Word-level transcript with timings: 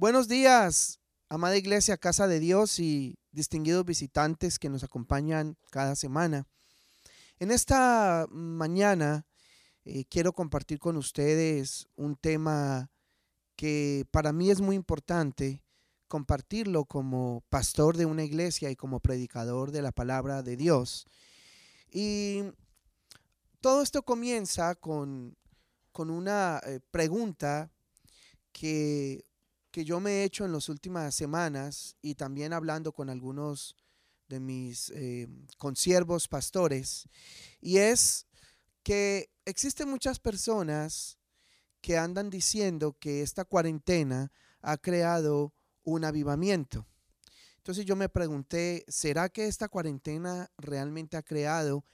Buenos 0.00 0.28
días, 0.28 1.00
amada 1.28 1.56
iglesia, 1.56 1.96
casa 1.96 2.28
de 2.28 2.38
Dios 2.38 2.78
y 2.78 3.18
distinguidos 3.32 3.84
visitantes 3.84 4.60
que 4.60 4.68
nos 4.68 4.84
acompañan 4.84 5.56
cada 5.72 5.96
semana. 5.96 6.46
En 7.40 7.50
esta 7.50 8.28
mañana 8.30 9.26
eh, 9.84 10.04
quiero 10.04 10.32
compartir 10.32 10.78
con 10.78 10.96
ustedes 10.96 11.88
un 11.96 12.14
tema 12.14 12.92
que 13.56 14.06
para 14.12 14.32
mí 14.32 14.52
es 14.52 14.60
muy 14.60 14.76
importante 14.76 15.64
compartirlo 16.06 16.84
como 16.84 17.42
pastor 17.48 17.96
de 17.96 18.06
una 18.06 18.22
iglesia 18.22 18.70
y 18.70 18.76
como 18.76 19.00
predicador 19.00 19.72
de 19.72 19.82
la 19.82 19.90
palabra 19.90 20.44
de 20.44 20.56
Dios. 20.56 21.06
Y 21.90 22.44
todo 23.60 23.82
esto 23.82 24.04
comienza 24.04 24.76
con, 24.76 25.36
con 25.90 26.08
una 26.08 26.60
eh, 26.64 26.78
pregunta 26.92 27.72
que 28.52 29.27
que 29.70 29.84
yo 29.84 30.00
me 30.00 30.10
he 30.10 30.24
hecho 30.24 30.44
en 30.44 30.52
las 30.52 30.68
últimas 30.68 31.14
semanas 31.14 31.96
y 32.00 32.14
también 32.14 32.52
hablando 32.52 32.92
con 32.92 33.10
algunos 33.10 33.76
de 34.28 34.40
mis 34.40 34.90
eh, 34.90 35.28
consiervos 35.56 36.28
pastores, 36.28 37.08
y 37.60 37.78
es 37.78 38.26
que 38.82 39.30
existen 39.44 39.88
muchas 39.88 40.18
personas 40.18 41.18
que 41.80 41.96
andan 41.96 42.30
diciendo 42.30 42.96
que 42.98 43.22
esta 43.22 43.44
cuarentena 43.44 44.32
ha 44.60 44.76
creado 44.76 45.54
un 45.84 46.04
avivamiento. 46.04 46.86
Entonces 47.58 47.84
yo 47.84 47.96
me 47.96 48.08
pregunté, 48.08 48.84
¿será 48.88 49.28
que 49.28 49.46
esta 49.46 49.68
cuarentena 49.68 50.50
realmente 50.56 51.16
ha 51.16 51.22
creado 51.22 51.84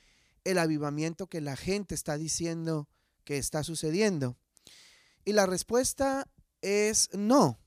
el 0.45 0.59
avivamiento 0.59 1.27
que 1.27 1.41
la 1.41 1.56
gente 1.56 1.95
está 1.95 2.17
diciendo 2.17 2.89
que 3.25 3.39
está 3.39 3.65
sucediendo? 3.65 4.37
Y 5.25 5.33
la 5.33 5.47
respuesta 5.47 6.29
es 6.61 7.09
no. 7.12 7.59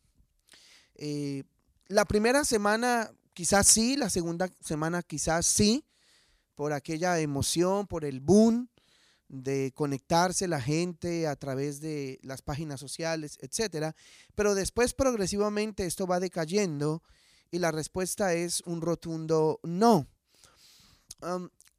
Eh, 0.97 1.43
la 1.87 2.05
primera 2.05 2.43
semana 2.43 3.11
quizás 3.33 3.67
sí, 3.67 3.95
la 3.95 4.09
segunda 4.09 4.49
semana 4.61 5.03
quizás 5.03 5.45
sí, 5.45 5.85
por 6.55 6.73
aquella 6.73 7.19
emoción, 7.19 7.85
por 7.85 8.03
el 8.03 8.19
boom 8.19 8.69
de 9.29 9.71
conectarse 9.75 10.47
la 10.47 10.61
gente 10.61 11.27
a 11.27 11.35
través 11.35 11.79
de 11.81 12.19
las 12.23 12.41
páginas 12.41 12.79
sociales, 12.79 13.37
etcétera. 13.41 13.95
Pero 14.35 14.55
después 14.55 14.93
progresivamente 14.93 15.85
esto 15.85 16.07
va 16.07 16.19
decayendo 16.19 17.03
y 17.51 17.59
la 17.59 17.71
respuesta 17.71 18.33
es 18.33 18.61
un 18.65 18.81
rotundo 18.81 19.59
no. 19.63 20.07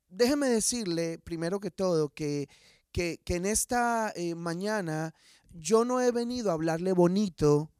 déjeme 0.08 0.48
decirle, 0.48 1.18
primero 1.18 1.60
que 1.60 1.70
todo, 1.70 2.10
que, 2.10 2.48
que, 2.92 3.18
en 3.26 3.46
esta 3.46 4.12
eh, 4.14 4.34
mañana 4.34 5.14
yo 5.50 5.84
no 5.84 6.00
he 6.00 6.12
venido 6.12 6.50
a 6.50 6.54
hablarle 6.54 6.92
bonito 6.92 7.70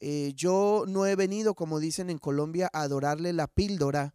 eh, 0.00 0.32
yo 0.36 0.84
no 0.86 1.06
he 1.06 1.16
venido, 1.16 1.54
como 1.54 1.80
dicen 1.80 2.10
en 2.10 2.18
Colombia, 2.18 2.70
a 2.72 2.82
adorarle 2.82 3.32
la 3.32 3.48
píldora, 3.48 4.14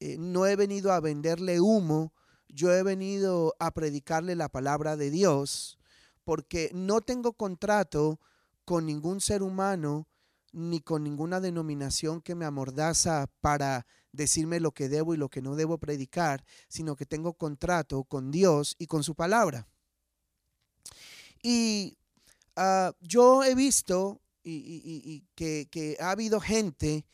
eh, 0.00 0.16
no 0.18 0.46
he 0.46 0.56
venido 0.56 0.92
a 0.92 1.00
venderle 1.00 1.60
humo, 1.60 2.12
yo 2.48 2.72
he 2.72 2.82
venido 2.82 3.54
a 3.58 3.72
predicarle 3.72 4.34
la 4.36 4.48
palabra 4.48 4.96
de 4.96 5.10
Dios, 5.10 5.78
porque 6.24 6.70
no 6.72 7.00
tengo 7.00 7.34
contrato 7.34 8.20
con 8.64 8.86
ningún 8.86 9.20
ser 9.20 9.42
humano 9.42 10.08
ni 10.52 10.80
con 10.80 11.04
ninguna 11.04 11.40
denominación 11.40 12.22
que 12.22 12.34
me 12.34 12.46
amordaza 12.46 13.26
para 13.40 13.86
decirme 14.12 14.60
lo 14.60 14.72
que 14.72 14.88
debo 14.88 15.14
y 15.14 15.18
lo 15.18 15.28
que 15.28 15.42
no 15.42 15.56
debo 15.56 15.78
predicar, 15.78 16.44
sino 16.68 16.96
que 16.96 17.06
tengo 17.06 17.34
contrato 17.34 18.04
con 18.04 18.30
Dios 18.30 18.76
y 18.78 18.86
con 18.86 19.02
su 19.04 19.14
palabra. 19.14 19.68
Y 21.42 21.98
ah, 22.56 22.92
yo 23.00 23.44
he 23.44 23.54
visto 23.54 24.20
y, 24.48 25.24
que, 25.34 25.96
ha 26.00 26.10
habido 26.10 26.40
gente 26.40 27.06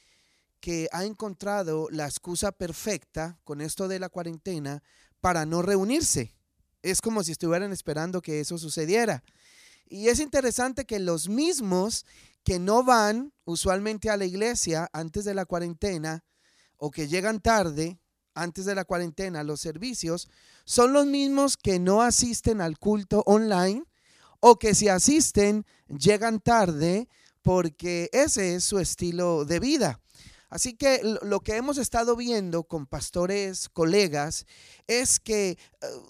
que 0.60 0.88
ha 0.92 1.04
encontrado 1.04 1.88
la 1.90 2.06
excusa 2.06 2.52
perfecta 2.52 3.38
con 3.44 3.60
esto 3.60 3.88
de 3.88 3.98
la 3.98 4.08
cuarentena 4.08 4.82
para 5.20 5.44
no 5.44 5.62
reunirse. 5.62 6.34
Es 6.82 7.00
como 7.00 7.22
si 7.22 7.32
estuvieran 7.32 7.72
esperando 7.72 8.22
que 8.22 8.40
eso 8.40 8.58
sucediera. 8.58 9.22
Y 9.86 10.08
es 10.08 10.20
interesante 10.20 10.84
que 10.86 10.98
los 10.98 11.28
mismos 11.28 12.06
que 12.44 12.58
no 12.58 12.84
van 12.84 13.32
usualmente 13.44 14.10
a 14.10 14.16
la 14.16 14.24
iglesia 14.24 14.88
antes 14.92 15.24
de 15.24 15.34
la 15.34 15.44
cuarentena 15.44 16.24
o 16.76 16.90
que 16.90 17.08
llegan 17.08 17.40
tarde 17.40 17.98
antes 18.34 18.64
de 18.64 18.74
la 18.74 18.84
cuarentena 18.84 19.40
a 19.40 19.44
los 19.44 19.60
servicios, 19.60 20.28
son 20.64 20.92
los 20.92 21.06
mismos 21.06 21.56
que 21.56 21.78
no 21.78 22.02
asisten 22.02 22.60
al 22.60 22.78
culto 22.78 23.22
online 23.26 23.84
o 24.40 24.58
que 24.58 24.74
si 24.74 24.88
asisten 24.88 25.64
llegan 25.88 26.40
tarde 26.40 27.08
porque 27.44 28.08
ese 28.12 28.56
es 28.56 28.64
su 28.64 28.80
estilo 28.80 29.44
de 29.44 29.60
vida. 29.60 30.00
Así 30.48 30.74
que 30.74 31.00
lo 31.22 31.40
que 31.40 31.56
hemos 31.56 31.78
estado 31.78 32.16
viendo 32.16 32.64
con 32.64 32.86
pastores, 32.86 33.68
colegas, 33.68 34.46
es 34.86 35.20
que 35.20 35.50
eh, 35.50 35.56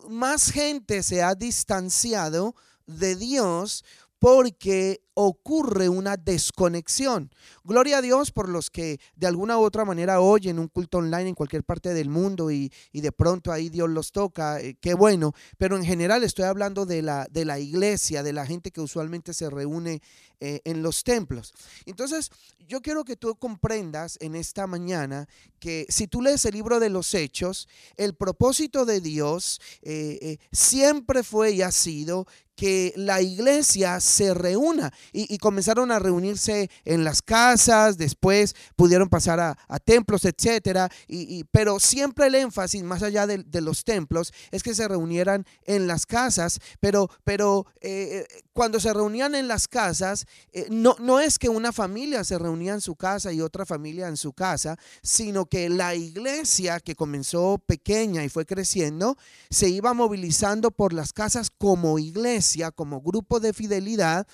más 0.08 0.50
gente 0.52 1.02
se 1.02 1.22
ha 1.22 1.34
distanciado 1.34 2.54
de 2.86 3.16
Dios 3.16 3.84
porque 4.18 5.02
ocurre 5.14 5.88
una 5.88 6.16
desconexión. 6.16 7.30
Gloria 7.62 7.98
a 7.98 8.02
Dios 8.02 8.32
por 8.32 8.48
los 8.48 8.70
que 8.70 9.00
de 9.16 9.26
alguna 9.26 9.58
u 9.58 9.62
otra 9.62 9.84
manera 9.84 10.20
oyen 10.20 10.58
un 10.58 10.68
culto 10.68 10.98
online 10.98 11.28
en 11.30 11.34
cualquier 11.34 11.64
parte 11.64 11.94
del 11.94 12.08
mundo 12.08 12.50
y, 12.50 12.70
de 12.92 13.12
pronto 13.12 13.52
ahí 13.52 13.68
Dios 13.68 13.88
los 13.88 14.12
toca, 14.12 14.60
eh, 14.60 14.76
qué 14.80 14.94
bueno, 14.94 15.32
pero 15.56 15.76
en 15.76 15.84
general 15.84 16.24
estoy 16.24 16.44
hablando 16.46 16.84
de 16.84 17.02
la, 17.02 17.26
de 17.30 17.44
la 17.44 17.58
iglesia, 17.58 18.22
de 18.22 18.32
la 18.32 18.46
gente 18.46 18.70
que 18.70 18.80
usualmente 18.80 19.32
se 19.32 19.48
reúne 19.50 20.02
eh, 20.40 20.60
en 20.64 20.82
los 20.82 21.04
templos. 21.04 21.54
Entonces, 21.86 22.30
yo 22.66 22.82
quiero 22.82 23.04
que 23.04 23.16
tú 23.16 23.36
comprendas 23.36 24.18
en 24.20 24.34
esta 24.34 24.66
mañana 24.66 25.28
que 25.60 25.86
si 25.88 26.08
tú 26.08 26.22
lees 26.22 26.44
el 26.44 26.54
libro 26.54 26.80
de 26.80 26.90
los 26.90 27.14
hechos, 27.14 27.68
el 27.96 28.14
propósito 28.14 28.84
de 28.84 29.00
Dios 29.00 29.60
eh, 29.82 30.38
siempre 30.50 31.22
fue 31.22 31.52
y 31.52 31.62
ha 31.62 31.70
sido 31.70 32.26
que 32.56 32.92
la 32.96 33.20
iglesia 33.20 34.00
se 34.00 34.32
reúna 34.34 34.92
y, 35.12 35.38
comenzaron 35.38 35.90
a 35.90 35.98
reunirse 35.98 36.70
en 36.84 37.04
las 37.04 37.22
casas, 37.22 37.98
después 37.98 38.54
pudieron 38.76 39.08
pasar 39.08 39.40
a, 39.40 39.56
templos, 39.84 40.24
etcétera, 40.24 40.90
y, 41.08 41.44
pero 41.44 41.80
siempre 41.80 42.26
el 42.26 42.34
énfasis, 42.36 42.82
más 42.82 43.02
allá 43.02 43.26
de, 43.26 43.60
los 43.60 43.84
templos, 43.84 44.32
es 44.50 44.62
que 44.62 44.74
se 44.74 44.86
reunieran 44.88 45.46
en 45.64 45.86
las 45.86 46.06
casas, 46.06 46.60
pero, 46.80 47.10
pero 47.24 47.66
eh, 47.80 48.26
cuando 48.54 48.78
se 48.78 48.94
reunían 48.94 49.34
en 49.34 49.48
las 49.48 49.66
casas, 49.66 50.26
eh, 50.52 50.66
no, 50.70 50.96
no 51.00 51.18
es 51.18 51.38
que 51.40 51.48
una 51.48 51.72
familia 51.72 52.22
se 52.22 52.38
reunía 52.38 52.72
en 52.72 52.80
su 52.80 52.94
casa 52.94 53.32
y 53.32 53.40
otra 53.40 53.66
familia 53.66 54.06
en 54.06 54.16
su 54.16 54.32
casa, 54.32 54.78
sino 55.02 55.46
que 55.46 55.68
la 55.68 55.96
iglesia 55.96 56.78
que 56.78 56.94
comenzó 56.94 57.58
pequeña 57.58 58.24
y 58.24 58.28
fue 58.28 58.46
creciendo, 58.46 59.18
se 59.50 59.68
iba 59.68 59.92
movilizando 59.92 60.70
por 60.70 60.92
las 60.92 61.12
casas 61.12 61.50
como 61.50 61.98
iglesia, 61.98 62.70
como 62.70 63.00
grupo 63.00 63.40
de 63.40 63.52
fidelidad, 63.52 64.26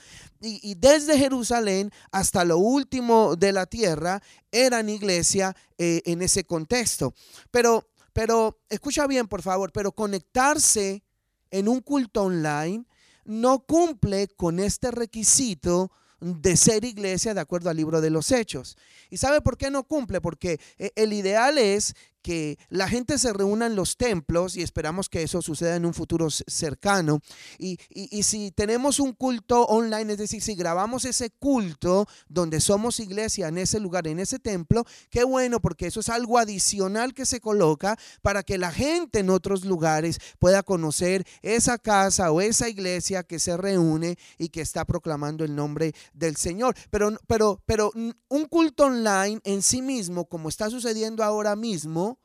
y, 0.43 0.75
desde 0.77 1.19
Jerusalén 1.19 1.91
hasta 2.13 2.45
lo 2.45 2.57
último 2.59 3.37
de 3.37 3.53
la 3.53 3.67
tierra 3.67 4.23
eran 4.51 4.89
iglesia 4.89 5.55
eh, 5.77 6.01
en 6.07 6.23
ese 6.23 6.45
contexto. 6.45 7.15
Pero, 7.51 7.89
pero, 8.13 8.59
escucha 8.71 9.07
bien, 9.07 9.29
por 9.29 9.43
favor, 9.43 9.71
pero 9.73 9.93
conectarse 9.93 11.03
en 11.51 11.69
un 11.69 11.81
culto 11.81 12.23
online 12.23 12.87
no 13.25 13.61
cumple 13.61 14.29
con 14.29 14.61
este 14.61 14.91
requisito 14.91 15.91
de 16.21 16.57
ser 16.57 16.85
iglesia 16.85 17.33
de 17.35 17.41
acuerdo 17.41 17.71
al 17.71 17.77
libro 17.77 18.01
de 18.01 18.11
los 18.11 18.31
hechos. 18.31 18.77
¿Y 19.09 19.17
sabe 19.17 19.41
por 19.41 19.57
qué 19.57 19.71
no 19.71 19.85
cumple? 19.85 20.21
Porque 20.21 20.61
eh, 20.79 20.93
el 20.97 21.13
ideal 21.13 21.59
es 21.59 21.95
que 22.23 22.59
la 22.69 22.89
gente 22.89 23.19
se 23.19 23.33
reúna 23.33 23.67
en 23.67 23.77
los 23.77 23.97
templos 23.97 24.57
y 24.57 24.63
esperamos 24.63 25.09
que 25.09 25.23
eso 25.23 25.43
suceda 25.43 25.77
en 25.77 25.87
un 25.87 25.95
futuro 25.95 26.31
cercano. 26.31 27.21
Y, 27.59 27.79
si 28.23 28.51
tenemos 28.51 29.01
un 29.01 29.13
culto 29.13 29.65
online, 29.65 30.13
es 30.13 30.19
decir, 30.19 30.43
si 30.43 30.55
grabamos 30.55 31.05
ese 31.05 31.31
culto 31.31 32.07
donde 32.29 32.61
somos 32.61 33.01
iglesia 33.01 33.49
en 33.49 33.59
ese 33.59 33.81
lugar, 33.81 34.07
en 34.07 34.21
ese 34.21 34.39
templo, 34.39 34.85
qué 35.11 35.25
bueno, 35.25 35.61
porque 35.61 35.87
eso 35.87 36.01
es 36.01 36.09
algo 36.09 36.39
adicional 36.39 37.15
que 37.15 37.27
se 37.27 37.41
coloca 37.41 37.99
para 38.23 38.43
que 38.43 38.59
la 38.59 38.71
gente 38.71 39.21
en 39.21 39.31
otros 39.31 39.65
lugares 39.65 40.19
pueda 40.39 40.63
conocer 40.63 41.27
esa 41.43 41.79
casa 41.79 42.31
o 42.31 42.41
esa 42.41 42.69
iglesia 42.69 43.23
que 43.23 43.39
se 43.39 43.57
reúne 43.57 44.17
y 44.39 44.51
que 44.51 44.61
está 44.61 44.85
proclamando 44.85 45.45
el 45.45 45.57
nombre 45.57 45.95
del 46.13 46.37
Señor. 46.37 46.75
Pero, 46.91 47.19
pero, 47.27 47.63
pero 47.67 47.91
un 48.29 48.45
culto 48.47 48.85
online 48.85 49.41
en 49.45 49.63
sí 49.63 49.83
mismo, 49.83 50.27
como 50.27 50.49
está 50.49 50.71
sucediendo 50.71 51.25
ahora 51.25 51.57
mismo, 51.57 52.20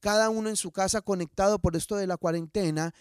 cada 0.00 0.30
uno 0.30 0.48
en 0.48 0.56
su 0.56 0.72
casa 0.72 1.00
conectado 1.00 1.58
por 1.58 1.76
esto 1.76 1.96
de 1.96 2.06
la 2.06 2.16
cuarentena, 2.16 2.92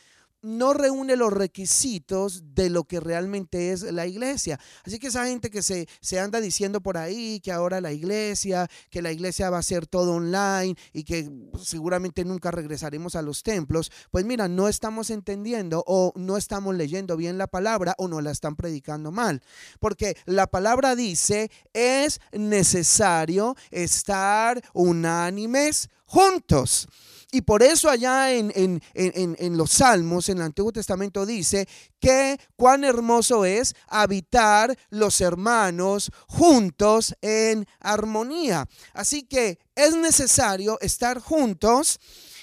no 0.42 0.74
reúne 0.74 1.16
los 1.16 1.34
requisitos 1.34 2.56
de 2.56 2.70
lo 2.70 2.86
que 2.86 3.00
realmente 3.00 3.72
es 3.72 3.82
la 3.84 4.08
iglesia. 4.08 4.60
Así 4.86 5.00
que 5.00 5.08
esa 5.08 5.26
gente 5.26 5.50
que 5.50 5.62
se, 5.62 5.88
se, 6.02 6.20
anda 6.20 6.40
diciendo 6.40 6.82
por 6.82 6.98
ahí 6.98 7.40
que 7.42 7.52
ahora 7.52 7.82
la 7.82 7.92
iglesia, 7.92 8.70
que 8.90 9.02
la 9.02 9.12
iglesia 9.12 9.50
va 9.50 9.58
a 9.58 9.64
ser 9.64 9.88
todo 9.88 10.14
online 10.14 10.76
y 10.94 11.04
que 11.04 11.30
seguramente 11.62 12.26
nunca 12.26 12.52
regresaremos 12.52 13.16
a 13.16 13.22
los 13.22 13.44
templos, 13.44 13.92
pues 14.12 14.26
mira, 14.26 14.48
no 14.48 14.68
estamos 14.68 15.10
entendiendo 15.10 15.84
o 15.88 16.14
no 16.16 16.38
estamos 16.38 16.76
leyendo 16.76 17.18
bien 17.18 17.38
la 17.38 17.48
palabra 17.48 17.96
o 17.98 18.08
no 18.08 18.22
la 18.22 18.32
están 18.32 18.56
predicando 18.56 19.12
mal. 19.12 19.42
Porque 19.80 20.16
la 20.26 20.48
palabra 20.48 20.96
dice, 20.96 21.52
es 21.74 22.20
necesario 22.32 23.56
estar 23.72 24.62
unánimes 24.74 25.90
juntos. 26.06 26.88
Y 27.32 27.42
por 27.42 27.62
eso 27.62 27.90
allá 27.90 28.34
en, 28.34 28.52
en, 28.56 29.58
los 29.58 29.72
Salmos, 29.72 30.30
en 30.30 30.38
el 30.38 30.44
Antiguo 30.44 30.72
Testamento 30.72 31.28
dice 31.28 31.68
que 32.00 32.40
cuán 32.56 32.84
hermoso 32.84 33.46
es 33.46 33.76
habitar 33.88 34.76
los 34.90 35.22
hermanos 35.22 36.12
juntos 36.28 37.16
en 37.22 37.68
armonía. 37.80 38.68
Así 38.94 39.24
que 39.24 39.60
es 39.76 39.96
necesario 39.96 40.80
estar 40.82 41.20
juntos 41.20 42.00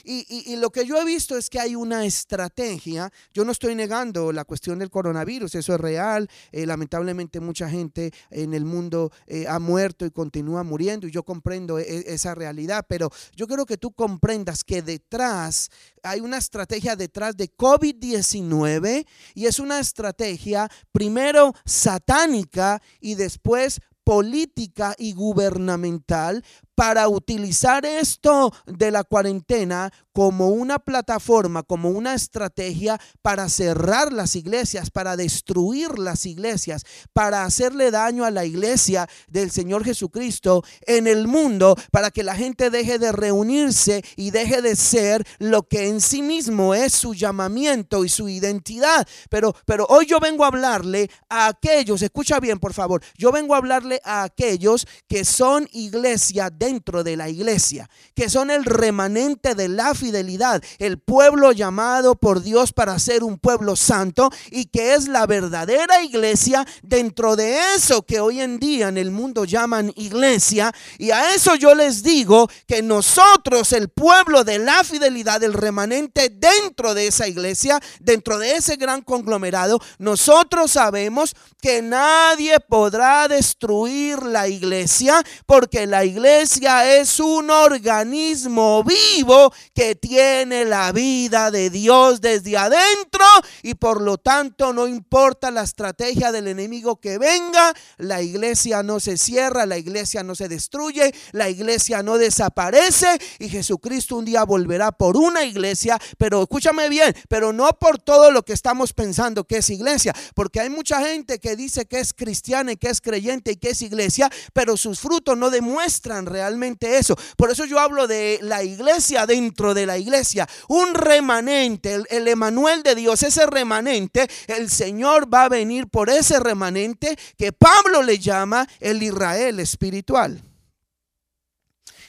y, 0.09 0.57
lo 0.57 0.71
que 0.71 0.87
yo 0.87 1.01
he 1.01 1.05
visto 1.05 1.37
es 1.37 1.51
que 1.51 1.59
hay 1.59 1.75
una 1.75 2.07
estrategia. 2.07 3.11
Yo 3.35 3.45
no 3.45 3.51
estoy 3.51 3.75
negando 3.75 4.33
la 4.33 4.45
cuestión 4.45 4.79
del 4.79 4.89
coronavirus, 4.89 5.57
eso 5.57 5.75
es 5.75 5.81
real. 5.81 6.31
Eh, 6.53 6.65
lamentablemente 6.65 7.41
mucha 7.41 7.69
gente 7.69 8.13
en 8.31 8.55
el 8.55 8.65
mundo 8.65 9.11
eh, 9.27 9.47
ha 9.49 9.59
muerto 9.59 10.07
y 10.07 10.13
continúa 10.13 10.63
muriendo 10.63 11.09
y 11.09 11.11
yo 11.11 11.25
comprendo 11.25 11.81
e, 11.81 12.05
esa 12.07 12.37
realidad, 12.37 12.87
pero 12.89 13.11
yo 13.35 13.49
quiero 13.49 13.67
que 13.67 13.79
tú 13.79 13.91
comprendas 13.93 14.63
que 14.63 14.76
detrás 14.83 15.71
hay 16.03 16.21
una 16.21 16.39
estrategia 16.39 16.97
detrás 16.97 17.37
de 17.37 17.55
COVID-19 17.55 19.07
y 19.35 19.47
es 19.47 19.59
una 19.59 19.81
estrategia 19.81 20.71
primero 20.93 21.53
satánica 21.65 22.81
y 23.01 23.15
después 23.17 23.81
política 24.07 24.95
y 24.99 25.15
gubernamental 25.15 26.45
para 26.77 27.09
utilizar 27.09 27.85
esto 27.85 28.53
de 28.67 28.93
la 28.93 29.03
cuarentena 29.03 29.91
como 30.13 30.49
una 30.49 30.79
plataforma, 30.79 31.63
como 31.63 31.91
una 31.91 32.15
estrategia 32.15 32.99
para 33.21 33.49
cerrar 33.49 34.13
las 34.13 34.37
iglesias, 34.37 34.91
para 34.91 35.17
destruir 35.17 35.99
las 35.99 36.25
iglesias, 36.25 36.85
para 37.13 37.45
hacerle 37.45 37.91
daño 37.91 38.25
a 38.25 38.31
la 38.31 38.45
iglesia 38.45 39.09
del 39.29 39.51
Señor 39.51 39.85
Jesucristo 39.85 40.65
en 40.87 41.07
el 41.07 41.27
mundo, 41.27 41.77
para 41.91 42.11
que 42.11 42.23
la 42.23 42.35
gente 42.35 42.71
deje 42.71 42.99
de 42.99 43.13
reunirse 43.13 44.03
y 44.17 44.31
deje 44.31 44.63
de 44.63 44.77
ser 44.77 45.27
lo 45.39 45.65
que 45.65 45.89
en 45.89 46.01
sí 46.01 46.23
mismo 46.23 46.75
es 46.75 46.93
su 46.93 47.13
llamamiento 47.13 48.05
y 48.05 48.09
su 48.09 48.29
identidad. 48.29 49.07
Pero, 49.29 49.55
pero 49.67 49.87
hoy 49.89 50.07
yo 50.07 50.19
vengo 50.19 50.45
a 50.45 50.49
hablarle 50.49 51.11
a 51.29 51.49
aquellos, 51.49 52.01
escucha 52.01 52.41
bien 52.41 52.59
por 52.59 52.73
favor, 52.73 53.03
yo 53.19 53.33
vengo 53.33 53.55
a 53.55 53.59
hablarle 53.59 53.96
a 54.05 54.23
aquellos 54.23 54.87
que 55.09 55.25
son 55.25 55.69
iglesia 55.73 56.51
dentro 56.51 57.05
de 57.05 57.17
la 57.17 57.29
iglesia, 57.29 57.89
que 58.15 58.29
son 58.29 58.51
el 58.51 58.65
remanente 58.65 59.55
de 59.55 59.69
la 59.69 59.95
fidelidad, 59.95 60.63
el 60.79 60.99
pueblo 60.99 61.53
llamado 61.53 62.15
por 62.17 62.43
Dios 62.43 62.73
para 62.73 62.99
ser 62.99 63.25
un 63.25 63.39
pueblo 63.39 63.77
santo 63.77 64.31
y 64.51 64.67
que 64.67 64.95
es 64.95 65.09
la 65.09 65.27
verdadera 65.27 66.03
iglesia 66.03 66.67
dentro 66.83 67.37
de 67.37 67.59
eso 67.75 68.03
que 68.03 68.21
hoy 68.21 68.41
en 68.41 68.59
día 68.59 68.89
en 68.89 68.99
el 68.99 69.11
mundo 69.11 69.45
llaman 69.45 69.93
iglesia. 69.97 70.73
Y 70.99 71.11
a 71.11 71.35
eso 71.35 71.55
yo 71.55 71.75
les 71.75 72.03
digo 72.03 72.49
que 72.67 72.83
nosotros, 72.83 73.73
el 73.73 73.89
pueblo 73.89 74.45
de 74.45 74.59
la 74.59 74.85
fidelidad, 74.85 75.43
el 75.43 75.53
remanente 75.53 76.31
dentro 76.31 76.95
de 76.95 77.09
esa 77.09 77.29
iglesia, 77.29 77.81
dentro 78.01 78.39
de 78.39 78.57
ese 78.57 78.77
gran 78.77 79.03
conglomerado, 79.03 79.81
nosotros 79.99 80.73
sabemos 80.73 81.35
que 81.61 81.83
nadie 81.83 82.59
podrá 82.61 83.29
destruir 83.29 83.86
la 83.91 84.49
iglesia 84.49 85.23
porque 85.47 85.87
la 85.87 86.05
iglesia 86.05 86.97
es 86.97 87.21
un 87.21 87.51
organismo 87.51 88.85
vivo 88.85 89.53
que 89.75 89.95
tiene 89.95 90.65
la 90.65 90.93
vida 90.93 91.51
de 91.51 91.71
Dios 91.71 92.21
desde 92.21 92.57
adentro 92.57 93.25
y 93.63 93.75
por 93.75 94.01
lo 94.01 94.19
tanto 94.19 94.73
no 94.73 94.87
importa 94.87 95.51
la 95.51 95.63
estrategia 95.63 96.33
del 96.33 96.49
enemigo 96.49 97.01
que 97.01 97.19
venga, 97.19 97.73
la 97.99 98.23
iglesia 98.23 98.83
no 98.83 99.01
se 99.01 99.17
cierra, 99.17 99.67
la 99.67 99.79
iglesia 99.79 100.23
no 100.23 100.35
se 100.35 100.49
destruye, 100.49 101.15
la 101.33 101.49
iglesia 101.49 102.03
no 102.03 102.19
desaparece 102.19 103.19
y 103.39 103.49
Jesucristo 103.49 104.17
un 104.17 104.25
día 104.25 104.45
volverá 104.45 104.93
por 104.93 105.17
una 105.17 105.45
iglesia, 105.45 105.99
pero 106.19 106.43
escúchame 106.43 106.89
bien, 106.89 107.15
pero 107.29 107.53
no 107.53 107.69
por 107.79 107.99
todo 107.99 108.31
lo 108.31 108.45
que 108.45 108.53
estamos 108.53 108.93
pensando 108.93 109.45
que 109.45 109.59
es 109.59 109.71
iglesia, 109.71 110.15
porque 110.35 110.61
hay 110.61 110.71
mucha 110.71 111.01
gente 111.01 111.39
que 111.39 111.57
dice 111.57 111.87
que 111.87 112.01
es 112.01 112.13
cristiana 112.13 112.73
y 112.73 112.77
que 112.77 112.89
es 112.89 113.01
creyente 113.01 113.53
y 113.53 113.57
que 113.57 113.71
es 113.71 113.76
iglesia, 113.83 114.31
pero 114.53 114.77
sus 114.77 115.01
frutos 115.01 115.37
no 115.37 115.51
demuestran 115.51 116.27
realmente 116.27 116.99
eso. 116.99 117.17
Por 117.37 117.51
eso 117.51 117.65
yo 117.65 117.79
hablo 117.79 118.07
de 118.07 118.39
la 118.43 118.63
iglesia 118.63 119.27
dentro 119.27 119.75
de 119.75 119.87
la 119.87 119.99
iglesia, 119.99 120.49
un 120.69 120.95
remanente, 120.95 122.03
el, 122.11 122.29
Emanuel 122.29 122.83
de 122.83 122.95
Dios, 122.95 123.23
ese 123.23 123.47
remanente, 123.47 124.29
el 124.47 124.71
Señor 124.71 125.33
va 125.33 125.45
a 125.45 125.49
venir 125.49 125.89
por 125.89 126.11
ese 126.11 126.41
remanente 126.41 127.17
que 127.37 127.53
Pablo 127.53 128.03
le 128.03 128.19
llama 128.19 128.69
el 128.81 129.03
Israel 129.03 129.61
espiritual. 129.61 130.43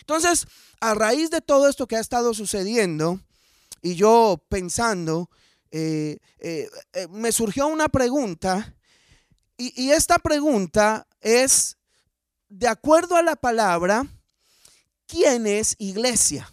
Entonces, 0.02 0.48
a 0.80 0.94
raíz 0.94 1.30
de 1.30 1.42
todo 1.42 1.68
esto 1.68 1.88
que 1.88 1.96
ha 1.96 2.00
estado 2.00 2.34
sucediendo, 2.34 3.20
y 3.82 3.96
yo 3.96 4.42
pensando, 4.50 5.30
eh, 5.72 6.18
eh, 6.40 6.70
eh, 6.94 7.08
me 7.10 7.32
surgió 7.32 7.68
una 7.68 7.90
pregunta, 7.90 8.77
y, 9.58 9.92
esta 9.92 10.20
pregunta 10.20 11.08
es, 11.20 11.78
de 12.50 12.68
acuerdo 12.68 13.16
a 13.16 13.24
la 13.24 13.36
palabra, 13.36 14.06
¿quién 15.08 15.48
es 15.48 15.76
iglesia? 15.80 16.52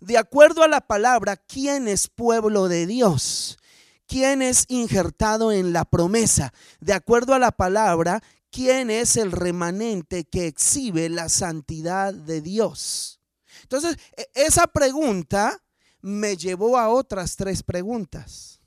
De 0.00 0.18
acuerdo 0.18 0.62
a 0.62 0.68
la 0.68 0.80
palabra, 0.80 1.36
¿quién 1.36 1.88
es 1.88 2.08
pueblo 2.08 2.68
de 2.68 2.86
Dios? 2.86 3.58
¿Quién 4.06 4.42
es 4.42 4.66
injertado 4.68 5.52
en 5.52 5.72
la 5.72 5.84
promesa? 5.84 6.52
De 6.80 6.92
acuerdo 6.92 7.34
a 7.34 7.38
la 7.38 7.52
palabra, 7.52 8.22
¿quién 8.50 8.90
es 8.90 9.16
el 9.16 9.32
remanente 9.32 10.24
que 10.24 10.46
exhibe 10.46 11.08
la 11.08 11.28
santidad 11.28 12.12
de 12.12 12.40
Dios? 12.42 13.20
Entonces, 13.62 13.96
e, 14.16 14.28
esa 14.34 14.66
pregunta 14.66 15.62
me 16.00 16.36
llevó 16.36 16.78
a 16.78 16.90
otras 16.90 17.36
tres 17.36 17.62
preguntas. 17.62 18.60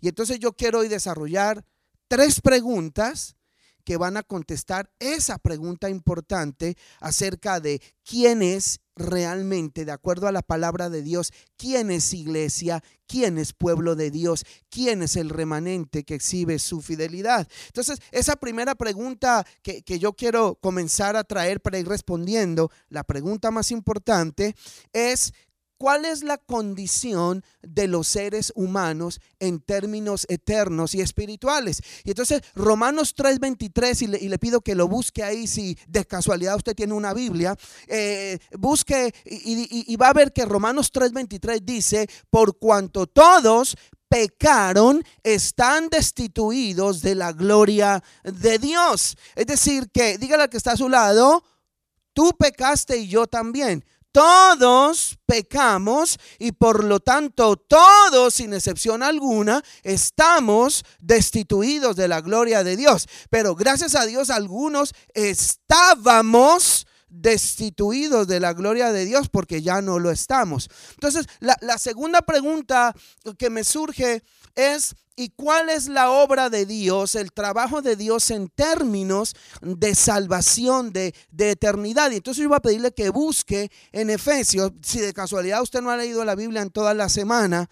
Y 0.00 0.08
entonces 0.08 0.38
yo 0.38 0.52
quiero 0.52 0.78
hoy 0.78 0.88
desarrollar 0.88 1.64
tres 2.08 2.40
preguntas 2.40 3.36
que 3.84 3.96
van 3.96 4.18
a 4.18 4.22
contestar 4.22 4.90
esa 4.98 5.38
pregunta 5.38 5.88
importante 5.88 6.76
acerca 7.00 7.58
de 7.58 7.80
quién 8.04 8.42
es 8.42 8.80
realmente, 8.98 9.86
de 9.86 9.92
acuerdo 9.92 10.28
a 10.28 10.32
la 10.32 10.42
palabra 10.42 10.90
de 10.90 11.00
Dios, 11.00 11.32
quién 11.56 11.90
es 11.90 12.12
iglesia, 12.12 12.82
quién 13.06 13.38
es 13.38 13.54
pueblo 13.54 13.96
de 13.96 14.10
Dios, 14.10 14.44
quién 14.68 15.02
es 15.02 15.16
el 15.16 15.30
remanente 15.30 16.04
que 16.04 16.16
exhibe 16.16 16.58
su 16.58 16.82
fidelidad. 16.82 17.48
Entonces, 17.68 18.00
esa 18.10 18.36
primera 18.36 18.74
pregunta 18.74 19.46
que, 19.62 19.82
que 19.82 19.98
yo 19.98 20.12
quiero 20.12 20.56
comenzar 20.56 21.16
a 21.16 21.24
traer 21.24 21.62
para 21.62 21.78
ir 21.78 21.88
respondiendo, 21.88 22.70
la 22.90 23.04
pregunta 23.04 23.50
más 23.50 23.70
importante 23.70 24.54
es, 24.92 25.32
¿Cuál 25.78 26.04
es 26.04 26.24
la 26.24 26.38
condición 26.38 27.44
de 27.62 27.86
los 27.86 28.08
seres 28.08 28.52
humanos 28.56 29.20
en 29.38 29.60
términos 29.60 30.26
eternos 30.28 30.94
y 30.94 31.00
espirituales? 31.00 31.80
Y 32.02 32.10
entonces 32.10 32.42
Romanos 32.56 33.14
3:23, 33.14 34.02
y 34.02 34.06
le, 34.08 34.18
y 34.18 34.28
le 34.28 34.38
pido 34.38 34.60
que 34.60 34.74
lo 34.74 34.88
busque 34.88 35.22
ahí 35.22 35.46
si 35.46 35.78
de 35.86 36.04
casualidad 36.04 36.56
usted 36.56 36.74
tiene 36.74 36.94
una 36.94 37.14
Biblia, 37.14 37.56
eh, 37.86 38.38
busque 38.58 39.14
y, 39.24 39.92
y 39.92 39.96
va 39.96 40.08
a 40.08 40.12
ver 40.12 40.32
que 40.32 40.44
Romanos 40.44 40.92
3:23 40.92 41.60
dice, 41.62 42.08
por 42.28 42.58
cuanto 42.58 43.06
todos 43.06 43.76
pecaron, 44.08 45.04
están 45.22 45.88
destituidos 45.90 47.02
de 47.02 47.14
la 47.14 47.32
gloria 47.32 48.02
de 48.24 48.58
Dios. 48.58 49.16
Es 49.36 49.46
decir, 49.46 49.90
que 49.92 50.18
dígale 50.18 50.44
al 50.44 50.50
que 50.50 50.56
está 50.56 50.72
a 50.72 50.76
su 50.76 50.88
lado, 50.88 51.44
tú 52.14 52.32
pecaste 52.38 52.96
y 52.96 53.08
yo 53.08 53.26
también. 53.26 53.84
Todos 54.12 55.18
pecamos 55.26 56.18
y 56.38 56.52
por 56.52 56.82
lo 56.84 57.00
tanto 57.00 57.56
todos, 57.56 58.34
sin 58.34 58.54
excepción 58.54 59.02
alguna, 59.02 59.62
estamos 59.82 60.84
destituidos 60.98 61.96
de 61.96 62.08
la 62.08 62.20
gloria 62.20 62.64
de 62.64 62.76
Dios. 62.76 63.06
Pero 63.30 63.54
gracias 63.54 63.94
a 63.94 64.06
Dios 64.06 64.30
algunos 64.30 64.94
estábamos 65.14 66.86
destituidos 67.08 68.26
de 68.28 68.40
la 68.40 68.52
gloria 68.52 68.92
de 68.92 69.04
Dios 69.04 69.28
porque 69.28 69.62
ya 69.62 69.80
no 69.82 69.98
lo 69.98 70.10
estamos. 70.10 70.68
Entonces, 70.92 71.26
la, 71.40 71.78
segunda 71.78 72.22
pregunta 72.22 72.94
que 73.38 73.50
me 73.50 73.64
surge 73.64 74.22
es, 74.58 74.96
¿y 75.14 75.30
cuál 75.30 75.70
es 75.70 75.88
la 75.88 76.10
obra 76.10 76.50
de 76.50 76.66
Dios, 76.66 77.14
el 77.14 77.32
trabajo 77.32 77.80
de 77.80 77.94
Dios 77.94 78.30
en 78.30 78.48
términos 78.48 79.34
de 79.62 79.94
salvación, 79.94 80.92
de, 80.92 81.14
eternidad? 81.38 82.10
Y 82.10 82.16
entonces 82.16 82.42
yo 82.42 82.48
voy 82.48 82.56
a 82.56 82.60
pedirle 82.60 82.92
que 82.92 83.08
busque 83.10 83.70
en 83.92 84.10
Efesios, 84.10 84.72
si 84.82 84.98
de 84.98 85.12
casualidad 85.12 85.62
usted 85.62 85.80
no 85.80 85.90
ha 85.90 85.96
leído 85.96 86.24
la 86.24 86.34
Biblia 86.34 86.60
en 86.60 86.70
toda 86.70 86.92
la 86.92 87.08
semana, 87.08 87.70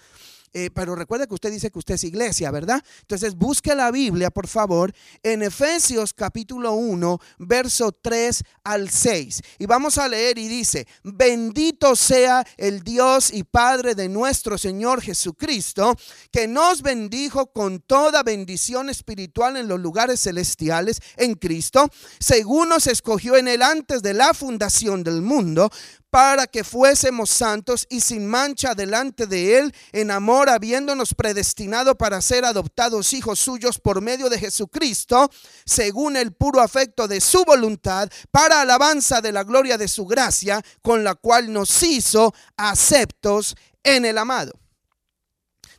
eh, 0.52 0.70
pero 0.72 0.94
recuerde 0.94 1.26
que 1.26 1.34
usted 1.34 1.50
dice 1.50 1.70
que 1.70 1.78
usted 1.78 1.94
es 1.94 2.04
iglesia, 2.04 2.50
¿verdad? 2.50 2.82
Entonces 3.00 3.34
busque 3.34 3.74
la 3.74 3.90
Biblia, 3.90 4.30
por 4.30 4.48
favor, 4.48 4.92
en 5.22 5.42
Efesios 5.42 6.12
capítulo 6.12 6.72
1, 6.72 7.18
verso 7.38 7.92
3 7.92 8.42
al 8.64 8.90
6. 8.90 9.42
Y 9.58 9.66
vamos 9.66 9.98
a 9.98 10.08
leer 10.08 10.38
y 10.38 10.48
dice, 10.48 10.86
bendito 11.02 11.96
sea 11.96 12.46
el 12.56 12.82
Dios 12.82 13.32
y 13.32 13.44
Padre 13.44 13.94
de 13.94 14.08
nuestro 14.08 14.58
Señor 14.58 15.02
Jesucristo, 15.02 15.94
que 16.30 16.48
nos 16.48 16.82
bendijo 16.82 17.52
con 17.52 17.80
toda 17.80 18.22
bendición 18.22 18.88
espiritual 18.88 19.56
en 19.56 19.68
los 19.68 19.80
lugares 19.80 20.20
celestiales 20.20 21.00
en 21.16 21.34
Cristo, 21.34 21.88
según 22.18 22.68
nos 22.68 22.86
escogió 22.86 23.36
en 23.36 23.48
él 23.48 23.62
antes 23.62 24.02
de 24.02 24.14
la 24.14 24.34
fundación 24.34 25.02
del 25.02 25.22
mundo 25.22 25.70
para 26.10 26.46
que 26.46 26.64
fuésemos 26.64 27.30
santos 27.30 27.86
y 27.90 28.00
sin 28.00 28.26
mancha 28.26 28.74
delante 28.74 29.26
de 29.26 29.58
Él 29.58 29.74
en 29.92 30.10
amor, 30.10 30.48
habiéndonos 30.48 31.14
predestinado 31.14 31.96
para 31.96 32.20
ser 32.20 32.44
adoptados 32.44 33.12
hijos 33.12 33.38
suyos 33.38 33.78
por 33.78 34.00
medio 34.00 34.28
de 34.28 34.38
Jesucristo, 34.38 35.30
según 35.64 36.16
el 36.16 36.32
puro 36.32 36.60
afecto 36.60 37.08
de 37.08 37.20
su 37.20 37.44
voluntad, 37.44 38.08
para 38.30 38.60
alabanza 38.62 39.20
de 39.20 39.32
la 39.32 39.44
gloria 39.44 39.78
de 39.78 39.88
su 39.88 40.06
gracia, 40.06 40.62
con 40.82 41.04
la 41.04 41.14
cual 41.14 41.52
nos 41.52 41.82
hizo 41.82 42.34
aceptos 42.56 43.54
en 43.82 44.04
el 44.04 44.18
amado. 44.18 44.65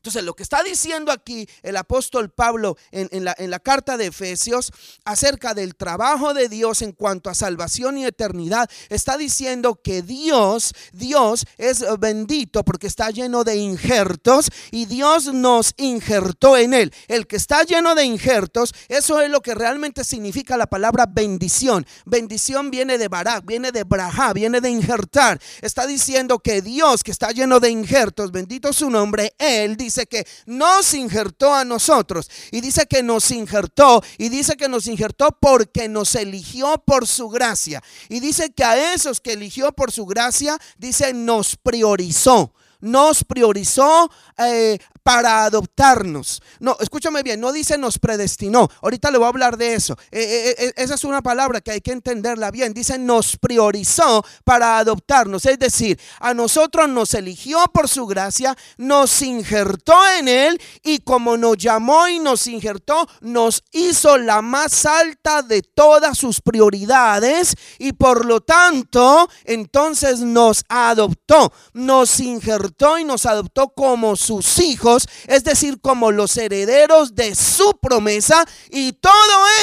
Entonces, 0.07 0.23
lo 0.23 0.35
que 0.35 0.43
está 0.43 0.63
diciendo 0.63 1.11
aquí 1.11 1.49
el 1.63 1.75
apóstol 1.75 2.29
Pablo 2.29 2.77
en, 2.91 3.25
la, 3.25 3.35
en, 3.37 3.51
la, 3.51 3.59
carta 3.59 3.97
de 3.97 4.05
Efesios 4.05 4.71
acerca 5.03 5.53
del 5.53 5.75
trabajo 5.75 6.33
de 6.33 6.47
Dios 6.47 6.81
en 6.81 6.93
cuanto 6.93 7.29
a 7.29 7.35
salvación 7.35 7.97
y 7.97 8.05
eternidad, 8.05 8.69
está 8.87 9.17
diciendo 9.17 9.81
que 9.83 10.01
Dios, 10.01 10.73
Dios 10.93 11.45
es 11.57 11.83
bendito 11.99 12.63
porque 12.63 12.87
está 12.87 13.09
lleno 13.09 13.43
de 13.43 13.57
injertos 13.57 14.49
y 14.71 14.85
Dios 14.85 15.33
nos 15.33 15.73
injertó 15.75 16.55
en 16.55 16.73
él. 16.73 16.93
El 17.09 17.27
que 17.27 17.35
está 17.35 17.63
lleno 17.63 17.93
de 17.93 18.05
injertos, 18.05 18.73
eso 18.87 19.19
es 19.19 19.29
lo 19.29 19.41
que 19.41 19.55
realmente 19.55 20.05
significa 20.05 20.55
la 20.55 20.67
palabra 20.67 21.05
bendición. 21.05 21.85
Bendición 22.05 22.71
viene 22.71 22.97
de 22.97 23.09
barak, 23.09 23.45
viene 23.45 23.73
de 23.73 23.83
braja, 23.83 24.31
viene 24.31 24.61
de 24.61 24.69
injertar. 24.69 25.41
Está 25.61 25.85
diciendo 25.85 26.39
que 26.39 26.61
Dios 26.61 27.03
que 27.03 27.11
está 27.11 27.31
lleno 27.31 27.59
de 27.59 27.71
injertos, 27.71 28.31
bendito 28.31 28.71
su 28.71 28.89
nombre, 28.89 29.33
él 29.37 29.75
dice 29.75 29.96
que 30.05 30.27
nos 30.45 30.93
injertó 30.93 31.53
a 31.53 31.65
nosotros. 31.65 32.29
Y 32.51 32.61
dice 32.61 32.85
que 32.85 33.03
nos 33.03 33.31
injertó. 33.31 34.03
Y 34.17 34.29
dice 34.29 34.55
que 34.55 34.69
nos 34.69 34.87
injertó 34.87 35.29
porque 35.39 35.87
nos 35.87 36.15
eligió 36.15 36.77
por 36.85 37.07
su 37.07 37.29
gracia. 37.29 37.81
Y 38.09 38.19
dice 38.19 38.51
que 38.51 38.63
a 38.63 38.93
esos 38.93 39.19
que 39.19 39.33
eligió 39.33 39.71
por 39.71 39.91
su 39.91 40.05
gracia, 40.05 40.57
dice, 40.77 41.13
nos 41.13 41.55
priorizó 41.55 42.53
nos 42.79 43.23
priorizó 43.23 44.11
eh, 44.37 44.77
para 45.07 45.45
adoptarnos. 45.45 46.41
No, 46.59 46.75
escúchame 46.81 47.23
bien, 47.23 47.39
no 47.39 47.53
dice 47.53 47.77
nos 47.77 47.97
predestinó. 47.97 48.69
Ahorita 48.81 49.09
le 49.09 49.17
voy 49.17 49.23
a 49.23 49.29
hablar 49.29 49.55
de 49.55 49.73
eso. 49.73 49.97
Eh, 50.11 50.53
eh, 50.57 50.73
esa 50.75 50.95
es 50.95 51.05
una 51.05 51.21
palabra 51.21 51.61
que 51.61 51.71
hay 51.71 51.79
que 51.79 51.93
entenderla 51.93 52.51
bien. 52.51 52.73
Dice 52.73 52.97
nos 52.99 53.37
priorizó 53.37 54.25
para 54.43 54.79
adoptarnos. 54.79 55.45
Es 55.45 55.57
decir, 55.59 55.97
a 56.19 56.33
nosotros 56.33 56.89
nos 56.89 57.13
eligió 57.13 57.63
por 57.71 57.87
su 57.87 58.05
gracia, 58.05 58.53
nos 58.75 59.21
injertó 59.21 59.95
en 60.19 60.27
él 60.27 60.61
y 60.83 60.97
como 60.99 61.37
nos 61.37 61.55
llamó 61.55 62.09
y 62.09 62.19
nos 62.19 62.45
injertó, 62.45 63.07
nos 63.21 63.63
hizo 63.71 64.17
la 64.17 64.41
más 64.41 64.85
alta 64.85 65.41
de 65.41 65.61
todas 65.61 66.17
sus 66.17 66.41
prioridades 66.41 67.55
y 67.79 67.93
por 67.93 68.25
lo 68.25 68.41
tanto, 68.41 69.29
entonces 69.45 70.19
nos 70.19 70.65
adoptó, 70.67 71.53
nos 71.71 72.19
injertó 72.19 72.99
y 72.99 73.05
nos 73.05 73.25
adoptó 73.25 73.69
como 73.69 74.17
sus 74.17 74.59
hijos 74.59 74.96
es 75.27 75.43
decir, 75.43 75.79
como 75.81 76.11
los 76.11 76.37
herederos 76.37 77.13
de 77.15 77.35
su 77.35 77.77
promesa, 77.81 78.45
y 78.69 78.93
todo 78.93 79.11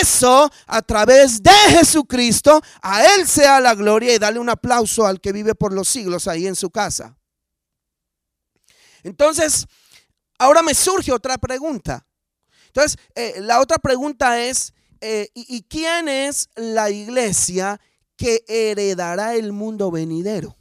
eso 0.00 0.50
a 0.66 0.82
través 0.82 1.42
de 1.42 1.50
Jesucristo, 1.68 2.60
a 2.82 3.04
Él 3.14 3.26
sea 3.26 3.60
la 3.60 3.74
gloria 3.74 4.14
y 4.14 4.18
dale 4.18 4.38
un 4.38 4.50
aplauso 4.50 5.06
al 5.06 5.20
que 5.20 5.32
vive 5.32 5.54
por 5.54 5.72
los 5.72 5.88
siglos 5.88 6.28
ahí 6.28 6.46
en 6.46 6.56
su 6.56 6.70
casa. 6.70 7.16
Entonces, 9.02 9.66
ahora 10.38 10.62
me 10.62 10.74
surge 10.74 11.12
otra 11.12 11.38
pregunta. 11.38 12.06
Entonces, 12.66 12.98
eh, 13.14 13.34
la 13.40 13.60
otra 13.60 13.78
pregunta 13.78 14.40
es, 14.40 14.72
eh, 15.00 15.28
¿y 15.34 15.62
quién 15.64 16.08
es 16.08 16.48
la 16.56 16.90
iglesia 16.90 17.80
que 18.16 18.44
heredará 18.48 19.34
el 19.34 19.52
mundo 19.52 19.90
venidero? 19.90 20.56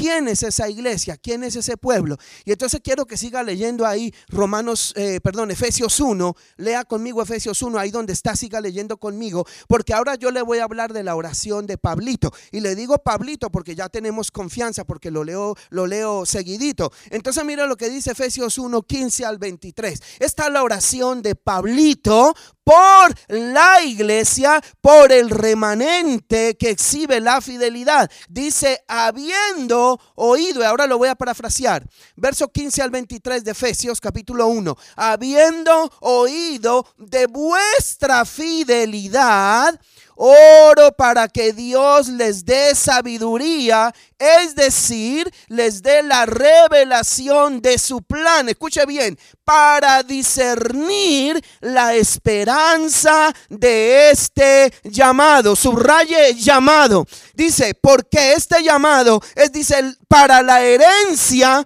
¿Quién 0.00 0.28
es 0.28 0.42
esa 0.42 0.66
iglesia? 0.66 1.18
¿Quién 1.18 1.44
es 1.44 1.56
ese 1.56 1.76
pueblo? 1.76 2.16
Y 2.46 2.52
entonces 2.52 2.80
quiero 2.82 3.04
que 3.04 3.18
siga 3.18 3.42
leyendo 3.42 3.84
ahí 3.84 4.14
Romanos, 4.28 4.94
eh, 4.96 5.20
perdón, 5.22 5.50
Efesios 5.50 6.00
1. 6.00 6.34
Lea 6.56 6.84
conmigo 6.84 7.20
Efesios 7.20 7.60
1, 7.60 7.78
ahí 7.78 7.90
donde 7.90 8.14
está, 8.14 8.34
siga 8.34 8.62
leyendo 8.62 8.96
conmigo. 8.96 9.46
Porque 9.68 9.92
ahora 9.92 10.14
yo 10.14 10.30
le 10.30 10.40
voy 10.40 10.56
a 10.56 10.64
hablar 10.64 10.94
de 10.94 11.02
la 11.02 11.14
oración 11.16 11.66
de 11.66 11.76
Pablito. 11.76 12.32
Y 12.50 12.60
le 12.60 12.74
digo 12.74 12.96
Pablito 12.96 13.50
porque 13.50 13.74
ya 13.74 13.90
tenemos 13.90 14.30
confianza, 14.30 14.84
porque 14.84 15.10
lo 15.10 15.22
leo, 15.22 15.54
lo 15.68 15.86
leo 15.86 16.24
seguidito. 16.24 16.90
Entonces 17.10 17.44
mira 17.44 17.66
lo 17.66 17.76
que 17.76 17.90
dice 17.90 18.12
Efesios 18.12 18.56
1, 18.56 18.80
15 18.80 19.26
al 19.26 19.36
23. 19.36 20.02
Esta 20.18 20.46
es 20.46 20.52
la 20.54 20.62
oración 20.62 21.20
de 21.20 21.34
Pablito 21.34 22.34
por 22.64 23.14
la 23.28 23.82
iglesia, 23.82 24.62
por 24.80 25.10
el 25.10 25.28
remanente 25.28 26.56
que 26.56 26.70
exhibe 26.70 27.20
la 27.20 27.40
fidelidad. 27.40 28.08
Dice, 28.28 28.84
habiendo 28.86 29.89
oído, 30.14 30.60
y 30.60 30.64
ahora 30.64 30.86
lo 30.86 30.98
voy 30.98 31.08
a 31.08 31.14
parafrasear, 31.14 31.86
verso 32.16 32.48
15 32.48 32.82
al 32.82 32.90
23 32.90 33.44
de 33.44 33.52
Efesios 33.52 34.00
capítulo 34.00 34.46
1, 34.48 34.76
habiendo 34.96 35.90
oído 36.00 36.86
de 36.98 37.26
vuestra 37.26 38.24
fidelidad, 38.24 39.80
Oro 40.22 40.92
para 40.92 41.28
que 41.28 41.54
Dios 41.54 42.08
les 42.08 42.44
dé 42.44 42.74
sabiduría, 42.74 43.90
es 44.18 44.54
decir, 44.54 45.32
les 45.48 45.80
dé 45.80 46.02
la 46.02 46.26
revelación 46.26 47.62
de 47.62 47.78
su 47.78 48.02
plan. 48.02 48.46
Escuche 48.50 48.84
bien, 48.84 49.18
para 49.46 50.02
discernir 50.02 51.42
la 51.60 51.94
esperanza 51.94 53.32
de 53.48 54.10
este 54.10 54.70
llamado. 54.84 55.56
Subraye 55.56 56.34
llamado. 56.34 57.06
Dice, 57.32 57.72
porque 57.80 58.34
este 58.34 58.62
llamado 58.62 59.22
es, 59.34 59.50
dice, 59.50 59.96
para 60.06 60.42
la 60.42 60.60
herencia 60.60 61.64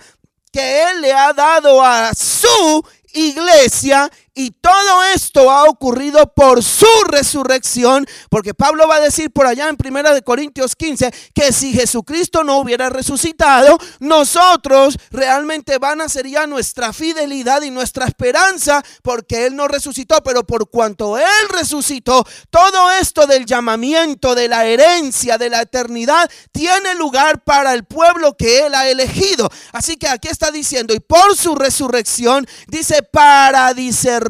que 0.52 0.84
Él 0.84 1.00
le 1.00 1.12
ha 1.12 1.32
dado 1.32 1.84
a 1.84 2.12
su 2.14 2.84
iglesia 3.14 4.08
y 4.34 4.50
todo 4.50 5.04
esto 5.14 5.50
ha 5.50 5.64
ocurrido 5.64 6.32
por 6.34 6.62
su 6.64 6.86
resurrección, 7.06 8.04
porque 8.30 8.52
Pablo 8.52 8.88
va 8.88 8.96
a 8.96 9.00
decir 9.00 9.30
por 9.30 9.46
allá 9.46 9.68
en 9.68 9.76
Primera 9.76 10.12
de 10.12 10.22
Corintios 10.22 10.74
15 10.74 11.12
que 11.32 11.52
si 11.52 11.72
Jesucristo 11.72 12.42
no 12.42 12.58
hubiera 12.58 12.90
resucitado, 12.90 13.78
nosotros 14.00 14.98
realmente 15.10 15.78
van 15.78 16.00
a 16.00 16.08
sería 16.08 16.46
nuestra 16.46 16.92
fidelidad 16.92 17.62
y 17.62 17.70
nuestra 17.70 18.06
esperanza, 18.06 18.82
porque 19.02 19.46
él 19.46 19.54
no 19.54 19.68
resucitó, 19.68 20.22
pero 20.24 20.44
por 20.44 20.68
cuanto 20.68 21.16
él 21.16 21.48
resucitó, 21.50 22.26
todo 22.50 22.90
esto 22.90 23.26
del 23.26 23.46
llamamiento, 23.46 24.34
de 24.34 24.48
la 24.48 24.66
herencia, 24.66 25.38
de 25.38 25.50
la 25.50 25.62
eternidad, 25.62 26.30
tiene 26.50 26.94
lugar 26.96 27.44
para 27.44 27.72
el 27.72 27.84
pueblo 27.84 28.36
que 28.36 28.66
él 28.66 28.74
ha 28.74 28.88
elegido. 28.88 29.48
Así 29.72 29.96
que 29.96 30.08
aquí 30.08 30.28
está 30.28 30.50
diciendo, 30.50 30.92
y 30.92 31.00
por 31.00 31.36
su 31.36 31.54
resurrección, 31.54 32.46
dice, 32.66 33.02
para 33.02 33.72
discernir 33.74 34.23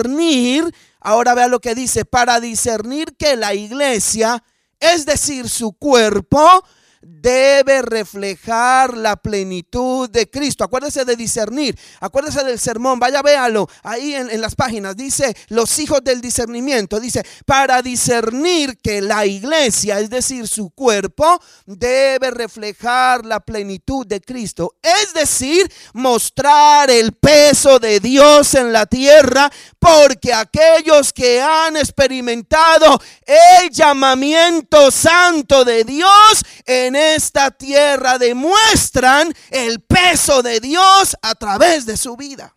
ahora 1.00 1.34
vea 1.34 1.48
lo 1.48 1.60
que 1.60 1.74
dice, 1.74 2.04
para 2.04 2.40
discernir 2.40 3.16
que 3.16 3.36
la 3.36 3.54
iglesia, 3.54 4.42
es 4.80 5.06
decir, 5.06 5.48
su 5.48 5.72
cuerpo, 5.72 6.64
debe 7.06 7.82
reflejar 7.82 8.96
la 8.96 9.16
plenitud 9.16 10.08
de 10.10 10.28
Cristo. 10.28 10.64
Acuérdese 10.64 11.04
de 11.04 11.16
discernir, 11.16 11.78
acuérdese 12.00 12.44
del 12.44 12.58
sermón, 12.58 12.98
vaya 12.98 13.22
véalo 13.22 13.68
ahí 13.82 14.14
en, 14.14 14.30
en, 14.30 14.40
las 14.40 14.54
páginas. 14.54 14.96
Dice 14.96 15.36
los 15.48 15.78
hijos 15.78 16.02
del 16.02 16.20
discernimiento, 16.20 17.00
dice, 17.00 17.24
para 17.46 17.82
discernir 17.82 18.78
que 18.78 19.00
la 19.00 19.26
iglesia, 19.26 20.00
es 20.00 20.10
decir, 20.10 20.48
su 20.48 20.70
cuerpo, 20.70 21.40
debe 21.66 22.30
reflejar 22.30 23.24
la 23.24 23.40
plenitud 23.40 24.06
de 24.06 24.20
Cristo. 24.20 24.74
Es 24.82 25.14
decir, 25.14 25.70
mostrar 25.92 26.90
el 26.90 27.12
peso 27.12 27.78
de 27.78 28.00
Dios 28.00 28.54
en 28.54 28.72
la 28.72 28.86
tierra, 28.86 29.50
porque 29.78 30.32
aquellos 30.32 31.12
que 31.12 31.40
han 31.40 31.76
experimentado 31.76 33.00
el 33.26 33.70
llamamiento 33.70 34.90
santo 34.90 35.64
de 35.64 35.84
Dios 35.84 36.44
en 36.64 36.96
esta 36.96 37.50
tierra 37.50 38.18
demuestran 38.18 39.32
el 39.50 39.80
peso 39.82 40.42
de 40.42 40.60
Dios 40.60 41.16
a 41.22 41.34
través 41.34 41.86
de 41.86 41.96
su 41.96 42.16
vida. 42.16 42.56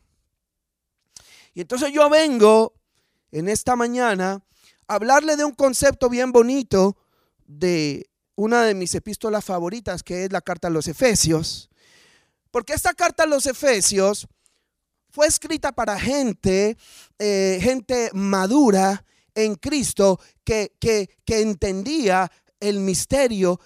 Y 1.53 1.61
entonces 1.61 1.91
yo 1.91 2.09
vengo 2.09 2.73
en 3.31 3.49
esta 3.49 3.75
mañana 3.75 4.43
a 4.87 4.93
hablarle 4.95 5.35
de 5.35 5.43
un 5.43 5.53
concepto 5.53 6.09
bien 6.09 6.31
bonito 6.31 6.97
de 7.45 8.09
una 8.35 8.63
de 8.63 8.75
mis 8.75 8.93
epístolas 8.95 9.43
favoritas, 9.43 10.03
que 10.03 10.25
es 10.25 10.31
la 10.31 10.41
carta 10.41 10.67
a 10.67 10.71
los 10.71 10.87
Efesios. 10.87 11.69
Porque 12.51 12.73
esta 12.73 12.93
carta 12.93 13.23
a 13.23 13.27
los 13.27 13.45
Efesios 13.45 14.27
fue 15.09 15.27
escrita 15.27 15.71
para 15.71 15.99
gente, 15.99 16.77
eh, 17.17 17.59
gente 17.61 18.11
madura 18.13 19.03
en 19.33 19.55
Cristo 19.55 20.19
que, 20.43 20.75
que, 20.79 21.09
que 21.25 21.41
entendía 21.41 22.31
el 22.59 22.79
misterio 22.79 23.59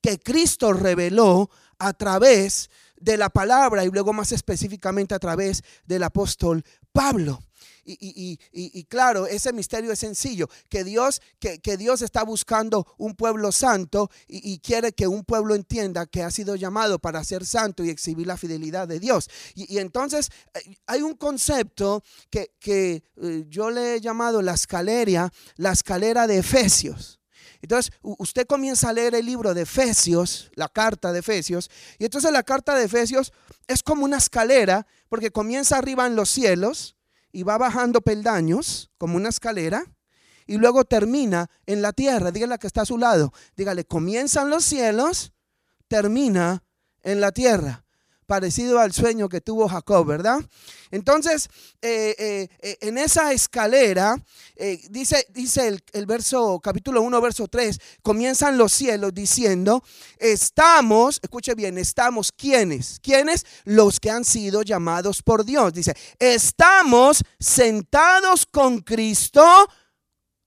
que 0.00 0.18
Cristo 0.18 0.72
reveló 0.72 1.50
a 1.78 1.92
través 1.92 2.70
de 2.96 3.16
la 3.16 3.30
palabra 3.30 3.84
y 3.84 3.90
luego 3.90 4.12
más 4.12 4.32
específicamente 4.32 5.14
a 5.14 5.18
través 5.18 5.62
del 5.86 6.02
apóstol 6.02 6.64
Pablo. 6.92 7.40
Y, 7.82 8.84
claro, 8.84 9.26
ese 9.26 9.52
misterio 9.52 9.90
es 9.90 9.98
sencillo, 9.98 10.48
que 10.68 10.84
Dios, 10.84 11.20
que, 11.40 11.76
Dios 11.76 12.02
está 12.02 12.22
buscando 12.22 12.86
un 12.98 13.14
pueblo 13.16 13.52
santo 13.52 14.10
y, 14.28 14.58
quiere 14.60 14.92
que 14.92 15.06
un 15.06 15.24
pueblo 15.24 15.54
entienda 15.54 16.06
que 16.06 16.22
ha 16.22 16.30
sido 16.30 16.56
llamado 16.56 16.98
para 16.98 17.24
ser 17.24 17.44
santo 17.44 17.82
y 17.82 17.90
exhibir 17.90 18.26
la 18.26 18.36
fidelidad 18.36 18.86
de 18.86 19.00
Dios. 19.00 19.28
Y, 19.54 19.78
entonces 19.78 20.28
eh, 20.54 20.76
hay 20.86 21.02
un 21.02 21.14
concepto 21.14 22.04
que, 22.28 22.52
que 22.60 23.02
eh, 23.16 23.44
yo 23.48 23.70
le 23.70 23.94
he 23.94 24.00
llamado 24.00 24.42
la 24.42 24.52
escalera, 24.52 25.32
la 25.56 25.72
escalera 25.72 26.26
de 26.26 26.38
Efesios. 26.38 27.19
Entonces, 27.62 27.92
usted 28.02 28.46
comienza 28.46 28.88
a 28.88 28.92
leer 28.92 29.14
el 29.14 29.26
libro 29.26 29.54
de 29.54 29.62
Efesios, 29.62 30.50
la 30.54 30.68
carta 30.68 31.12
de 31.12 31.20
Efesios, 31.20 31.70
y 31.98 32.04
entonces 32.04 32.32
la 32.32 32.42
carta 32.42 32.74
de 32.74 32.84
Efesios 32.84 33.32
es 33.66 33.82
como 33.82 34.04
una 34.04 34.16
escalera, 34.16 34.86
porque 35.08 35.30
comienza 35.30 35.76
arriba 35.76 36.06
en 36.06 36.16
los 36.16 36.30
cielos 36.30 36.96
y 37.32 37.42
va 37.42 37.58
bajando 37.58 38.00
peldaños, 38.00 38.90
como 38.98 39.16
una 39.16 39.28
escalera, 39.28 39.84
y 40.46 40.56
luego 40.56 40.84
termina 40.84 41.48
en 41.66 41.82
la 41.82 41.92
tierra. 41.92 42.32
Dígale 42.32 42.58
que 42.58 42.66
está 42.66 42.82
a 42.82 42.86
su 42.86 42.98
lado. 42.98 43.32
Dígale, 43.56 43.84
comienza 43.84 44.42
en 44.42 44.50
los 44.50 44.64
cielos, 44.64 45.32
termina 45.86 46.64
en 47.02 47.20
la 47.20 47.30
tierra 47.30 47.84
parecido 48.30 48.78
al 48.78 48.92
sueño 48.92 49.28
que 49.28 49.40
tuvo 49.40 49.66
Jacob, 49.66 50.06
¿verdad? 50.06 50.38
Entonces, 50.92 51.48
eh, 51.82 52.14
eh, 52.16 52.48
eh, 52.60 52.78
en 52.80 52.96
esa 52.96 53.32
escalera, 53.32 54.14
dice, 54.88 55.26
dice 55.30 55.66
el, 55.66 55.82
el, 55.92 56.06
verso, 56.06 56.60
capítulo 56.62 57.02
1, 57.02 57.20
verso 57.20 57.48
3, 57.48 57.80
comienzan 58.02 58.56
los 58.56 58.72
cielos 58.72 59.12
diciendo, 59.12 59.82
estamos, 60.16 61.18
escuche 61.20 61.56
bien, 61.56 61.76
estamos, 61.76 62.30
¿quiénes? 62.30 63.00
¿Quiénes? 63.02 63.44
Los 63.64 63.98
que 63.98 64.12
han 64.12 64.24
sido 64.24 64.62
llamados 64.62 65.24
por 65.24 65.44
Dios. 65.44 65.72
Dice, 65.72 65.96
estamos 66.20 67.24
sentados 67.40 68.46
con 68.46 68.78
Cristo 68.78 69.44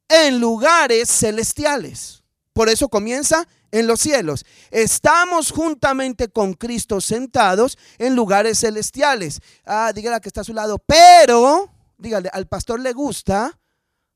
en 0.08 0.40
lugares 0.40 1.10
celestiales. 1.10 2.24
Por 2.54 2.70
eso 2.70 2.88
comienza 2.88 3.46
en 3.74 3.88
los 3.88 4.00
cielos. 4.00 4.46
Estamos 4.70 5.52
juntamente 5.52 6.30
con 6.30 6.54
Cristo 6.54 7.02
sentados 7.02 7.78
en 7.98 8.16
lugares 8.16 8.60
celestiales. 8.60 9.42
Ah, 9.66 9.92
dígale 9.94 10.22
que 10.22 10.30
está 10.30 10.42
a 10.42 10.46
su 10.46 10.54
lado. 10.54 10.78
Pero, 10.78 11.70
dígale, 11.98 12.30
al 12.32 12.48
pastor 12.48 12.80
le 12.80 12.94
gusta 12.94 13.60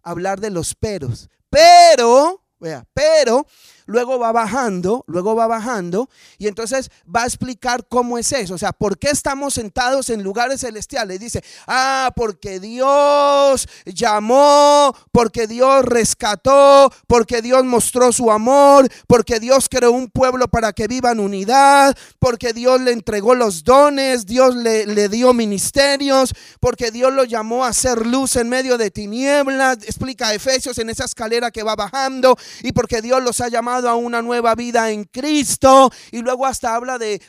hablar 0.03 0.39
de 0.39 0.51
los 0.51 0.75
peros. 0.75 1.27
Pero, 1.49 2.43
vea, 2.59 2.85
pero 2.93 3.47
luego 3.88 4.20
va 4.20 4.32
bajando, 4.32 5.03
luego 5.08 5.36
va 5.36 5.48
bajando 5.48 6.10
y 6.38 6.48
entonces 6.48 6.91
va 7.13 7.24
a 7.24 7.25
explicar 7.25 7.88
cómo 7.88 8.17
es 8.17 8.32
eso, 8.32 8.53
o 8.53 8.58
sea, 8.58 8.74
por 8.74 9.00
qué 9.00 9.10
estamos 9.10 9.56
sentados 9.56 10.10
en 10.10 10.22
lugares 10.22 10.62
celestiales. 10.62 11.20
Dice, 11.20 11.44
ah, 11.65 12.12
porque 12.15 12.60
Dios 12.60 13.67
llamó, 13.86 14.96
porque 15.12 15.48
Dios 15.48 15.84
rescató, 15.86 16.91
porque 17.08 17.41
Dios 17.41 17.63
mostró 17.63 18.12
su 18.12 18.32
amor, 18.32 18.88
porque 19.08 19.39
Dios 19.39 19.67
creó 19.70 19.91
un 19.91 20.10
pueblo 20.10 20.48
para 20.48 20.74
que 20.74 20.88
viva 20.88 21.12
en 21.12 21.20
unidad, 21.20 21.98
porque 22.20 22.53
Dios 22.53 22.82
le 22.82 22.91
entregó 22.91 23.34
los 23.36 23.63
dones, 23.63 24.25
Dios 24.25 24.56
le, 24.56 24.86
le 24.86 25.10
dio 25.10 25.34
ministerios, 25.34 26.34
porque 26.60 26.91
Dios 26.91 27.13
lo 27.13 27.24
llamó 27.24 27.63
a 27.63 27.74
ser 27.74 28.06
luz 28.06 28.36
en 28.36 28.50
medio 28.50 28.77
de 28.77 28.91
tinieblas, 28.91 29.77
explica 29.84 30.34
Efesios 30.34 30.77
en 30.77 30.89
esa 30.89 31.06
escalera 31.06 31.51
que 31.51 31.63
va 31.63 31.75
bajando, 31.75 32.38
y 32.62 32.74
porque 32.74 33.01
Dios 33.01 33.24
los 33.24 33.39
ha 33.39 33.48
llamado 33.48 33.76
a 33.86 33.96
una 33.96 34.22
nueva 34.22 34.55
vida 34.55 34.91
en 34.91 35.03
Cristo. 35.03 35.91
Y 36.12 36.19
luego 36.19 36.46
hasta 36.46 36.75
habla 36.75 36.98
de, 36.98 37.22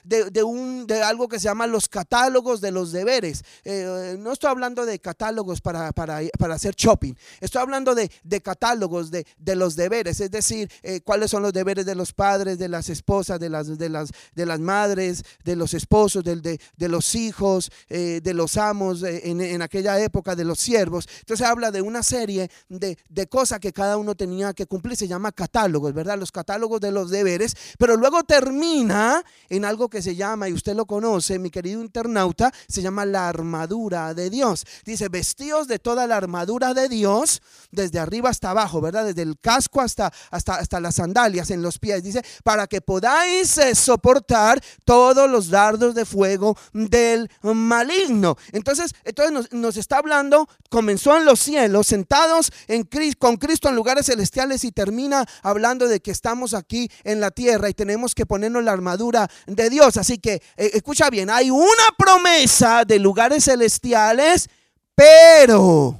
un, 0.42 0.86
de 0.86 1.02
algo 1.02 1.28
que 1.28 1.38
se 1.38 1.44
llama 1.44 1.66
los 1.66 1.88
catálogos 1.88 2.60
de 2.60 2.70
los 2.70 2.92
deberes. 2.92 3.42
Eh, 3.64 4.16
no 4.18 4.32
estoy 4.32 4.50
hablando 4.50 4.86
de 4.86 4.98
catálogos 4.98 5.60
para, 5.60 5.92
para, 5.92 6.20
hacer 6.52 6.74
shopping. 6.74 7.14
Estoy 7.40 7.62
hablando 7.62 7.94
de, 7.94 8.10
catálogos 8.40 9.10
de, 9.10 9.24
los 9.56 9.76
deberes. 9.76 10.20
Es 10.20 10.30
decir, 10.30 10.70
eh, 10.82 11.00
cuáles 11.00 11.30
son 11.30 11.42
los 11.42 11.52
deberes 11.52 11.84
de 11.86 11.94
los 11.94 12.12
padres, 12.12 12.58
de 12.58 12.68
las 12.68 12.88
esposas, 12.88 13.40
de 13.40 13.50
las, 13.50 13.78
de 13.78 13.88
las, 13.88 14.10
de 14.34 14.46
las 14.46 14.60
madres, 14.60 15.24
de 15.44 15.56
los 15.56 15.74
esposos, 15.74 16.24
de, 16.24 16.60
de 16.76 16.88
los 16.88 17.14
hijos, 17.14 17.70
eh, 17.88 18.20
de 18.22 18.34
los 18.34 18.56
amos 18.56 19.02
en, 19.02 19.40
en, 19.40 19.62
aquella 19.62 19.98
época, 20.00 20.34
de 20.36 20.44
los 20.44 20.58
siervos. 20.58 21.08
Entonces 21.20 21.46
habla 21.46 21.70
de 21.70 21.82
una 21.82 22.02
serie 22.02 22.50
de, 22.68 22.98
de 23.08 23.26
cosas 23.26 23.60
que 23.60 23.72
cada 23.72 23.96
uno 23.96 24.14
tenía 24.14 24.52
que 24.54 24.66
cumplir. 24.66 24.96
Se 24.96 25.08
llama 25.08 25.32
catálogos, 25.32 25.92
¿verdad? 25.92 26.18
Los 26.18 26.32
catálogos 26.38 26.80
de 26.80 26.92
los 26.92 27.10
deberes, 27.10 27.56
pero 27.78 27.96
luego 27.96 28.22
termina 28.22 29.24
en 29.48 29.64
algo 29.64 29.88
que 29.88 30.02
se 30.02 30.14
llama, 30.14 30.48
y 30.48 30.52
usted 30.52 30.76
lo 30.76 30.86
conoce, 30.86 31.40
mi 31.40 31.50
querido 31.50 31.80
internauta, 31.80 32.52
se 32.68 32.80
llama 32.80 33.04
la 33.04 33.28
armadura 33.28 34.14
de 34.14 34.30
Dios. 34.30 34.64
Dice, 34.84 35.08
vestidos 35.08 35.66
de 35.66 35.80
toda 35.80 36.06
la 36.06 36.16
armadura 36.16 36.74
de 36.74 36.88
Dios, 36.88 37.42
desde 37.72 37.98
arriba 37.98 38.30
hasta 38.30 38.50
abajo, 38.50 38.80
¿verdad? 38.80 39.06
Desde 39.06 39.22
el 39.22 39.36
casco 39.40 39.80
hasta, 39.80 40.12
hasta, 40.30 40.54
hasta 40.54 40.78
las 40.78 40.94
sandalias 40.94 41.50
en 41.50 41.60
los 41.60 41.80
pies. 41.80 42.04
Dice, 42.04 42.22
para 42.44 42.68
que 42.68 42.80
podáis 42.80 43.58
eh, 43.58 43.74
soportar 43.74 44.62
todos 44.84 45.28
los 45.28 45.48
dardos 45.48 45.96
de 45.96 46.04
fuego 46.04 46.56
del 46.72 47.28
maligno. 47.42 48.36
Entonces, 48.52 48.94
entonces 49.02 49.32
nos, 49.32 49.52
nos 49.52 49.76
está 49.76 49.98
hablando, 49.98 50.48
comenzó 50.70 51.16
en 51.16 51.24
los 51.24 51.40
cielos, 51.40 51.88
sentados 51.88 52.52
en, 52.68 52.88
con 53.18 53.38
Cristo 53.38 53.68
en 53.68 53.74
lugares 53.74 54.06
celestiales 54.06 54.62
y 54.62 54.70
termina 54.70 55.26
hablando 55.42 55.88
de 55.88 56.00
que 56.00 56.10
está 56.10 56.27
estamos 56.28 56.52
aquí 56.52 56.90
en 57.04 57.20
la 57.20 57.30
tierra 57.30 57.70
y 57.70 57.74
tenemos 57.74 58.14
que 58.14 58.26
ponernos 58.26 58.62
la 58.62 58.72
armadura 58.72 59.26
de 59.46 59.70
Dios. 59.70 59.96
Así 59.96 60.18
que 60.18 60.34
eh, 60.58 60.70
escucha 60.74 61.08
bien, 61.08 61.30
hay 61.30 61.50
una 61.50 61.86
promesa 61.96 62.84
de 62.84 62.98
lugares 62.98 63.44
celestiales, 63.44 64.46
pero... 64.94 65.98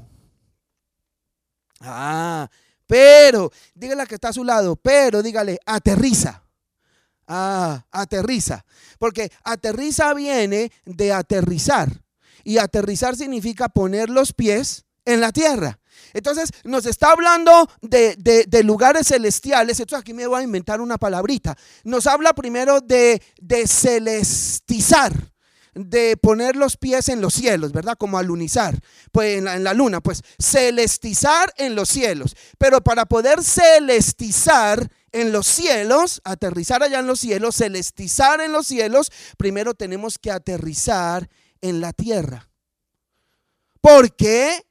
Ah, 1.81 2.47
pero, 2.87 3.51
dígale 3.75 4.07
que 4.07 4.17
está 4.17 4.29
a 4.29 4.33
su 4.35 4.45
lado, 4.45 4.77
pero 4.77 5.23
dígale, 5.23 5.59
aterriza. 5.65 6.43
Ah, 7.27 7.87
aterriza. 7.91 8.67
Porque 8.99 9.33
aterriza 9.45 10.13
viene 10.13 10.71
de 10.85 11.11
aterrizar. 11.15 11.89
Y 12.45 12.59
aterrizar 12.59 13.17
significa 13.17 13.71
poner 13.71 14.11
los 14.11 14.35
pies 14.35 14.85
en 15.07 15.23
la 15.23 15.33
tierra. 15.33 15.78
Entonces 16.13 16.51
nos 16.65 16.87
está 16.87 17.13
hablando 17.13 17.69
de, 17.81 18.63
lugares 18.65 19.09
celestiales. 19.09 19.81
Entonces 19.81 20.03
aquí 20.03 20.15
me 20.15 20.27
voy 20.27 20.41
a 20.41 20.45
inventar 20.45 20.81
una 20.81 20.99
palabrita. 20.99 21.57
Nos 21.85 22.07
habla 22.07 22.33
primero 22.33 22.81
de, 22.81 23.23
de 23.41 23.67
celestizar 23.67 25.13
de 25.75 26.17
poner 26.17 26.57
los 26.57 26.77
pies 26.77 27.09
en 27.09 27.21
los 27.21 27.35
cielos, 27.35 27.71
¿verdad? 27.71 27.97
Como 27.97 28.19
alunizar, 28.19 28.77
pues 29.13 29.39
en 29.39 29.45
la, 29.45 29.55
en 29.55 29.63
la, 29.63 29.75
luna, 29.75 30.01
pues 30.01 30.23
celestizar 30.37 31.53
en 31.57 31.77
los 31.77 31.89
cielos. 31.89 32.35
Pero 32.59 32.83
para 32.83 33.07
poder 33.07 33.45
celestizar 33.45 34.91
en 35.13 35.33
los 35.33 35.47
cielos, 35.47 36.21
aterrizar 36.25 36.83
allá 36.83 36.99
en 36.99 37.07
los 37.07 37.21
cielos, 37.21 37.57
celestizar 37.57 38.41
en 38.41 38.53
los 38.53 38.67
cielos, 38.67 39.13
primero 39.37 39.75
tenemos 39.75 40.19
que 40.19 40.31
aterrizar 40.31 41.29
en 41.61 41.81
la 41.81 41.93
tierra. 41.93 42.49
Porque 43.81 44.67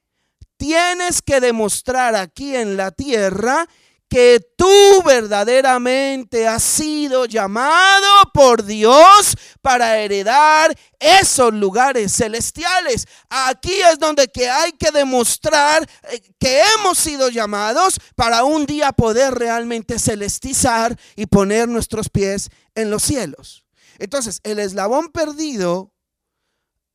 tienes 0.58 1.22
que 1.22 1.40
demostrar 1.40 2.14
aquí 2.14 2.54
en 2.54 2.76
la 2.76 2.90
tierra 2.90 3.66
que 4.08 4.40
tú 4.56 5.02
verdaderamente 5.04 6.48
has 6.48 6.62
sido 6.62 7.26
llamado 7.26 8.06
por 8.32 8.64
Dios 8.64 9.36
para 9.60 9.98
heredar 9.98 10.74
esos 10.98 11.52
lugares 11.52 12.14
celestiales. 12.16 13.06
Aquí 13.28 13.74
es 13.74 13.98
donde 13.98 14.28
que 14.28 14.48
hay 14.48 14.72
que 14.72 14.90
demostrar 14.90 15.88
eh, 16.10 16.22
que 16.38 16.62
hemos 16.74 16.96
sido 16.98 17.28
llamados 17.28 18.00
para 18.16 18.44
un 18.44 18.64
día 18.64 18.92
poder 18.92 19.34
realmente 19.34 19.98
celestizar 19.98 20.98
y 21.14 21.26
poner 21.26 21.68
nuestros 21.68 22.08
pies 22.08 22.48
en 22.74 22.90
los 22.90 23.02
cielos. 23.02 23.66
Entonces, 23.98 24.40
el 24.42 24.58
eslabón 24.58 25.08
perdido, 25.08 25.92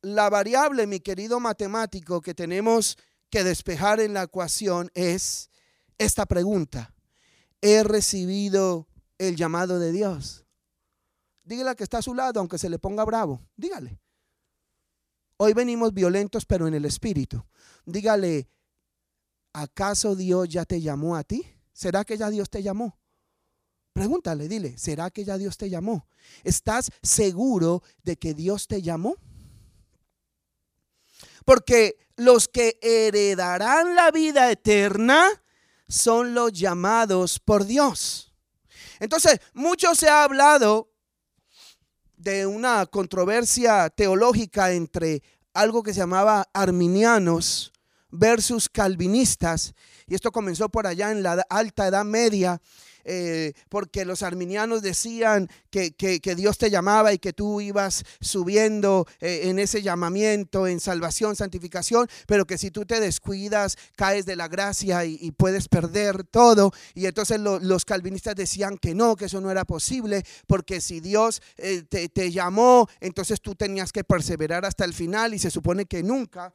la 0.02 0.28
variable, 0.30 0.86
mi 0.86 1.00
querido 1.00 1.38
matemático, 1.38 2.20
que 2.20 2.34
tenemos 2.34 2.96
que 3.34 3.42
despejar 3.42 3.98
en 3.98 4.14
la 4.14 4.22
ecuación 4.22 4.92
es 4.94 5.50
esta 5.98 6.24
pregunta. 6.24 6.94
¿He 7.60 7.82
recibido 7.82 8.86
el 9.18 9.34
llamado 9.34 9.80
de 9.80 9.90
Dios? 9.90 10.44
Dígale 11.42 11.74
que 11.74 11.82
está 11.82 11.98
a 11.98 12.02
su 12.02 12.14
lado, 12.14 12.38
aunque 12.38 12.58
se 12.58 12.68
le 12.68 12.78
ponga 12.78 13.04
bravo. 13.04 13.42
Dígale. 13.56 13.98
Hoy 15.36 15.52
venimos 15.52 15.92
violentos, 15.92 16.46
pero 16.46 16.68
en 16.68 16.74
el 16.74 16.84
espíritu. 16.84 17.44
Dígale, 17.84 18.48
¿acaso 19.52 20.14
Dios 20.14 20.48
ya 20.48 20.64
te 20.64 20.80
llamó 20.80 21.16
a 21.16 21.24
ti? 21.24 21.44
¿Será 21.72 22.04
que 22.04 22.16
ya 22.16 22.30
Dios 22.30 22.48
te 22.48 22.62
llamó? 22.62 23.00
Pregúntale, 23.92 24.46
dile, 24.46 24.78
¿será 24.78 25.10
que 25.10 25.24
ya 25.24 25.38
Dios 25.38 25.56
te 25.56 25.68
llamó? 25.68 26.06
¿Estás 26.44 26.92
seguro 27.02 27.82
de 28.04 28.16
que 28.16 28.32
Dios 28.32 28.68
te 28.68 28.80
llamó? 28.80 29.16
Porque 31.44 31.96
los 32.16 32.48
que 32.48 32.78
heredarán 32.80 33.94
la 33.94 34.10
vida 34.10 34.50
eterna 34.50 35.28
son 35.88 36.34
los 36.34 36.52
llamados 36.52 37.38
por 37.38 37.64
Dios. 37.66 38.32
Entonces, 39.00 39.40
mucho 39.52 39.94
se 39.94 40.08
ha 40.08 40.24
hablado 40.24 40.90
de 42.16 42.46
una 42.46 42.86
controversia 42.86 43.90
teológica 43.90 44.72
entre 44.72 45.22
algo 45.52 45.82
que 45.82 45.92
se 45.92 46.00
llamaba 46.00 46.48
arminianos 46.52 47.72
versus 48.10 48.68
calvinistas. 48.68 49.74
Y 50.06 50.14
esto 50.14 50.32
comenzó 50.32 50.68
por 50.68 50.86
allá 50.86 51.10
en 51.10 51.22
la 51.22 51.44
alta 51.50 51.86
edad 51.86 52.04
media 52.04 52.60
eh, 53.04 53.52
porque 53.68 54.04
los 54.04 54.22
arminianos 54.22 54.82
decían 54.82 55.48
que, 55.70 55.94
Dios 56.36 56.58
te 56.58 56.70
llamaba 56.70 57.12
y 57.12 57.18
que 57.18 57.32
tú 57.32 57.60
ibas 57.60 58.04
subiendo 58.20 59.06
eh, 59.20 59.42
en 59.44 59.58
ese 59.58 59.82
llamamiento, 59.82 60.66
en 60.66 60.80
salvación, 60.80 61.36
santificación, 61.36 62.08
pero 62.26 62.46
que 62.46 62.58
si 62.58 62.70
tú 62.70 62.84
te 62.84 63.00
descuidas, 63.00 63.76
caes 63.96 64.26
de 64.26 64.36
la 64.36 64.48
gracia 64.48 65.04
y, 65.04 65.32
puedes 65.36 65.68
perder 65.68 66.24
todo. 66.24 66.72
Y 66.94 67.06
entonces 67.06 67.40
los 67.40 67.84
calvinistas 67.84 68.36
decían 68.36 68.78
que 68.78 68.94
no, 68.94 69.16
que 69.16 69.24
eso 69.26 69.40
no 69.40 69.50
era 69.50 69.64
posible, 69.64 70.24
porque 70.46 70.80
si 70.80 71.00
Dios 71.00 71.42
eh, 71.56 71.82
te, 71.88 72.08
te 72.08 72.30
llamó, 72.30 72.88
entonces 73.00 73.40
tú 73.40 73.54
tenías 73.54 73.92
que 73.92 74.04
perseverar 74.04 74.64
hasta 74.64 74.84
el 74.84 74.94
final 74.94 75.34
y 75.34 75.38
se 75.38 75.50
supone 75.50 75.86
que 75.86 76.02
nunca 76.02 76.52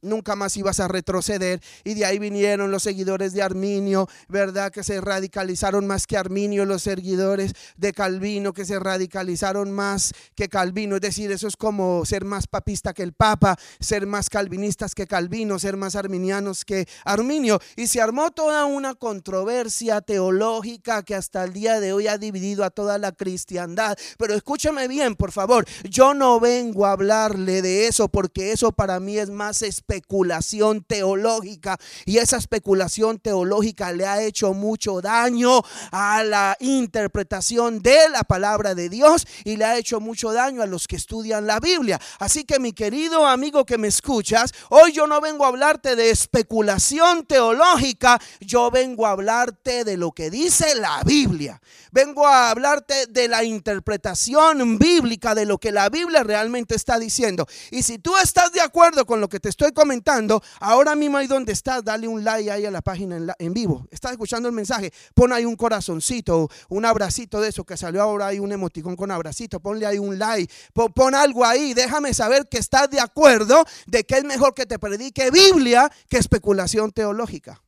nunca 0.00 0.36
más 0.36 0.56
ibas 0.56 0.80
a 0.80 0.88
retroceder. 0.88 1.60
Y 1.84 1.94
de 1.94 2.04
ahí 2.04 2.18
vinieron 2.18 2.70
los 2.70 2.82
seguidores 2.82 3.32
de 3.32 3.42
Arminio, 3.42 4.08
¿verdad? 4.28 4.70
Que 4.70 4.82
se 4.82 5.00
radicalizaron 5.00 5.86
más 5.86 6.06
que 6.06 6.16
Arminio, 6.16 6.64
los 6.64 6.82
seguidores 6.82 7.52
de 7.76 7.92
Calvino, 7.92 8.52
que 8.52 8.64
se 8.64 8.78
radicalizaron 8.78 9.72
más 9.72 10.12
que 10.34 10.48
Calvino. 10.48 10.96
Es 10.96 11.02
decir, 11.02 11.30
eso 11.32 11.48
es 11.48 11.56
como 11.56 12.04
ser 12.04 12.24
más 12.24 12.46
papista 12.46 12.92
que 12.92 13.02
el 13.02 13.12
Papa, 13.12 13.58
ser 13.80 14.06
más 14.06 14.30
calvinistas 14.30 14.94
que 14.94 15.06
Calvino, 15.06 15.58
ser 15.58 15.76
más 15.76 15.96
arminianos 15.96 16.64
que 16.64 16.86
Arminio. 17.04 17.60
Y 17.76 17.86
se 17.86 18.00
armó 18.00 18.30
toda 18.30 18.64
una 18.64 18.94
controversia 18.94 20.00
teológica 20.00 21.02
que 21.02 21.14
hasta 21.14 21.44
el 21.44 21.52
día 21.52 21.80
de 21.80 21.92
hoy 21.92 22.06
ha 22.06 22.18
dividido 22.18 22.64
a 22.64 22.70
toda 22.70 22.98
la 22.98 23.12
cristiandad. 23.12 23.96
Pero 24.18 24.34
escúchame 24.34 24.88
bien, 24.88 25.14
por 25.14 25.32
favor, 25.32 25.66
yo 25.88 26.14
no 26.14 26.40
vengo 26.40 26.86
a 26.86 26.92
hablarle 26.92 27.62
de 27.62 27.86
eso 27.86 28.08
porque 28.08 28.52
eso 28.52 28.72
para 28.72 29.00
mí 29.00 29.18
es 29.18 29.30
más 29.30 29.61
especulación 29.66 30.82
teológica 30.82 31.78
y 32.04 32.18
esa 32.18 32.36
especulación 32.36 33.18
teológica 33.18 33.92
le 33.92 34.06
ha 34.06 34.22
hecho 34.22 34.54
mucho 34.54 35.00
daño 35.00 35.62
a 35.90 36.22
la 36.24 36.56
interpretación 36.60 37.80
de 37.80 38.08
la 38.10 38.24
palabra 38.24 38.74
de 38.74 38.88
Dios 38.88 39.26
y 39.44 39.56
le 39.56 39.64
ha 39.64 39.78
hecho 39.78 40.00
mucho 40.00 40.32
daño 40.32 40.62
a 40.62 40.66
los 40.66 40.86
que 40.86 40.96
estudian 40.96 41.46
la 41.46 41.60
Biblia. 41.60 42.00
Así 42.18 42.44
que 42.44 42.58
mi 42.58 42.72
querido 42.72 43.26
amigo 43.26 43.64
que 43.64 43.78
me 43.78 43.88
escuchas, 43.88 44.52
hoy 44.70 44.92
yo 44.92 45.06
no 45.06 45.20
vengo 45.20 45.44
a 45.44 45.48
hablarte 45.48 45.96
de 45.96 46.10
especulación 46.10 47.24
teológica, 47.26 48.20
yo 48.40 48.70
vengo 48.70 49.06
a 49.06 49.12
hablarte 49.12 49.84
de 49.84 49.96
lo 49.96 50.12
que 50.12 50.30
dice 50.30 50.74
la 50.74 51.02
Biblia. 51.04 51.60
Vengo 51.90 52.26
a 52.26 52.50
hablarte 52.50 53.06
de 53.06 53.28
la 53.28 53.44
interpretación 53.44 54.78
bíblica 54.78 55.34
de 55.34 55.44
lo 55.44 55.58
que 55.58 55.72
la 55.72 55.88
Biblia 55.88 56.22
realmente 56.22 56.74
está 56.74 56.98
diciendo. 56.98 57.46
Y 57.70 57.82
si 57.82 57.98
tú 57.98 58.16
estás 58.16 58.52
de 58.52 58.60
acuerdo 58.60 59.04
con 59.04 59.20
lo 59.20 59.28
que 59.28 59.40
te 59.40 59.48
estoy 59.52 59.72
comentando, 59.72 60.42
ahora 60.60 60.94
mismo 60.94 61.18
ahí 61.18 61.26
donde 61.26 61.52
estás, 61.52 61.84
dale 61.84 62.08
un 62.08 62.24
like 62.24 62.50
ahí 62.50 62.66
a 62.66 62.70
la 62.70 62.82
página 62.82 63.34
en, 63.38 63.54
vivo. 63.54 63.86
Estás 63.90 64.12
escuchando 64.12 64.48
el 64.48 64.54
mensaje, 64.54 64.92
pon 65.14 65.32
ahí 65.32 65.44
un 65.44 65.56
corazoncito, 65.56 66.48
un 66.68 66.84
abracito 66.84 67.40
de 67.40 67.50
eso 67.50 67.64
que 67.64 67.76
salió 67.76 68.02
ahora 68.02 68.28
ahí 68.28 68.38
un 68.38 68.50
emoticón 68.50 68.96
con 68.96 69.10
abracito, 69.10 69.60
ponle 69.60 69.86
ahí 69.86 69.98
un 69.98 70.18
like, 70.18 70.52
pon, 70.72 70.92
pon 70.92 71.14
algo 71.14 71.44
ahí, 71.44 71.74
déjame 71.74 72.12
saber 72.14 72.48
que 72.48 72.58
estás 72.58 72.90
de 72.90 73.00
acuerdo 73.00 73.64
de 73.86 74.04
que 74.04 74.16
es 74.16 74.24
mejor 74.24 74.54
que 74.54 74.66
te 74.66 74.78
predique 74.78 75.30
Biblia 75.30 75.90
que 76.08 76.18
especulación 76.18 76.90
teológica. 76.90 77.62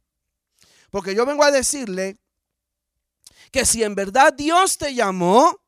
Porque 0.90 1.14
yo 1.14 1.27
vengo 1.27 1.44
a 1.44 1.51
decirle 1.51 2.16
que 3.51 3.64
si 3.64 3.83
en 3.83 3.94
verdad 3.94 4.33
Dios 4.33 4.79
te 4.79 4.94
llamó, 4.94 5.63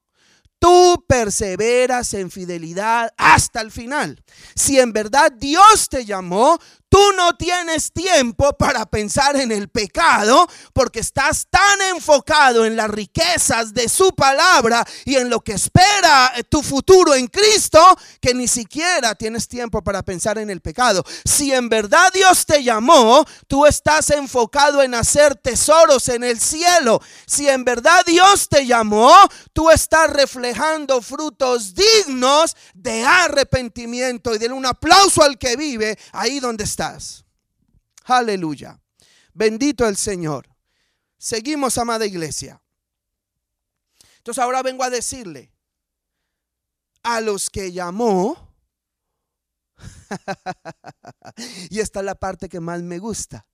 tú 0.59 1.05
perseveras 1.07 2.15
en 2.15 2.31
fidelidad 2.31 3.13
hasta 3.17 3.61
el 3.61 3.71
final. 3.71 4.23
Si 4.55 4.79
en 4.79 4.93
verdad 4.93 5.33
Dios 5.33 5.89
te 5.89 6.05
llamó, 6.05 6.59
Tú 6.89 7.01
no 7.17 7.37
tienes 7.37 7.93
tiempo 7.93 8.53
para 8.57 8.87
pensar 8.87 9.37
en 9.37 9.51
el 9.51 9.69
pecado 9.69 10.47
porque 10.73 11.01
estás 11.01 11.47
tan 11.51 11.83
enfocado 11.95 12.65
en 12.65 12.77
las 12.77 12.89
riquezas 12.89 13.75
de 13.75 13.89
su 13.89 14.15
palabra 14.15 14.87
y 15.05 15.17
en 15.17 15.29
lo 15.29 15.41
que 15.41 15.53
espera 15.53 16.33
tu 16.49 16.63
futuro 16.63 17.15
en 17.15 17.27
Cristo 17.27 17.81
que 18.21 18.35
ni 18.35 18.47
siquiera 18.47 19.17
tienes 19.17 19.49
tiempo 19.49 19.83
para 19.83 20.05
pensar 20.05 20.39
en 20.39 20.49
el 20.49 20.61
pecado. 20.61 21.05
Si 21.25 21.53
en 21.53 21.69
verdad 21.69 22.13
Dios 22.13 22.47
te 22.47 22.63
llamó, 22.63 23.27
tú 23.49 23.67
estás 23.67 24.11
enfocado 24.11 24.81
en 24.81 24.95
hacer 24.95 25.35
tesoros 25.35 26.09
en 26.09 26.23
el 26.23 26.41
cielo. 26.41 27.03
Si 27.27 27.49
en 27.49 27.65
verdad 27.65 28.05
Dios 28.07 28.49
te 28.49 28.65
llamó, 28.65 29.13
tú 29.53 29.71
estás 29.71 30.09
reflejando 30.11 31.03
frutos 31.03 31.75
dignos 31.75 32.57
de 32.75 33.05
arrepentimiento 33.05 34.35
y 34.35 34.39
de 34.39 34.47
un 34.49 34.67
aplauso 34.67 35.23
al 35.23 35.37
que 35.37 35.57
vive 35.57 35.99
ahí 36.13 36.39
donde 36.39 36.65
está 36.65 36.86
Aleluya. 38.05 38.81
Bendito 39.33 39.87
el 39.87 39.97
Señor. 39.97 40.49
Seguimos, 41.19 41.79
amada 41.79 42.07
iglesia. 42.07 42.61
Entonces 44.19 44.43
ahora 44.43 44.63
vengo 44.63 44.83
a 44.83 44.91
decirle 44.91 45.53
a 47.03 47.21
los 47.21 47.49
que 47.49 47.73
llamó, 47.73 48.55
y 51.71 51.81
esta 51.81 52.01
es 52.01 52.07
la 52.07 52.15
parte 52.15 52.49
que 52.49 52.61
más 52.61 52.83
me 52.83 52.99
gusta, 52.99 53.47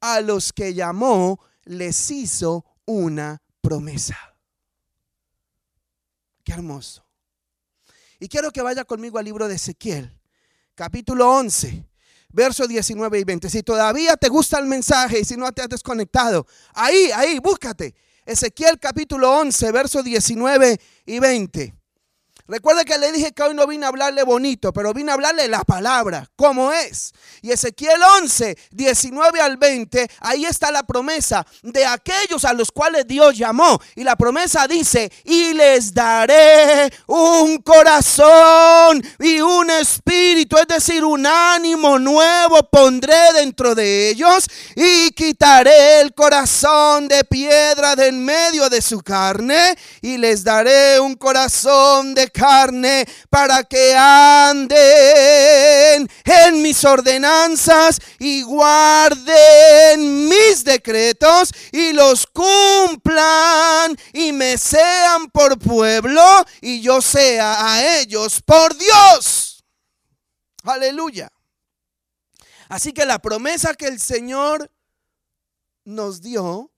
a 0.00 0.20
los 0.20 0.52
que 0.52 0.74
llamó 0.74 1.40
les 1.64 2.10
hizo 2.10 2.64
una 2.84 3.42
promesa. 3.60 4.16
Qué 6.42 6.52
hermoso. 6.52 7.04
Y 8.18 8.28
quiero 8.28 8.50
que 8.50 8.62
vaya 8.62 8.84
conmigo 8.84 9.18
al 9.18 9.24
libro 9.24 9.46
de 9.46 9.56
Ezequiel, 9.56 10.20
capítulo 10.74 11.30
11, 11.30 11.84
versos 12.36 12.68
19 12.68 13.18
y 13.18 13.24
20. 13.24 13.48
Si 13.48 13.62
todavía 13.62 14.16
te 14.16 14.28
gusta 14.28 14.58
el 14.58 14.66
mensaje 14.66 15.20
y 15.20 15.24
si 15.24 15.36
no 15.36 15.50
te 15.52 15.62
has 15.62 15.68
desconectado, 15.70 16.46
ahí, 16.74 17.10
ahí, 17.14 17.38
búscate. 17.38 17.94
Ezequiel 18.26 18.78
capítulo 18.78 19.32
11, 19.38 19.72
versos 19.72 20.04
19 20.04 20.78
y 21.06 21.18
20. 21.18 21.75
Recuerde 22.48 22.84
que 22.84 22.96
le 22.96 23.12
dije 23.12 23.32
que 23.32 23.42
hoy 23.42 23.54
no 23.54 23.66
vine 23.66 23.84
a 23.84 23.88
hablarle 23.90 24.22
bonito, 24.22 24.72
pero 24.72 24.94
vine 24.94 25.10
a 25.10 25.14
hablarle 25.14 25.48
la 25.48 25.64
palabra, 25.64 26.28
como 26.36 26.72
es. 26.72 27.12
Y 27.42 27.50
Ezequiel 27.52 28.00
11, 28.22 28.56
19 28.70 29.40
al 29.40 29.58
20, 29.58 30.08
ahí 30.20 30.46
está 30.46 30.70
la 30.70 30.84
promesa 30.84 31.46
de 31.62 31.84
aquellos 31.84 32.44
a 32.44 32.54
los 32.54 32.72
cuales 32.72 33.06
Dios 33.06 33.36
llamó. 33.36 33.78
Y 33.94 34.02
la 34.02 34.16
promesa 34.16 34.66
dice, 34.66 35.12
y 35.24 35.52
les 35.52 35.92
daré 35.92 36.90
un 37.06 37.58
corazón 37.58 39.02
y 39.18 39.40
un 39.40 39.68
espíritu, 39.70 40.56
es 40.56 40.68
decir, 40.68 41.04
un 41.04 41.26
ánimo 41.26 41.98
nuevo 41.98 42.62
pondré 42.70 43.34
dentro 43.34 43.74
de 43.74 44.08
ellos 44.08 44.46
y 44.74 45.10
quitaré 45.10 46.00
el 46.00 46.14
corazón 46.14 47.08
de 47.08 47.22
piedra 47.24 47.94
de 47.94 48.06
en 48.06 48.24
medio 48.24 48.68
de 48.68 48.80
su 48.80 49.00
carne 49.00 49.76
y 50.00 50.16
les 50.16 50.44
daré 50.44 51.00
un 51.00 51.14
corazón 51.16 52.14
de 52.14 52.30
carne 52.36 53.08
para 53.30 53.64
que 53.64 53.94
anden 53.96 55.16
en 56.24 56.62
mis 56.62 56.84
ordenanzas 56.84 57.98
y 58.18 58.42
guarden 58.42 60.28
mis 60.28 60.62
decretos 60.62 61.52
y 61.72 61.94
los 61.94 62.26
cumplan 62.26 63.96
y 64.12 64.32
me 64.32 64.58
sean 64.58 65.30
por 65.30 65.58
pueblo 65.58 66.22
y 66.60 66.82
yo 66.82 67.00
sea 67.00 67.72
a 67.72 68.00
ellos 68.00 68.42
por 68.42 68.76
Dios. 68.76 69.64
Aleluya. 70.64 71.32
Así 72.68 72.92
que 72.92 73.06
la 73.06 73.20
promesa 73.20 73.74
que 73.74 73.86
el 73.86 74.00
Señor 74.00 74.70
nos 75.84 76.20
dio 76.20 76.72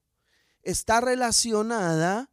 está 0.63 1.01
relacionada 1.01 2.31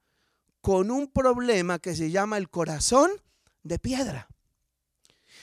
con 0.66 0.90
un 0.90 1.06
problema 1.06 1.78
que 1.78 1.96
se 1.96 2.10
llama 2.10 2.40
el 2.40 2.50
corazón 2.50 3.12
de 3.62 3.78
piedra. 3.78 4.28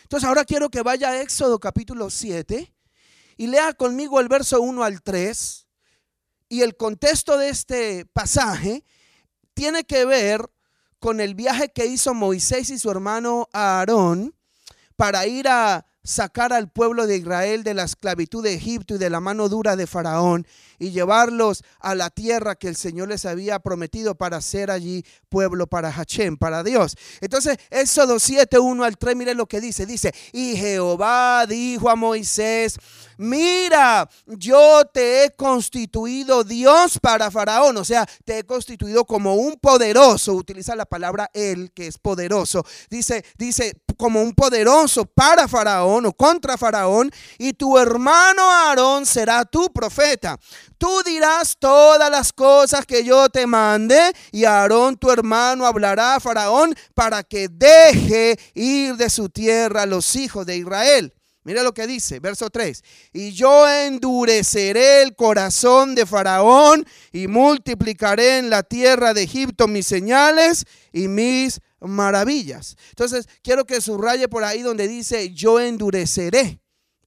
Entonces 0.03 0.29
ahora 0.29 0.45
quiero 0.45 0.69
que 0.69 0.83
vaya 0.83 1.11
a 1.11 1.21
Éxodo 1.21 1.61
capítulo 1.61 2.11
7 2.11 2.75
y 3.37 3.47
lea 3.47 3.73
conmigo 3.75 4.19
el 4.19 4.27
verso 4.27 4.61
1 4.61 4.83
al 4.83 5.01
3. 5.01 5.69
Y 6.49 6.63
el 6.63 6.77
contexto 6.77 7.39
de 7.39 7.51
este 7.51 8.05
pasaje 8.05 8.85
tiene 9.55 9.85
que 9.85 10.05
ver 10.07 10.51
con 10.99 11.21
el 11.21 11.37
viaje 11.37 11.71
que 11.71 11.87
hizo 11.87 12.15
Moisés 12.15 12.71
y 12.71 12.79
su 12.81 12.91
hermano 12.91 13.49
Aarón 13.53 14.35
para 14.97 15.29
ir 15.29 15.47
a 15.47 15.87
sacar 16.03 16.53
al 16.53 16.69
pueblo 16.69 17.07
de 17.07 17.19
Israel 17.19 17.63
de 17.63 17.75
la 17.75 17.85
esclavitud 17.85 18.43
de 18.43 18.55
Egipto 18.55 18.97
y 18.97 18.99
de 18.99 19.09
la 19.09 19.21
mano 19.21 19.49
dura 19.49 19.77
de 19.77 19.87
Faraón 19.87 20.49
y 20.83 20.91
llevarlos 20.91 21.63
a 21.79 21.95
la 21.95 22.11
tierra 22.11 22.57
que 22.57 22.67
el 22.67 22.75
Señor 22.75 23.09
les 23.09 23.25
había 23.25 23.61
prometido 23.61 24.17
para 24.17 24.41
ser 24.41 24.69
allí 24.69 25.05
pueblo 25.29 25.69
para 25.69 25.93
Hachem, 25.93 26.37
para 26.37 26.65
Dios. 26.65 26.97
Entonces, 27.21 27.57
Éxodo 27.71 28.19
7, 28.19 28.59
1 28.59 28.83
al 28.83 28.99
3, 28.99 29.15
mire 29.15 29.35
lo 29.35 29.47
que 29.47 29.61
dice. 29.61 29.87
Dice, 29.87 30.13
y 30.33 30.57
Jehová 30.57 31.47
dijo 31.47 31.89
a 31.89 31.95
Moisés, 31.95 32.81
mira, 33.17 34.11
yo 34.27 34.85
te 34.93 35.25
he 35.25 35.31
constituido 35.37 36.43
Dios 36.43 36.99
para 37.01 37.31
Faraón, 37.31 37.77
o 37.77 37.85
sea, 37.85 38.05
te 38.25 38.41
he 38.41 38.45
constituido 38.45 39.05
como 39.05 39.37
un 39.37 39.55
poderoso, 39.61 40.35
utiliza 40.35 40.75
la 40.75 40.87
palabra 40.87 41.31
él, 41.33 41.71
que 41.73 41.87
es 41.87 41.97
poderoso. 41.99 42.67
Dice, 42.91 43.25
dice, 43.39 43.81
como 43.97 44.21
un 44.21 44.33
poderoso 44.33 45.05
para 45.05 45.47
Faraón 45.47 46.07
o 46.07 46.13
contra 46.13 46.59
Faraón, 46.59 47.11
y 47.39 47.53
tu 47.53 47.79
hermano 47.79 48.43
Aarón 48.51 49.07
será 49.07 49.45
tu 49.45 49.73
profeta. 49.73 50.39
Tú 50.83 51.01
dirás 51.07 51.57
todas 51.61 52.11
las 52.11 52.33
cosas 52.33 52.85
que 52.85 53.05
yo 53.05 53.29
te 53.29 53.47
mande, 53.47 53.97
y 54.33 54.45
Aarón 54.47 54.97
tu 54.97 55.13
hermano 55.13 55.65
hablará 55.65 56.17
a 56.17 56.21
Faraón 56.21 56.75
para 56.93 57.23
que 57.23 57.47
deje 57.49 58.37
ir 58.53 58.97
de 58.97 59.09
su 59.09 59.29
tierra 59.29 59.83
a 59.83 59.87
los 59.87 60.17
hijos 60.17 60.45
de 60.45 60.57
Israel. 60.57 61.15
Mira 61.45 61.63
lo 61.63 61.73
que 61.73 61.87
dice, 61.87 62.19
verso 62.19 62.51
3. 62.51 62.83
Y 63.13 63.31
yo 63.31 63.71
endureceré 63.71 65.03
el 65.03 65.15
corazón 65.15 65.95
de 65.95 66.05
Faraón 66.05 66.85
y 67.13 67.29
multiplicaré 67.29 68.39
en 68.39 68.51
la 68.51 68.65
tierra 68.65 69.15
de 69.15 69.23
Egipto 69.23 69.69
mis 69.69 69.87
señales 69.87 70.65
y 70.93 71.07
mis 71.07 71.61
maravillas. 71.79 72.77
Entonces, 72.89 73.29
quiero 73.45 73.67
que 73.67 73.81
subraye 73.81 74.27
por 74.27 74.43
ahí 74.43 74.63
donde 74.63 74.89
dice, 74.89 75.33
yo 75.33 75.61
endureceré 75.61 76.62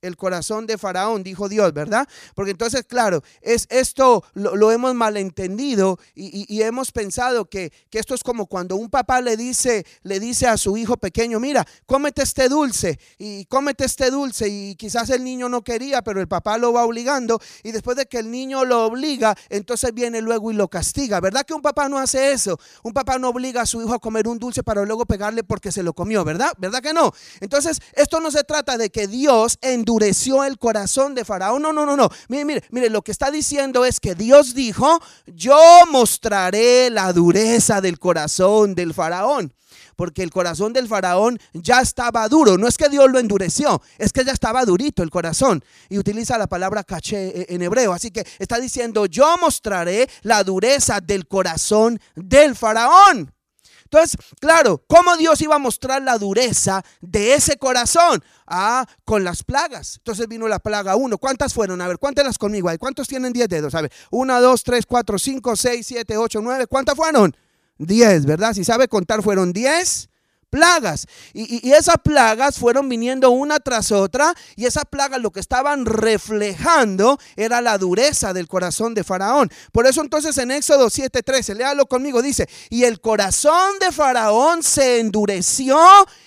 el 0.06 0.16
corazón 0.16 0.66
de 0.66 0.78
Faraón, 0.78 1.22
dijo 1.22 1.48
Dios, 1.48 1.72
¿verdad? 1.72 2.08
Porque 2.34 2.52
entonces, 2.52 2.84
claro, 2.86 3.22
es 3.42 3.66
esto 3.70 4.24
lo, 4.34 4.70
hemos 4.70 4.94
malentendido 4.94 5.98
y, 6.14 6.62
hemos 6.62 6.90
pensado 6.90 7.44
que, 7.48 7.72
que, 7.90 7.98
esto 7.98 8.14
es 8.14 8.22
como 8.22 8.46
cuando 8.46 8.76
un 8.76 8.90
papá 8.90 9.20
le 9.20 9.36
dice, 9.36 9.86
le 10.02 10.18
dice 10.18 10.46
a 10.46 10.56
su 10.56 10.76
hijo 10.76 10.96
pequeño, 10.96 11.38
mira, 11.38 11.66
cómete 11.86 12.22
este 12.22 12.48
dulce 12.48 12.98
y 13.18 13.44
cómete 13.46 13.84
este 13.84 14.10
dulce 14.10 14.48
y 14.48 14.74
quizás 14.74 15.10
el 15.10 15.22
niño 15.22 15.48
no 15.48 15.62
quería, 15.62 16.02
pero 16.02 16.20
el 16.20 16.28
papá 16.28 16.58
lo 16.58 16.72
va 16.72 16.84
obligando 16.84 17.40
y 17.62 17.72
después 17.72 17.96
de 17.96 18.06
que 18.06 18.18
el 18.18 18.30
niño 18.30 18.64
lo 18.64 18.86
obliga, 18.86 19.36
entonces 19.48 19.92
viene 19.94 20.20
luego 20.20 20.50
y 20.50 20.54
lo 20.54 20.68
castiga, 20.68 21.20
¿verdad 21.20 21.44
que 21.44 21.54
un 21.54 21.62
papá 21.62 21.88
no 21.88 21.98
hace 21.98 22.32
eso? 22.32 22.58
Un 22.82 22.92
papá 22.92 23.18
no 23.18 23.28
obliga 23.28 23.62
a 23.62 23.66
su 23.66 23.80
hijo 23.82 23.94
a 23.94 23.98
comer 23.98 24.28
un 24.28 24.38
dulce 24.38 24.62
para 24.62 24.84
luego 24.84 25.06
pegarle 25.06 25.44
porque 25.44 25.72
se 25.72 25.82
lo 25.82 25.92
comió, 25.92 26.24
¿verdad? 26.24 26.52
¿Verdad 26.58 26.80
que 26.80 26.92
no? 26.92 27.12
Entonces, 27.40 27.80
esto 27.92 28.20
no 28.20 28.30
se 28.30 28.44
trata 28.44 28.76
de 28.78 28.90
que 28.90 29.06
Dios 29.06 29.58
en 29.60 29.84
endureció 29.96 30.44
el 30.44 30.58
corazón 30.58 31.14
de 31.14 31.24
Faraón. 31.24 31.62
No, 31.62 31.72
no, 31.72 31.86
no, 31.86 31.96
no. 31.96 32.10
Mire, 32.28 32.44
mire, 32.44 32.64
mire, 32.70 32.90
lo 32.90 33.00
que 33.00 33.12
está 33.12 33.30
diciendo 33.30 33.84
es 33.86 33.98
que 33.98 34.14
Dios 34.14 34.54
dijo, 34.54 35.00
yo 35.26 35.58
mostraré 35.90 36.90
la 36.90 37.12
dureza 37.14 37.80
del 37.80 37.98
corazón 37.98 38.74
del 38.74 38.92
Faraón. 38.92 39.52
Porque 39.96 40.22
el 40.22 40.30
corazón 40.30 40.74
del 40.74 40.88
faraón 40.88 41.38
ya 41.54 41.80
estaba 41.80 42.28
duro. 42.28 42.58
No 42.58 42.68
es 42.68 42.76
que 42.76 42.90
Dios 42.90 43.10
lo 43.10 43.18
endureció, 43.18 43.80
es 43.96 44.12
que 44.12 44.26
ya 44.26 44.32
estaba 44.32 44.62
durito 44.66 45.02
el 45.02 45.08
corazón. 45.08 45.64
Y 45.88 45.96
utiliza 45.96 46.36
la 46.36 46.46
palabra 46.46 46.84
caché 46.84 47.52
en 47.52 47.62
hebreo. 47.62 47.94
Así 47.94 48.10
que 48.10 48.26
está 48.38 48.60
diciendo, 48.60 49.06
yo 49.06 49.36
mostraré 49.40 50.06
la 50.20 50.44
dureza 50.44 51.00
del 51.00 51.26
corazón 51.26 51.98
del 52.14 52.54
faraón. 52.54 53.32
Entonces, 53.86 54.16
claro, 54.40 54.82
¿cómo 54.88 55.16
Dios 55.16 55.40
iba 55.40 55.54
a 55.54 55.58
mostrar 55.58 56.02
la 56.02 56.18
dureza 56.18 56.84
de 57.00 57.34
ese 57.34 57.56
corazón? 57.56 58.22
Ah, 58.46 58.84
con 59.04 59.24
las 59.24 59.44
plagas. 59.44 59.96
Entonces 59.98 60.26
vino 60.28 60.48
la 60.48 60.58
plaga 60.58 60.96
uno. 60.96 61.18
¿Cuántas 61.18 61.54
fueron? 61.54 61.80
A 61.80 61.88
ver, 61.88 61.98
cuéntelas 61.98 62.36
conmigo. 62.36 62.68
¿Cuántos 62.78 63.08
tienen 63.08 63.32
10 63.32 63.48
dedos? 63.48 63.74
A 63.74 63.82
ver, 63.82 63.92
1, 64.10 64.40
2, 64.40 64.62
3, 64.62 64.86
4, 64.86 65.18
5, 65.18 65.56
6, 65.56 65.86
7, 65.86 66.16
8, 66.16 66.40
9. 66.42 66.66
¿Cuántas 66.66 66.96
fueron? 66.96 67.36
10, 67.78 68.26
¿verdad? 68.26 68.54
Si 68.54 68.64
sabe 68.64 68.88
contar, 68.88 69.22
fueron 69.22 69.52
10 69.52 70.08
plagas. 70.50 71.06
Y, 71.32 71.72
esas 71.72 71.96
plagas 72.02 72.58
fueron 72.58 72.88
viniendo 72.88 73.30
una 73.30 73.58
tras 73.60 73.92
otra 73.92 74.34
y 74.56 74.64
esas 74.64 74.84
plagas 74.84 75.20
lo 75.20 75.30
que 75.30 75.40
estaban 75.40 75.84
reflejando 75.84 77.18
era 77.36 77.60
la 77.60 77.78
dureza 77.78 78.32
del 78.32 78.48
corazón 78.48 78.94
de 78.94 79.04
Faraón. 79.04 79.50
Por 79.72 79.86
eso 79.86 80.00
entonces 80.00 80.36
en 80.38 80.50
Éxodo 80.50 80.88
7:13, 80.88 81.54
léalo 81.54 81.86
conmigo, 81.86 82.22
dice, 82.22 82.48
y 82.70 82.84
el 82.84 83.00
corazón 83.00 83.78
de 83.80 83.92
Faraón 83.92 84.62
se 84.62 85.00
endureció 85.00 85.78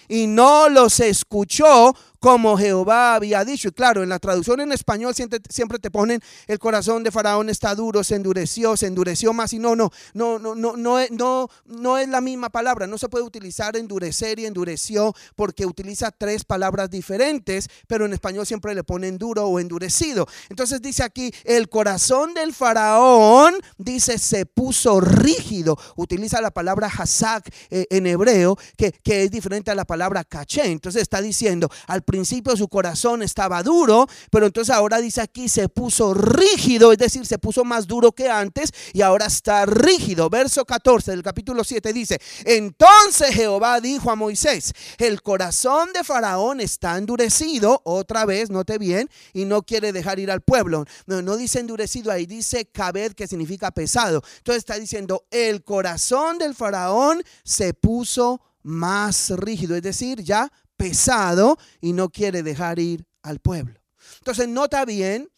y 0.08 0.28
no 0.28 0.70
los 0.70 1.00
escuchó 1.00 1.96
como 2.20 2.58
Jehová 2.58 3.16
había 3.16 3.44
dicho. 3.46 3.70
Y 3.70 3.72
claro, 3.72 4.04
en 4.04 4.10
la 4.10 4.20
traducción 4.20 4.60
en 4.62 4.72
español 4.72 5.14
siempre, 5.16 5.80
te 5.80 5.92
ponen 5.92 6.22
el 6.48 6.60
corazón 6.60 7.04
de 7.04 7.12
Faraón 7.12 7.50
está 7.50 7.74
duro, 7.76 8.04
se 8.04 8.16
endureció, 8.16 8.76
se 8.76 8.88
endureció 8.88 9.34
más. 9.34 9.54
Y 9.54 9.60
no, 9.60 9.76
no, 9.76 9.92
no, 10.14 10.40
no, 10.40 10.56
no, 10.56 10.76
no, 10.76 11.00
no, 11.10 11.50
no 11.66 11.98
es 11.98 12.10
la 12.10 12.22
misma 12.22 12.50
palabra. 12.50 12.88
No 12.88 12.98
se 12.98 13.10
puede 13.10 13.24
utilizar 13.24 13.78
endurecer 13.78 14.40
y 14.40 14.46
endureció 14.46 15.14
porque 15.36 15.66
utiliza 15.66 16.12
tres 16.12 16.44
palabras 16.44 16.90
diferentes, 16.90 17.70
pero 17.88 18.06
en 18.06 18.14
español 18.14 18.46
siempre 18.46 18.76
le 18.76 18.84
ponen 18.84 19.18
duro 19.18 19.46
o 19.46 19.60
endurecido. 19.60 20.28
Entonces 20.50 20.82
dice 20.82 21.04
aquí, 21.04 21.32
el 21.46 21.70
corazón 21.70 22.34
del 22.34 22.54
Faraón, 22.54 23.56
dice, 23.78 24.18
se 24.18 24.46
puso 24.46 25.00
rígido. 25.00 25.78
Utiliza 25.96 26.42
la 26.42 26.52
palabra 26.52 26.88
hazak 26.88 27.50
eh, 27.70 27.86
en 27.90 28.08
hebreo, 28.08 28.58
que, 28.78 28.92
que 28.92 29.24
es 29.24 29.32
diferente 29.32 29.72
a 29.72 29.76
la 29.76 29.86
palabra 29.86 30.24
caché. 30.24 30.66
Entonces 30.66 31.02
está 31.02 31.22
diciendo, 31.22 31.70
al 31.88 32.04
principio 32.10 32.58
su 32.58 32.68
corazón 32.68 33.22
estaba 33.22 33.62
duro, 33.62 34.08
pero 34.32 34.48
entonces 34.48 34.74
ahora 34.74 34.98
dice 35.00 35.22
aquí 35.22 35.48
se 35.48 35.70
puso 35.70 36.16
rígido, 36.16 36.92
es 36.92 36.98
decir, 36.98 37.24
se 37.28 37.38
puso 37.38 37.64
más 37.64 37.86
duro 37.86 38.14
que 38.14 38.32
antes 38.32 38.74
y 38.94 39.04
ahora 39.04 39.28
está 39.28 39.68
rígido. 39.68 40.28
Verso 40.28 40.66
14 40.66 41.12
del 41.12 41.22
capítulo 41.22 41.64
7 41.64 41.94
dice, 41.94 42.20
entonces 42.46 43.36
Jehová 43.36 43.80
dijo 43.80 44.10
a 44.10 44.16
Moisés, 44.16 44.74
el 44.98 45.22
corazón 45.22 45.94
de 45.94 46.04
Faraón 46.04 46.62
está 46.62 46.98
endurecido, 46.98 47.80
otra 47.86 48.26
vez, 48.26 48.50
note 48.50 48.80
bien, 48.80 49.08
y 49.32 49.46
no 49.46 49.62
quiere 49.62 49.94
dejar 49.94 50.18
ir 50.18 50.32
al 50.32 50.42
pueblo. 50.42 50.86
No, 51.06 51.22
no 51.22 51.38
dice 51.38 51.60
endurecido 51.60 52.12
ahí, 52.12 52.26
dice 52.26 52.66
cabed, 52.66 53.14
que 53.14 53.28
significa 53.28 53.70
pesado. 53.70 54.24
Entonces 54.38 54.62
está 54.62 54.80
diciendo, 54.80 55.26
el 55.30 55.64
corazón 55.64 56.40
del 56.40 56.56
Faraón 56.56 57.22
se 57.44 57.76
puso 57.76 58.42
más 58.64 59.30
rígido, 59.30 59.76
es 59.76 59.84
decir, 59.84 60.24
ya 60.24 60.52
pesado 60.80 61.58
y 61.82 61.92
no 61.92 62.10
quiere 62.10 62.42
dejar 62.42 62.80
ir 62.80 63.06
al 63.22 63.40
pueblo. 63.40 63.82
Entonces, 64.20 64.48
nota 64.48 64.86
bien 64.86 65.30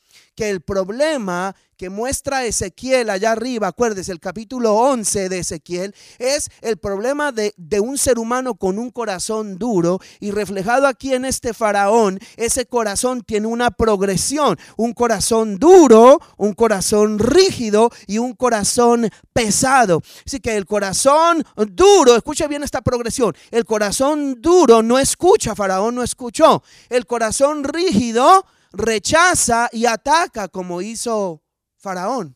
que 0.42 0.50
el 0.50 0.62
problema 0.62 1.56
que 1.78 1.92
muestra 1.92 2.46
Ezequiel 2.46 3.12
allá 3.12 3.34
arriba, 3.34 3.68
acuérdese, 3.68 4.12
el 4.12 4.20
capítulo 4.20 4.74
11 4.74 5.30
de 5.30 5.38
Ezequiel, 5.38 5.94
es 6.18 6.50
el 6.62 6.78
problema 6.78 7.32
de, 7.32 7.54
de, 7.58 7.80
un 7.80 7.96
ser 7.96 8.18
humano 8.18 8.56
con 8.56 8.80
un 8.80 8.90
corazón 8.90 9.60
duro 9.60 10.00
y 10.20 10.32
reflejado 10.32 10.88
aquí 10.88 11.14
en 11.14 11.26
este 11.26 11.54
faraón, 11.54 12.18
ese 12.38 12.66
corazón 12.66 13.22
tiene 13.22 13.46
una 13.46 13.70
progresión, 13.70 14.58
un 14.78 14.94
corazón 14.94 15.60
duro, 15.60 16.20
un 16.38 16.54
corazón 16.54 17.20
rígido 17.20 17.92
y 18.08 18.18
un 18.18 18.34
corazón 18.34 19.12
pesado. 19.34 20.02
Así 20.26 20.40
que 20.40 20.58
el 20.58 20.66
corazón 20.66 21.44
duro, 21.68 22.16
escuche 22.16 22.48
bien 22.48 22.64
esta 22.64 22.82
progresión, 22.82 23.36
el 23.52 23.64
corazón 23.66 24.42
duro 24.42 24.82
no 24.82 24.98
escucha, 24.98 25.54
faraón 25.54 25.94
no 25.94 26.02
escuchó, 26.02 26.64
el 26.90 27.06
corazón 27.06 27.64
rígido 27.64 28.44
rechaza 28.72 29.70
y 29.72 29.86
ataca 29.86 30.48
como 30.48 30.82
hizo 30.82 31.44
Faraón. 31.78 32.36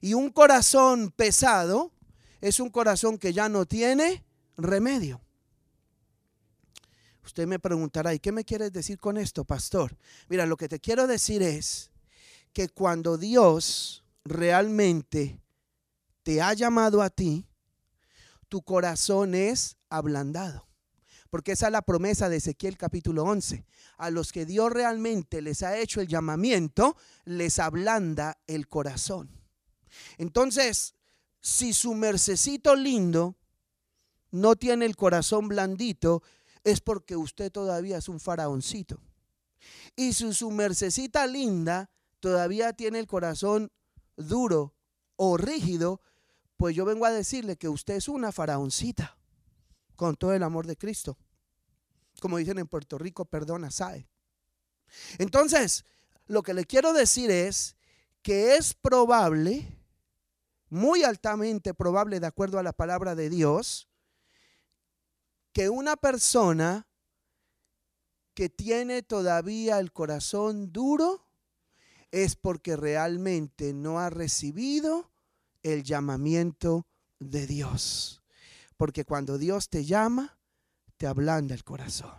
Y 0.00 0.14
un 0.14 0.30
corazón 0.30 1.10
pesado 1.10 1.92
es 2.40 2.60
un 2.60 2.70
corazón 2.70 3.18
que 3.18 3.32
ya 3.32 3.48
no 3.48 3.66
tiene 3.66 4.24
remedio. 4.56 5.20
Usted 7.24 7.46
me 7.46 7.58
preguntará, 7.58 8.14
¿y 8.14 8.18
qué 8.18 8.32
me 8.32 8.44
quieres 8.44 8.72
decir 8.72 8.98
con 8.98 9.18
esto, 9.18 9.44
pastor? 9.44 9.96
Mira, 10.28 10.46
lo 10.46 10.56
que 10.56 10.68
te 10.68 10.80
quiero 10.80 11.06
decir 11.06 11.42
es 11.42 11.90
que 12.52 12.68
cuando 12.68 13.18
Dios 13.18 14.04
realmente 14.24 15.40
te 16.22 16.40
ha 16.40 16.54
llamado 16.54 17.02
a 17.02 17.10
ti, 17.10 17.46
tu 18.48 18.62
corazón 18.62 19.34
es 19.34 19.76
ablandado 19.90 20.67
porque 21.30 21.52
esa 21.52 21.66
es 21.66 21.72
la 21.72 21.82
promesa 21.82 22.28
de 22.28 22.38
Ezequiel 22.38 22.78
capítulo 22.78 23.24
11. 23.24 23.64
A 23.98 24.10
los 24.10 24.32
que 24.32 24.46
Dios 24.46 24.72
realmente 24.72 25.42
les 25.42 25.62
ha 25.62 25.76
hecho 25.76 26.00
el 26.00 26.08
llamamiento, 26.08 26.96
les 27.24 27.58
ablanda 27.58 28.38
el 28.46 28.68
corazón. 28.68 29.30
Entonces, 30.16 30.94
si 31.40 31.72
su 31.72 31.94
mercecito 31.94 32.74
lindo 32.74 33.36
no 34.30 34.56
tiene 34.56 34.86
el 34.86 34.96
corazón 34.96 35.48
blandito, 35.48 36.22
es 36.64 36.80
porque 36.80 37.16
usted 37.16 37.50
todavía 37.52 37.98
es 37.98 38.08
un 38.08 38.20
faraoncito. 38.20 39.00
Y 39.96 40.12
si 40.12 40.32
su 40.32 40.50
mercecita 40.50 41.26
linda 41.26 41.90
todavía 42.20 42.72
tiene 42.72 42.98
el 42.98 43.06
corazón 43.06 43.70
duro 44.16 44.74
o 45.16 45.36
rígido, 45.36 46.00
pues 46.56 46.74
yo 46.74 46.84
vengo 46.84 47.04
a 47.04 47.10
decirle 47.10 47.56
que 47.56 47.68
usted 47.68 47.94
es 47.94 48.08
una 48.08 48.32
faraoncita 48.32 49.17
con 49.98 50.14
todo 50.14 50.32
el 50.32 50.44
amor 50.44 50.68
de 50.68 50.76
Cristo. 50.76 51.18
Como 52.20 52.38
dicen 52.38 52.60
en 52.60 52.68
Puerto 52.68 52.98
Rico, 52.98 53.24
perdona, 53.24 53.72
sabe. 53.72 54.08
Entonces, 55.18 55.84
lo 56.28 56.44
que 56.44 56.54
le 56.54 56.64
quiero 56.64 56.92
decir 56.92 57.32
es 57.32 57.76
que 58.22 58.54
es 58.54 58.74
probable, 58.74 59.76
muy 60.70 61.02
altamente 61.02 61.74
probable 61.74 62.20
de 62.20 62.28
acuerdo 62.28 62.60
a 62.60 62.62
la 62.62 62.72
palabra 62.72 63.16
de 63.16 63.28
Dios, 63.28 63.88
que 65.52 65.68
una 65.68 65.96
persona 65.96 66.86
que 68.34 68.48
tiene 68.48 69.02
todavía 69.02 69.80
el 69.80 69.92
corazón 69.92 70.72
duro 70.72 71.26
es 72.12 72.36
porque 72.36 72.76
realmente 72.76 73.74
no 73.74 73.98
ha 73.98 74.10
recibido 74.10 75.10
el 75.64 75.82
llamamiento 75.82 76.86
de 77.18 77.48
Dios. 77.48 78.17
Porque 78.78 79.04
cuando 79.04 79.36
Dios 79.36 79.68
te 79.68 79.84
llama, 79.84 80.38
te 80.96 81.06
ablanda 81.06 81.54
el 81.54 81.64
corazón. 81.64 82.14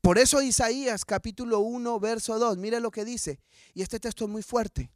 Por 0.00 0.18
eso 0.18 0.40
Isaías 0.40 1.04
capítulo 1.04 1.58
1, 1.58 1.98
verso 2.00 2.38
2, 2.38 2.56
mire 2.58 2.78
lo 2.80 2.92
que 2.92 3.04
dice. 3.04 3.40
Y 3.74 3.82
este 3.82 3.98
texto 3.98 4.24
es 4.24 4.30
muy 4.30 4.42
fuerte. 4.42 4.92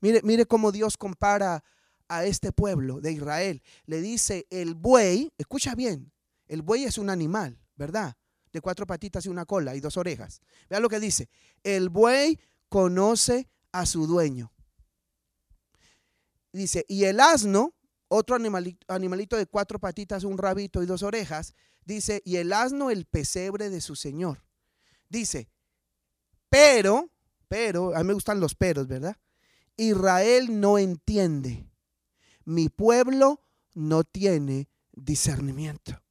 Mire, 0.00 0.20
mire 0.22 0.44
cómo 0.44 0.72
Dios 0.72 0.98
compara 0.98 1.64
a 2.06 2.26
este 2.26 2.52
pueblo 2.52 3.00
de 3.00 3.12
Israel. 3.12 3.62
Le 3.86 4.02
dice, 4.02 4.46
el 4.50 4.74
buey, 4.74 5.32
escucha 5.38 5.74
bien, 5.74 6.12
el 6.46 6.60
buey 6.60 6.84
es 6.84 6.98
un 6.98 7.08
animal, 7.08 7.58
¿verdad? 7.76 8.14
De 8.52 8.60
cuatro 8.60 8.86
patitas 8.86 9.24
y 9.24 9.30
una 9.30 9.46
cola 9.46 9.74
y 9.74 9.80
dos 9.80 9.96
orejas. 9.96 10.42
Vea 10.68 10.80
lo 10.80 10.90
que 10.90 11.00
dice. 11.00 11.30
El 11.62 11.88
buey 11.88 12.38
conoce 12.68 13.48
a 13.72 13.86
su 13.86 14.06
dueño. 14.06 14.52
Dice, 16.52 16.84
y 16.88 17.04
el 17.04 17.20
asno, 17.20 17.74
otro 18.08 18.36
animalito, 18.36 19.36
de 19.36 19.46
cuatro 19.46 19.78
patitas, 19.78 20.24
un 20.24 20.38
rabito 20.38 20.82
y 20.82 20.86
dos 20.86 21.02
orejas, 21.02 21.54
Dice, 21.86 22.20
y 22.24 22.36
el 22.36 22.52
asno 22.52 22.90
el 22.90 23.06
pesebre 23.06 23.70
de 23.70 23.80
su 23.80 23.94
señor. 23.94 24.42
Dice, 25.08 25.48
pero, 26.50 27.12
pero, 27.46 27.94
a 27.94 28.00
mí 28.00 28.08
me 28.08 28.14
gustan 28.14 28.40
los 28.40 28.56
peros, 28.56 28.88
¿verdad? 28.88 29.16
Israel 29.76 30.60
no 30.60 30.78
entiende. 30.78 31.70
Mi 32.44 32.68
pueblo 32.68 33.40
no 33.72 34.02
tiene 34.02 34.68
discernimiento. 34.92 36.02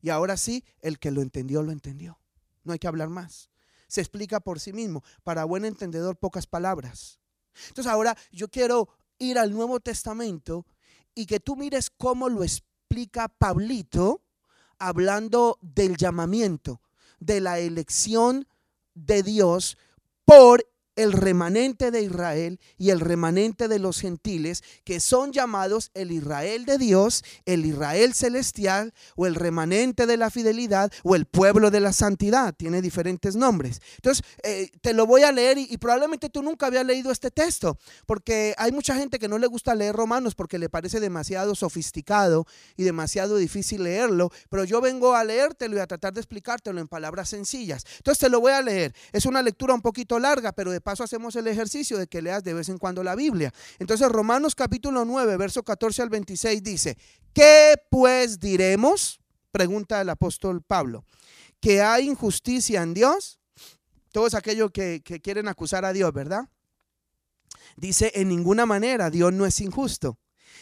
Y 0.00 0.08
ahora 0.08 0.38
sí, 0.38 0.64
el 0.80 0.98
que 0.98 1.10
lo 1.10 1.20
entendió, 1.20 1.62
lo 1.62 1.72
entendió. 1.72 2.18
No 2.64 2.72
hay 2.72 2.78
que 2.78 2.88
hablar 2.88 3.10
más. 3.10 3.50
Se 3.86 4.00
explica 4.00 4.40
por 4.40 4.60
sí 4.60 4.72
mismo. 4.72 5.04
Para 5.24 5.44
buen 5.44 5.66
entendedor, 5.66 6.16
pocas 6.16 6.46
palabras. 6.46 7.20
Entonces 7.68 7.92
ahora 7.92 8.16
yo 8.32 8.48
quiero 8.48 8.88
ir 9.18 9.38
al 9.38 9.52
Nuevo 9.52 9.80
Testamento 9.80 10.64
y 11.18 11.26
que 11.26 11.40
tú 11.40 11.56
mires 11.56 11.90
cómo 11.90 12.28
lo 12.28 12.44
explica 12.44 13.26
Pablito 13.26 14.22
hablando 14.78 15.58
del 15.60 15.96
llamamiento, 15.96 16.80
de 17.18 17.40
la 17.40 17.58
elección 17.58 18.46
de 18.94 19.24
Dios 19.24 19.76
por 20.24 20.64
el 20.98 21.12
remanente 21.12 21.92
de 21.92 22.02
Israel 22.02 22.58
y 22.76 22.90
el 22.90 22.98
remanente 22.98 23.68
de 23.68 23.78
los 23.78 24.00
gentiles, 24.00 24.64
que 24.84 24.98
son 24.98 25.32
llamados 25.32 25.92
el 25.94 26.10
Israel 26.10 26.66
de 26.66 26.76
Dios, 26.76 27.22
el 27.46 27.64
Israel 27.64 28.14
celestial 28.14 28.92
o 29.14 29.26
el 29.26 29.36
remanente 29.36 30.06
de 30.06 30.16
la 30.16 30.28
fidelidad 30.28 30.90
o 31.04 31.14
el 31.14 31.24
pueblo 31.24 31.70
de 31.70 31.78
la 31.78 31.92
santidad. 31.92 32.52
Tiene 32.52 32.82
diferentes 32.82 33.36
nombres. 33.36 33.80
Entonces, 33.94 34.24
eh, 34.42 34.72
te 34.80 34.92
lo 34.92 35.06
voy 35.06 35.22
a 35.22 35.30
leer 35.30 35.58
y, 35.58 35.78
probablemente 35.78 36.30
tú 36.30 36.42
nunca 36.42 36.66
habías 36.66 36.84
leído 36.84 37.12
este 37.12 37.30
texto, 37.30 37.78
porque 38.04 38.56
hay 38.58 38.72
mucha 38.72 38.96
gente 38.96 39.20
que 39.20 39.28
no 39.28 39.38
le 39.38 39.46
gusta 39.46 39.76
leer 39.76 39.94
Romanos 39.94 40.34
porque 40.34 40.58
le 40.58 40.68
parece 40.68 40.98
demasiado 40.98 41.54
sofisticado 41.54 42.44
y 42.76 42.82
demasiado 42.82 43.36
difícil 43.36 43.84
leerlo, 43.84 44.32
pero 44.50 44.64
yo 44.64 44.80
vengo 44.80 45.14
a 45.14 45.22
leértelo 45.22 45.76
y 45.76 45.78
a 45.78 45.86
tratar 45.86 46.12
de 46.12 46.20
explicártelo 46.20 46.80
en 46.80 46.88
palabras 46.88 47.28
sencillas. 47.28 47.84
Entonces, 47.98 48.18
te 48.18 48.28
lo 48.28 48.40
voy 48.40 48.50
a 48.50 48.62
leer. 48.62 48.92
Es 49.12 49.26
una 49.26 49.42
lectura 49.42 49.74
un 49.74 49.80
poquito 49.82 50.18
larga, 50.18 50.50
pero 50.50 50.72
de 50.72 50.87
paso 50.88 51.04
hacemos 51.04 51.36
el 51.36 51.46
ejercicio 51.48 51.98
de 51.98 52.06
que 52.06 52.22
leas 52.22 52.42
de 52.42 52.54
vez 52.54 52.70
en 52.70 52.78
cuando 52.78 53.04
la 53.04 53.14
Biblia. 53.14 53.52
Entonces 53.78 54.08
Romanos 54.08 54.54
capítulo 54.54 55.04
9, 55.04 55.36
verso 55.36 55.62
14 55.62 56.00
al 56.00 56.08
26 56.08 56.62
dice, 56.62 56.96
¿qué 57.34 57.74
pues 57.90 58.40
diremos? 58.40 59.20
Pregunta 59.52 60.00
el 60.00 60.08
apóstol 60.08 60.62
Pablo, 60.62 61.04
¿que 61.60 61.82
hay 61.82 62.08
injusticia 62.08 62.82
en 62.82 62.94
Dios? 62.94 63.38
Todos 64.12 64.32
aquellos 64.32 64.70
que, 64.70 65.02
que 65.04 65.20
quieren 65.20 65.46
acusar 65.48 65.84
a 65.84 65.92
Dios, 65.92 66.10
¿verdad? 66.14 66.48
Dice, 67.76 68.10
en 68.14 68.30
ninguna 68.30 68.64
manera 68.64 69.10
Dios 69.10 69.30
no 69.30 69.44
es 69.44 69.60
injusto. 69.60 70.18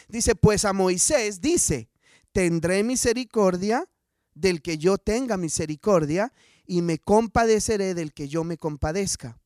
Dice, 0.08 0.34
pues 0.34 0.64
a 0.64 0.72
Moisés 0.72 1.40
dice, 1.40 1.88
tendré 2.32 2.82
misericordia 2.82 3.88
del 4.34 4.60
que 4.60 4.76
yo 4.76 4.98
tenga 4.98 5.36
misericordia 5.36 6.32
y 6.66 6.82
me 6.82 6.98
compadeceré 6.98 7.94
del 7.94 8.12
que 8.12 8.26
yo 8.26 8.42
me 8.42 8.58
compadezca. 8.58 9.38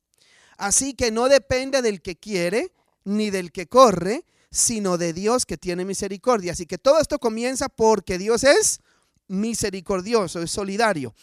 Así 0.61 0.93
que 0.93 1.09
no 1.09 1.27
depende 1.27 1.81
del 1.81 2.03
que 2.03 2.15
quiere 2.15 2.71
ni 3.03 3.31
del 3.31 3.51
que 3.51 3.65
corre, 3.65 4.25
sino 4.51 4.99
de 4.99 5.11
Dios 5.11 5.47
que 5.47 5.57
tiene 5.57 5.85
misericordia. 5.85 6.51
Así 6.51 6.67
que 6.67 6.77
todo 6.77 6.99
esto 6.99 7.17
comienza 7.17 7.67
porque 7.67 8.19
Dios 8.19 8.43
es 8.43 8.79
misericordioso, 9.27 10.39
es 10.39 10.51
solidario. 10.51 11.15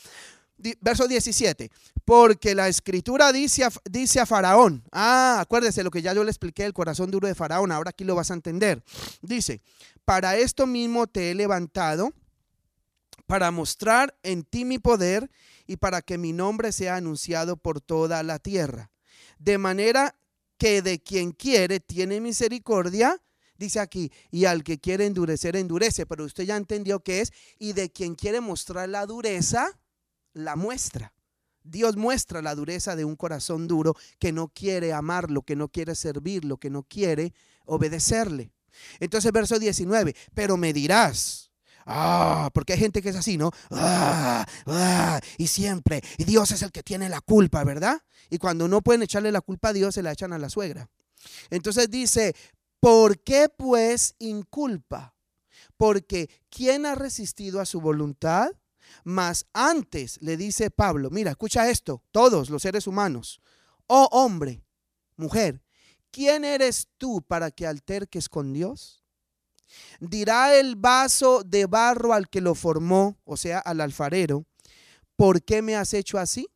Verso 0.80 1.06
17, 1.06 1.70
porque 2.04 2.52
la 2.56 2.66
escritura 2.66 3.32
dice 3.32 3.62
a, 3.62 4.26
Faraón, 4.26 4.82
ah, 4.90 5.38
acuérdese 5.38 5.84
lo 5.84 5.92
que 5.92 6.02
ya 6.02 6.12
yo 6.12 6.24
le 6.24 6.32
expliqué, 6.32 6.64
el 6.64 6.74
corazón 6.74 7.12
duro 7.12 7.28
de 7.28 7.36
Faraón, 7.36 7.70
ahora 7.70 7.90
aquí 7.90 8.02
lo 8.02 8.16
vas 8.16 8.32
a 8.32 8.34
entender. 8.34 8.82
Dice, 9.22 9.60
para 10.04 10.36
esto 10.36 10.66
mismo 10.66 11.06
te 11.06 11.30
he 11.30 11.34
levantado, 11.36 12.12
para 13.28 13.52
mostrar 13.52 14.16
en 14.24 14.42
ti 14.42 14.64
mi 14.64 14.80
poder 14.80 15.30
y 15.68 15.76
para 15.76 16.02
que 16.02 16.18
mi 16.18 16.32
nombre 16.32 16.72
sea 16.72 16.96
anunciado 16.96 17.56
por 17.56 17.80
toda 17.80 18.24
la 18.24 18.40
tierra 18.40 18.90
de 19.38 19.58
manera 19.58 20.14
que 20.58 20.82
de 20.82 21.00
quien 21.00 21.32
quiere 21.32 21.80
tiene 21.80 22.20
misericordia, 22.20 23.20
dice 23.56 23.80
aquí, 23.80 24.12
y 24.30 24.44
al 24.44 24.64
que 24.64 24.78
quiere 24.78 25.06
endurecer, 25.06 25.56
endurece, 25.56 26.06
pero 26.06 26.24
usted 26.24 26.44
ya 26.44 26.56
entendió 26.56 27.00
qué 27.00 27.20
es, 27.20 27.32
y 27.58 27.72
de 27.72 27.90
quien 27.90 28.14
quiere 28.14 28.40
mostrar 28.40 28.88
la 28.88 29.06
dureza, 29.06 29.80
la 30.32 30.56
muestra. 30.56 31.12
Dios 31.62 31.96
muestra 31.96 32.40
la 32.40 32.54
dureza 32.54 32.96
de 32.96 33.04
un 33.04 33.16
corazón 33.16 33.68
duro 33.68 33.94
que 34.18 34.32
no 34.32 34.48
quiere 34.48 34.92
amarlo, 34.92 35.42
que 35.42 35.56
no 35.56 35.68
quiere 35.68 35.94
servirlo, 35.94 36.56
que 36.56 36.70
no 36.70 36.82
quiere 36.82 37.34
obedecerle. 37.66 38.50
Entonces, 39.00 39.32
verso 39.32 39.58
19, 39.58 40.14
pero 40.34 40.56
me 40.56 40.72
dirás, 40.72 41.47
Ah, 41.90 42.50
porque 42.52 42.74
hay 42.74 42.78
gente 42.78 43.00
que 43.00 43.08
es 43.08 43.16
así, 43.16 43.38
¿no? 43.38 43.50
Ah, 43.70 44.44
ah, 44.66 45.20
y 45.38 45.46
siempre, 45.46 46.02
y 46.18 46.24
Dios 46.24 46.50
es 46.50 46.60
el 46.60 46.70
que 46.70 46.82
tiene 46.82 47.08
la 47.08 47.22
culpa, 47.22 47.64
¿verdad? 47.64 48.02
Y 48.28 48.36
cuando 48.36 48.68
no 48.68 48.82
pueden 48.82 49.02
echarle 49.02 49.32
la 49.32 49.40
culpa 49.40 49.70
a 49.70 49.72
Dios, 49.72 49.94
se 49.94 50.02
la 50.02 50.12
echan 50.12 50.34
a 50.34 50.38
la 50.38 50.50
suegra. 50.50 50.90
Entonces 51.48 51.90
dice, 51.90 52.36
¿por 52.78 53.18
qué 53.20 53.48
pues 53.48 54.14
inculpa? 54.18 55.14
Porque 55.78 56.28
¿quién 56.50 56.84
ha 56.84 56.94
resistido 56.94 57.58
a 57.58 57.66
su 57.66 57.80
voluntad? 57.80 58.50
Más 59.04 59.46
antes 59.54 60.18
le 60.20 60.36
dice 60.36 60.70
Pablo, 60.70 61.08
mira, 61.08 61.30
escucha 61.30 61.70
esto, 61.70 62.02
todos 62.12 62.50
los 62.50 62.60
seres 62.60 62.86
humanos, 62.86 63.40
oh 63.86 64.08
hombre, 64.12 64.62
mujer, 65.16 65.62
¿quién 66.10 66.44
eres 66.44 66.88
tú 66.98 67.22
para 67.22 67.50
que 67.50 67.66
alterques 67.66 68.28
con 68.28 68.52
Dios? 68.52 68.97
Dirá 70.00 70.54
el 70.56 70.76
vaso 70.76 71.42
de 71.44 71.66
barro 71.66 72.12
al 72.12 72.28
que 72.28 72.40
lo 72.40 72.54
formó, 72.54 73.16
o 73.24 73.36
sea, 73.36 73.58
al 73.58 73.80
alfarero, 73.80 74.44
¿por 75.16 75.42
qué 75.42 75.62
me 75.62 75.76
has 75.76 75.94
hecho 75.94 76.18
así? 76.18 76.48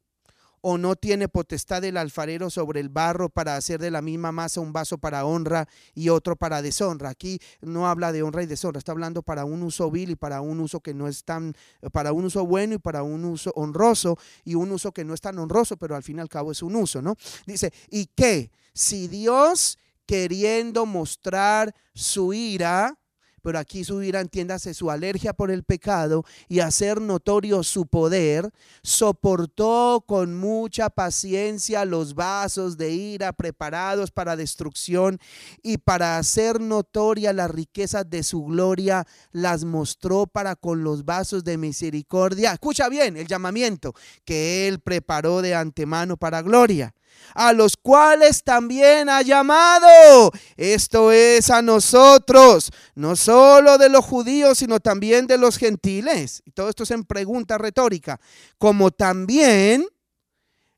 ¿O 0.64 0.78
no 0.78 0.94
tiene 0.94 1.26
potestad 1.26 1.82
el 1.82 1.96
alfarero 1.96 2.48
sobre 2.48 2.78
el 2.78 2.88
barro 2.88 3.28
para 3.28 3.56
hacer 3.56 3.80
de 3.80 3.90
la 3.90 4.00
misma 4.00 4.30
masa 4.30 4.60
un 4.60 4.72
vaso 4.72 4.96
para 4.96 5.24
honra 5.24 5.68
y 5.92 6.08
otro 6.08 6.36
para 6.36 6.62
deshonra? 6.62 7.08
Aquí 7.08 7.40
no 7.60 7.88
habla 7.88 8.12
de 8.12 8.22
honra 8.22 8.44
y 8.44 8.46
deshonra, 8.46 8.78
está 8.78 8.92
hablando 8.92 9.22
para 9.22 9.44
un 9.44 9.64
uso 9.64 9.90
vil 9.90 10.10
y 10.10 10.14
para 10.14 10.40
un 10.40 10.60
uso 10.60 10.78
que 10.78 10.94
no 10.94 11.08
es 11.08 11.24
tan, 11.24 11.56
para 11.90 12.12
un 12.12 12.26
uso 12.26 12.46
bueno 12.46 12.74
y 12.74 12.78
para 12.78 13.02
un 13.02 13.24
uso 13.24 13.50
honroso 13.56 14.16
y 14.44 14.54
un 14.54 14.70
uso 14.70 14.92
que 14.92 15.04
no 15.04 15.14
es 15.14 15.20
tan 15.20 15.36
honroso, 15.40 15.76
pero 15.76 15.96
al 15.96 16.04
fin 16.04 16.18
y 16.18 16.20
al 16.20 16.28
cabo 16.28 16.52
es 16.52 16.62
un 16.62 16.76
uso, 16.76 17.02
¿no? 17.02 17.16
Dice, 17.44 17.72
¿y 17.90 18.06
qué? 18.06 18.52
Si 18.72 19.08
Dios 19.08 19.80
queriendo 20.06 20.86
mostrar 20.86 21.74
su 21.94 22.32
ira, 22.32 22.98
pero 23.42 23.58
aquí 23.58 23.84
su 23.84 24.02
ira, 24.02 24.20
entiéndase, 24.20 24.72
su 24.74 24.90
alergia 24.90 25.32
por 25.32 25.50
el 25.50 25.64
pecado 25.64 26.24
y 26.48 26.60
hacer 26.60 27.00
notorio 27.00 27.62
su 27.62 27.86
poder, 27.86 28.50
soportó 28.82 30.04
con 30.06 30.34
mucha 30.34 30.88
paciencia 30.90 31.84
los 31.84 32.14
vasos 32.14 32.76
de 32.76 32.92
ira 32.92 33.32
preparados 33.32 34.10
para 34.10 34.36
destrucción 34.36 35.18
y 35.62 35.78
para 35.78 36.18
hacer 36.18 36.60
notoria 36.60 37.32
las 37.32 37.50
riquezas 37.50 38.08
de 38.08 38.22
su 38.22 38.44
gloria, 38.44 39.06
las 39.32 39.64
mostró 39.64 40.26
para 40.26 40.56
con 40.56 40.84
los 40.84 41.04
vasos 41.04 41.44
de 41.44 41.58
misericordia. 41.58 42.52
Escucha 42.52 42.88
bien 42.88 43.16
el 43.16 43.26
llamamiento 43.26 43.94
que 44.24 44.68
él 44.68 44.80
preparó 44.80 45.42
de 45.42 45.54
antemano 45.54 46.16
para 46.16 46.42
gloria 46.42 46.94
a 47.34 47.52
los 47.52 47.76
cuales 47.76 48.42
también 48.44 49.08
ha 49.08 49.22
llamado. 49.22 50.30
Esto 50.56 51.12
es 51.12 51.50
a 51.50 51.62
nosotros, 51.62 52.70
no 52.94 53.16
solo 53.16 53.78
de 53.78 53.88
los 53.88 54.04
judíos, 54.04 54.58
sino 54.58 54.80
también 54.80 55.26
de 55.26 55.38
los 55.38 55.56
gentiles. 55.56 56.42
Y 56.44 56.52
todo 56.52 56.68
esto 56.68 56.82
es 56.82 56.90
en 56.90 57.04
pregunta 57.04 57.58
retórica. 57.58 58.20
Como 58.58 58.90
también 58.90 59.86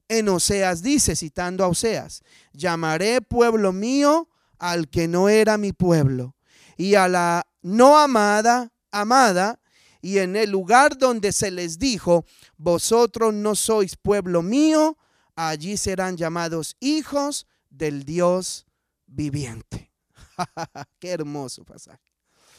en 0.09 0.29
Oseas 0.29 0.83
dice, 0.83 1.17
citando 1.17 1.65
a 1.65 1.69
Oseas, 1.69 2.23
llamaré 2.53 3.21
pueblo 3.21 3.73
mío 3.73 4.29
al 4.59 4.89
que 4.89 5.09
no 5.09 5.29
era 5.29 5.59
mi 5.59 5.73
pueblo, 5.73 6.37
y 6.77 6.95
a 6.95 7.09
la 7.09 7.47
no 7.63 7.99
amada, 7.99 8.73
amada, 8.91 9.61
y 10.01 10.19
en 10.19 10.37
el 10.37 10.51
lugar 10.51 10.99
donde 10.99 11.33
se 11.33 11.51
les 11.51 11.79
dijo, 11.79 12.25
vosotros 12.57 13.33
no 13.33 13.55
sois 13.55 13.97
pueblo 13.97 14.43
mío, 14.43 14.99
allí 15.37 15.77
serán 15.77 16.17
llamados 16.17 16.77
hijos 16.81 17.47
del 17.71 18.05
Dios 18.05 18.67
viviente. 19.07 19.93
Qué 20.99 21.11
hermoso 21.11 21.65
pasaje. 21.65 22.15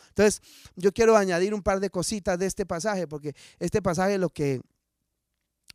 Entonces, 0.09 0.41
yo 0.75 0.93
quiero 0.93 1.17
añadir 1.17 1.53
un 1.53 1.61
par 1.61 1.79
de 1.79 1.89
cositas 1.89 2.39
de 2.39 2.45
este 2.45 2.65
pasaje, 2.65 3.07
porque 3.07 3.35
este 3.59 3.81
pasaje 3.81 4.17
lo 4.17 4.29
que, 4.29 4.61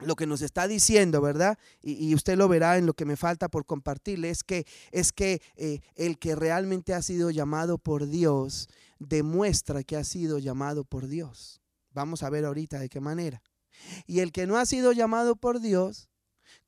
lo 0.00 0.16
que 0.16 0.26
nos 0.26 0.40
está 0.40 0.66
diciendo, 0.66 1.20
¿verdad? 1.20 1.58
Y, 1.82 2.14
usted 2.14 2.38
lo 2.38 2.48
verá 2.48 2.78
en 2.78 2.86
lo 2.86 2.94
que 2.94 3.04
me 3.04 3.16
falta 3.16 3.48
por 3.48 3.66
compartirle, 3.66 4.30
es 4.30 4.42
que, 4.42 4.66
es 4.92 5.12
que 5.12 5.42
eh, 5.56 5.80
el 5.94 6.18
que 6.18 6.36
realmente 6.36 6.94
ha 6.94 7.02
sido 7.02 7.30
llamado 7.30 7.76
por 7.76 8.06
Dios 8.06 8.68
demuestra 8.98 9.82
que 9.82 9.96
ha 9.96 10.04
sido 10.04 10.38
llamado 10.38 10.84
por 10.84 11.06
Dios. 11.06 11.60
Vamos 11.92 12.22
a 12.22 12.30
ver 12.30 12.46
ahorita 12.46 12.78
de 12.78 12.88
qué 12.88 13.00
manera. 13.00 13.42
Y 14.06 14.20
el 14.20 14.32
que 14.32 14.46
no 14.46 14.56
ha 14.56 14.66
sido 14.66 14.92
llamado 14.92 15.36
por 15.36 15.60
Dios, 15.60 16.09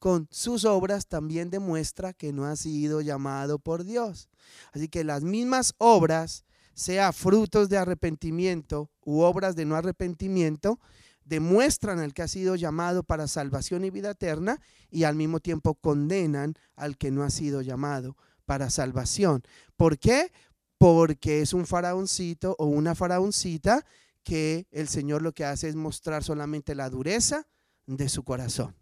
con 0.03 0.27
sus 0.33 0.65
obras 0.65 1.07
también 1.07 1.49
demuestra 1.49 2.13
que 2.13 2.33
no 2.33 2.45
ha 2.45 2.57
sido 2.57 3.03
llamado 3.03 3.61
por 3.61 3.85
Dios. 3.85 4.29
Así 4.73 4.89
que 4.89 5.05
las 5.05 5.23
mismas 5.23 5.75
obras, 5.79 6.45
sea 6.75 7.13
frutos 7.13 7.69
de 7.69 7.79
arrepentimiento 7.79 8.91
u 9.05 9.21
obras 9.21 9.55
de 9.55 9.65
no 9.65 9.77
arrepentimiento, 9.77 10.81
demuestran 11.25 12.01
al 12.01 12.15
que 12.15 12.23
ha 12.23 12.27
sido 12.27 12.57
llamado 12.57 13.05
para 13.05 13.29
salvación 13.29 13.85
y 13.85 13.91
vida 13.91 14.11
eterna 14.11 14.61
y 14.91 15.05
al 15.05 15.15
mismo 15.15 15.39
tiempo 15.39 15.77
condenan 15.77 16.55
al 16.75 16.99
que 16.99 17.13
no 17.13 17.23
ha 17.23 17.31
sido 17.31 17.63
llamado 17.63 18.17
para 18.45 18.71
salvación. 18.71 19.45
¿Por 19.77 20.01
qué? 20.01 20.33
Porque 20.79 21.43
es 21.43 21.53
un 21.53 21.65
faraoncito 21.65 22.57
o 22.59 22.67
una 22.67 22.97
faraoncita 22.97 23.87
que 24.25 24.67
el 24.73 24.89
Señor 24.89 25.23
lo 25.23 25.31
que 25.31 25.45
hace 25.45 25.69
es 25.69 25.77
mostrar 25.77 26.25
solamente 26.25 26.75
la 26.75 26.91
dureza 26.91 27.47
de 27.87 28.09
su 28.09 28.25
corazón. 28.25 28.82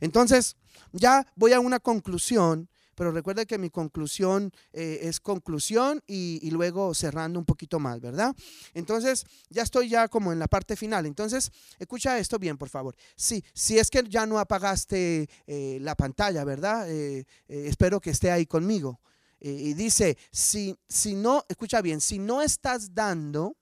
Entonces, 0.00 0.56
ya 0.92 1.26
voy 1.36 1.52
a 1.52 1.60
una 1.60 1.80
conclusión, 1.80 2.68
pero 2.94 3.12
recuerde 3.12 3.46
que 3.46 3.56
mi 3.56 3.70
conclusión 3.70 4.52
eh, 4.72 5.00
es 5.04 5.20
conclusión 5.20 6.02
y, 6.06 6.50
luego 6.50 6.92
cerrando 6.92 7.38
un 7.38 7.46
poquito 7.46 7.78
más, 7.78 7.98
¿verdad? 8.00 8.36
Entonces, 8.74 9.24
ya 9.48 9.62
estoy 9.62 9.88
ya 9.88 10.08
como 10.08 10.32
en 10.32 10.38
la 10.38 10.48
parte 10.48 10.76
final. 10.76 11.06
Entonces, 11.06 11.50
escucha 11.78 12.18
esto 12.18 12.38
bien, 12.38 12.58
por 12.58 12.68
favor. 12.68 12.94
Sí, 13.16 13.42
si 13.54 13.78
es 13.78 13.88
que 13.88 14.04
ya 14.06 14.26
no 14.26 14.38
apagaste 14.38 15.30
eh, 15.46 15.78
la 15.80 15.94
pantalla, 15.94 16.44
¿verdad? 16.44 16.90
Eh, 16.90 17.24
espero 17.48 18.00
que 18.00 18.10
esté 18.10 18.30
ahí 18.30 18.44
conmigo. 18.44 19.00
y 19.40 19.72
dice, 19.72 20.18
si, 20.30 20.76
si 20.86 21.14
no, 21.14 21.46
escucha 21.48 21.80
bien, 21.80 22.02
si 22.02 22.18
no 22.18 22.42
estás 22.42 22.94
dando 22.94 23.56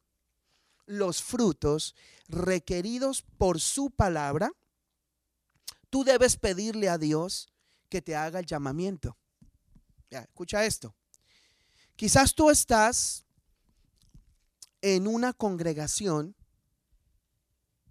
los 0.86 1.22
frutos 1.22 1.94
requeridos 2.28 3.22
por 3.36 3.60
su 3.60 3.90
palabra, 3.90 4.50
tú 5.90 6.04
debes 6.04 6.36
pedirle 6.36 6.88
a 6.88 6.98
Dios 6.98 7.48
que 7.88 8.02
te 8.02 8.16
haga 8.16 8.40
el 8.40 8.46
llamamiento. 8.46 9.16
escucha 10.10 10.64
esto. 10.64 10.94
Quizás 11.96 12.34
tú 12.34 12.50
estás 12.50 13.26
en 14.82 15.06
una 15.06 15.32
congregación, 15.32 16.36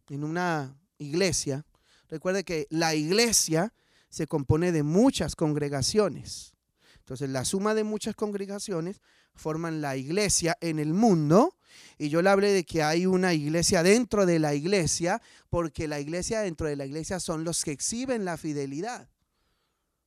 en 0.10 0.24
una 0.24 0.80
iglesia. 0.98 1.66
Recuerde 2.08 2.44
que 2.44 2.68
la 2.70 2.96
iglesia 2.96 3.74
se 4.10 4.28
compone 4.28 4.72
de 4.72 4.84
muchas 4.84 5.36
congregaciones. 5.36 6.54
Entonces, 7.00 7.30
la 7.30 7.46
suma 7.46 7.74
de 7.74 7.84
muchas 7.84 8.16
congregaciones 8.16 9.02
forman 9.34 9.82
la 9.82 9.98
iglesia 9.98 10.58
en 10.62 10.80
el 10.80 10.94
mundo. 10.94 11.57
Y 11.98 12.10
yo 12.10 12.22
le 12.22 12.30
hablé 12.30 12.52
de 12.52 12.64
que 12.64 12.84
hay 12.84 13.06
una 13.06 13.34
iglesia 13.34 13.84
dentro 13.84 14.26
de 14.26 14.40
la 14.40 14.54
iglesia, 14.54 15.22
porque 15.50 15.88
la 15.88 16.00
iglesia 16.00 16.42
dentro 16.42 16.68
de 16.68 16.76
la 16.76 16.86
iglesia 16.86 17.20
son 17.20 17.44
los 17.44 17.64
que 17.64 17.72
exhiben 17.72 18.26
la 18.26 18.38
fidelidad 18.38 19.10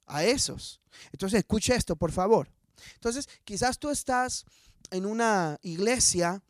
a 0.06 0.24
esos. 0.24 0.80
Entonces, 1.12 1.40
escuche 1.40 1.74
esto, 1.74 1.96
por 1.96 2.12
favor. 2.12 2.48
Entonces, 2.94 3.28
quizás 3.44 3.78
tú 3.78 3.90
estás 3.90 4.44
en 4.90 5.06
una 5.06 5.58
iglesia 5.62 6.42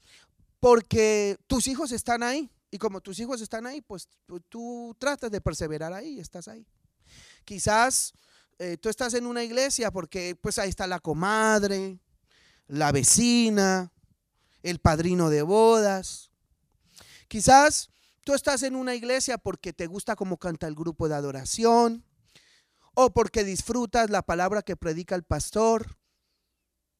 porque 0.60 1.38
tus 1.46 1.66
hijos 1.66 1.92
están 1.92 2.22
ahí. 2.22 2.50
Y 2.70 2.78
como 2.78 3.00
tus 3.00 3.18
hijos 3.18 3.40
están 3.40 3.66
ahí, 3.66 3.80
pues 3.80 4.08
tú 4.48 4.94
tratas 4.98 5.30
de 5.30 5.40
perseverar 5.40 5.92
ahí, 5.92 6.20
estás 6.20 6.46
ahí. 6.46 6.64
Quizás 7.44 8.12
eh, 8.58 8.76
tú 8.76 8.88
estás 8.88 9.14
en 9.14 9.26
una 9.26 9.42
iglesia 9.42 9.90
porque 9.90 10.36
pues 10.40 10.58
ahí 10.58 10.68
está 10.68 10.86
la 10.86 11.00
comadre, 11.00 11.98
la 12.68 12.92
vecina, 12.92 13.90
el 14.62 14.78
padrino 14.78 15.30
de 15.30 15.42
bodas. 15.42 16.30
Quizás 17.28 17.90
tú 18.24 18.34
estás 18.34 18.62
en 18.62 18.74
una 18.76 18.94
iglesia 18.94 19.38
porque 19.38 19.72
te 19.72 19.86
gusta 19.86 20.16
cómo 20.16 20.36
canta 20.38 20.66
el 20.66 20.74
grupo 20.74 21.08
de 21.08 21.14
adoración 21.14 22.04
o 22.94 23.10
porque 23.10 23.44
disfrutas 23.44 24.10
la 24.10 24.22
palabra 24.22 24.62
que 24.62 24.76
predica 24.76 25.14
el 25.14 25.22
pastor, 25.22 25.96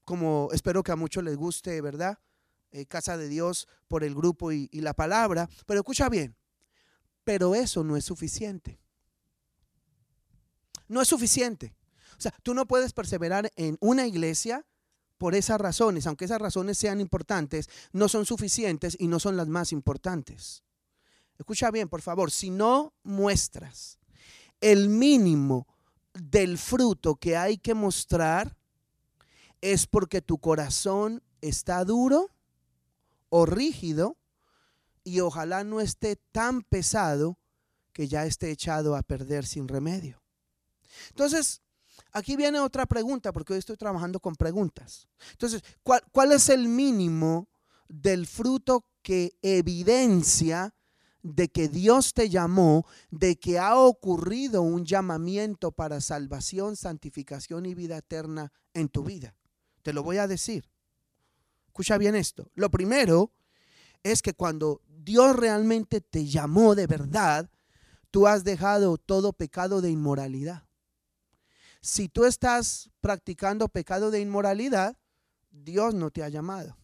como 0.05 0.49
espero 0.53 0.83
que 0.83 0.93
a 0.93 0.97
muchos 0.97 1.25
les 1.25 1.37
guste, 1.37 1.81
¿verdad? 1.81 2.19
Eh, 2.71 2.87
Casa 2.87 3.17
de 3.17 3.29
Dios 3.29 3.69
por 3.89 4.05
el 4.05 4.15
grupo 4.15 4.53
y 4.53 4.69
la 4.73 4.95
palabra. 4.95 5.49
Pero 5.67 5.81
escucha 5.81 6.09
bien, 6.09 6.37
pero 7.25 7.55
eso 7.55 7.85
no 7.85 7.97
es 7.97 8.05
suficiente 8.05 8.81
no 10.91 11.01
es 11.01 11.09
suficiente. 11.09 11.75
O 12.19 12.21
sea, 12.21 12.35
tú 12.43 12.53
no 12.53 12.67
puedes 12.67 12.93
perseverar 12.93 13.51
en 13.57 13.79
una 13.81 14.07
iglesia 14.07 14.67
por 15.21 15.35
esas 15.35 15.61
razones, 15.61 16.07
aunque 16.07 16.25
esas 16.25 16.41
razones 16.41 16.79
sean 16.79 16.99
importantes, 16.99 17.69
no 17.93 18.09
son 18.09 18.25
suficientes 18.25 18.97
y 18.99 19.07
no 19.07 19.21
son 19.21 19.37
las 19.37 19.49
más 19.49 19.71
importantes. 19.71 20.65
Escucha 21.39 21.71
bien, 21.71 21.91
por 21.91 22.01
favor, 22.01 22.31
si 22.31 22.49
no 22.49 22.95
muestras 23.03 23.99
el 24.63 24.89
mínimo 24.89 25.67
del 26.15 26.57
fruto 26.57 27.17
que 27.17 27.37
hay 27.37 27.59
que 27.59 27.75
mostrar, 27.75 28.57
es 29.61 29.87
porque 29.87 30.23
tu 30.23 30.39
corazón 30.39 31.23
está 31.43 31.85
duro 31.85 32.31
o 33.29 33.45
rígido 33.45 34.17
y 35.05 35.21
ojalá 35.21 35.65
no 35.65 35.83
esté 35.83 36.17
tan 36.33 36.63
pesado 36.63 37.39
que 37.93 38.09
ya 38.09 38.25
esté 38.25 38.51
echado 38.51 38.97
a 38.97 39.03
perder 39.03 39.45
sin 39.45 39.69
remedio. 39.69 40.23
Entonces, 41.11 41.61
aquí 42.13 42.37
viene 42.37 42.61
otra 42.61 42.87
pregunta, 42.87 43.33
porque 43.33 43.53
hoy 43.53 43.59
estoy 43.59 43.77
trabajando 43.77 44.21
con 44.21 44.35
preguntas. 44.35 45.09
Entonces, 45.33 45.63
¿cuál, 45.83 46.33
es 46.33 46.49
el 46.49 46.69
mínimo 46.69 47.49
del 47.89 48.27
fruto 48.27 48.87
que 49.03 49.37
evidencia 49.43 50.75
de 51.23 51.49
que 51.49 51.69
Dios 51.69 52.15
te 52.15 52.29
llamó, 52.29 52.87
de 53.11 53.37
que 53.37 53.59
ha 53.59 53.77
ocurrido 53.77 54.63
un 54.63 54.85
llamamiento 54.85 55.73
para 55.73 56.01
salvación, 56.01 56.77
santificación 56.77 57.67
y 57.67 57.75
vida 57.75 57.99
eterna 57.99 58.53
en 58.75 58.89
tu 58.89 59.05
vida? 59.05 59.35
Te 59.83 59.93
lo 59.93 60.03
voy 60.03 60.19
a 60.19 60.27
decir. 60.27 60.71
Escucha 61.67 61.99
bien 61.99 62.15
esto. 62.15 62.51
Lo 62.55 62.71
primero 62.71 63.33
es 64.03 64.23
que 64.23 64.35
cuando 64.35 64.83
Dios 64.89 65.37
realmente 65.37 66.01
te 66.01 66.27
llamó 66.27 66.75
de 66.75 66.87
verdad, 66.87 67.51
tú 68.11 68.27
has 68.27 68.45
dejado 68.45 68.99
todo 68.99 69.33
pecado 69.33 69.81
de 69.81 69.91
inmoralidad. 69.91 70.70
Si 71.81 72.09
tú 72.09 72.25
estás 72.25 72.91
practicando 73.01 73.69
pecado 73.69 74.11
de 74.11 74.21
inmoralidad, 74.21 74.97
Dios 75.51 75.95
no 75.95 76.11
te 76.11 76.23
ha 76.23 76.29
llamado. 76.29 76.77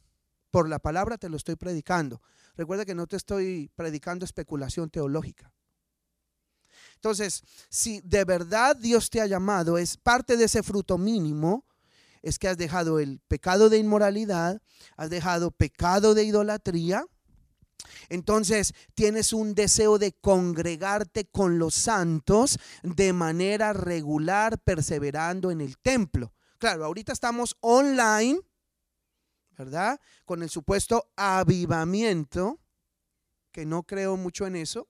Por 0.51 0.69
la 0.69 0.79
palabra 0.79 1.19
te 1.19 1.29
lo 1.29 1.37
estoy 1.37 1.57
predicando. 1.57 2.23
Recuerda 2.57 2.87
que 2.87 2.95
no 2.95 3.07
te 3.07 3.17
estoy 3.17 3.71
predicando 3.75 4.25
especulación 4.25 4.89
teológica. 4.89 5.53
Entonces, 6.95 7.43
si 7.69 8.01
de 8.01 8.25
verdad 8.25 8.75
Dios 8.75 9.11
te 9.11 9.21
ha 9.21 9.27
llamado, 9.27 9.77
es 9.77 9.97
parte 9.99 10.37
de 10.37 10.45
ese 10.45 10.63
fruto 10.63 10.97
mínimo, 10.97 11.67
es 12.23 12.39
que 12.39 12.49
has 12.49 12.57
dejado 12.57 12.99
el 12.99 13.21
pecado 13.29 13.69
de 13.69 13.79
inmoralidad, 13.79 14.61
has 14.97 15.11
dejado 15.11 15.51
pecado 15.51 16.15
de 16.15 16.25
idolatría, 16.25 17.07
entonces 18.09 18.75
tienes 18.95 19.33
un 19.33 19.55
deseo 19.55 19.99
de 19.99 20.13
congregarte 20.13 21.27
con 21.27 21.59
los 21.59 21.75
santos 21.75 22.59
de 22.83 23.13
manera 23.13 23.73
regular, 23.73 24.59
perseverando 24.59 25.51
en 25.51 25.61
el 25.61 25.79
templo. 25.79 26.33
Claro, 26.59 26.85
ahorita 26.85 27.13
estamos 27.13 27.57
online, 27.61 28.41
¿verdad? 29.57 30.01
Con 30.25 30.43
el 30.43 30.51
supuesto 30.51 31.11
avivamiento, 31.17 32.61
que 33.53 33.67
no 33.67 33.83
creo 33.83 34.17
mucho 34.17 34.47
en 34.47 34.57
eso, 34.57 34.89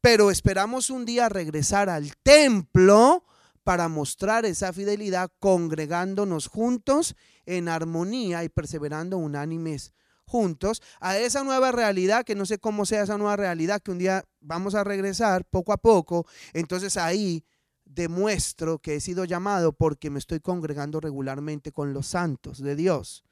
pero 0.00 0.30
esperamos 0.30 0.90
un 0.90 1.04
día 1.04 1.28
regresar 1.28 1.88
al 1.88 2.16
templo 2.18 3.24
para 3.64 3.88
mostrar 3.88 4.46
esa 4.46 4.72
fidelidad 4.72 5.30
congregándonos 5.40 6.46
juntos 6.46 7.16
en 7.44 7.68
armonía 7.68 8.44
y 8.44 8.48
perseverando 8.48 9.18
unánimes 9.18 9.92
juntos 10.28 10.82
a 11.00 11.18
esa 11.18 11.42
nueva 11.42 11.72
realidad, 11.72 12.24
que 12.24 12.34
no 12.34 12.46
sé 12.46 12.58
cómo 12.58 12.86
sea 12.86 13.02
esa 13.02 13.18
nueva 13.18 13.36
realidad, 13.36 13.80
que 13.82 13.90
un 13.90 13.98
día 13.98 14.24
vamos 14.40 14.74
a 14.74 14.84
regresar 14.84 15.44
poco 15.44 15.72
a 15.72 15.78
poco, 15.78 16.26
entonces 16.52 16.96
ahí 16.96 17.44
demuestro 17.88 18.78
que 18.78 18.96
he 18.96 19.00
sido 19.00 19.24
llamado 19.24 19.72
porque 19.72 20.10
me 20.10 20.18
estoy 20.18 20.40
congregando 20.40 21.00
regularmente 21.00 21.72
con 21.72 21.92
los 21.92 22.06
santos 22.06 22.62
de 22.62 22.76
Dios. 22.76 23.24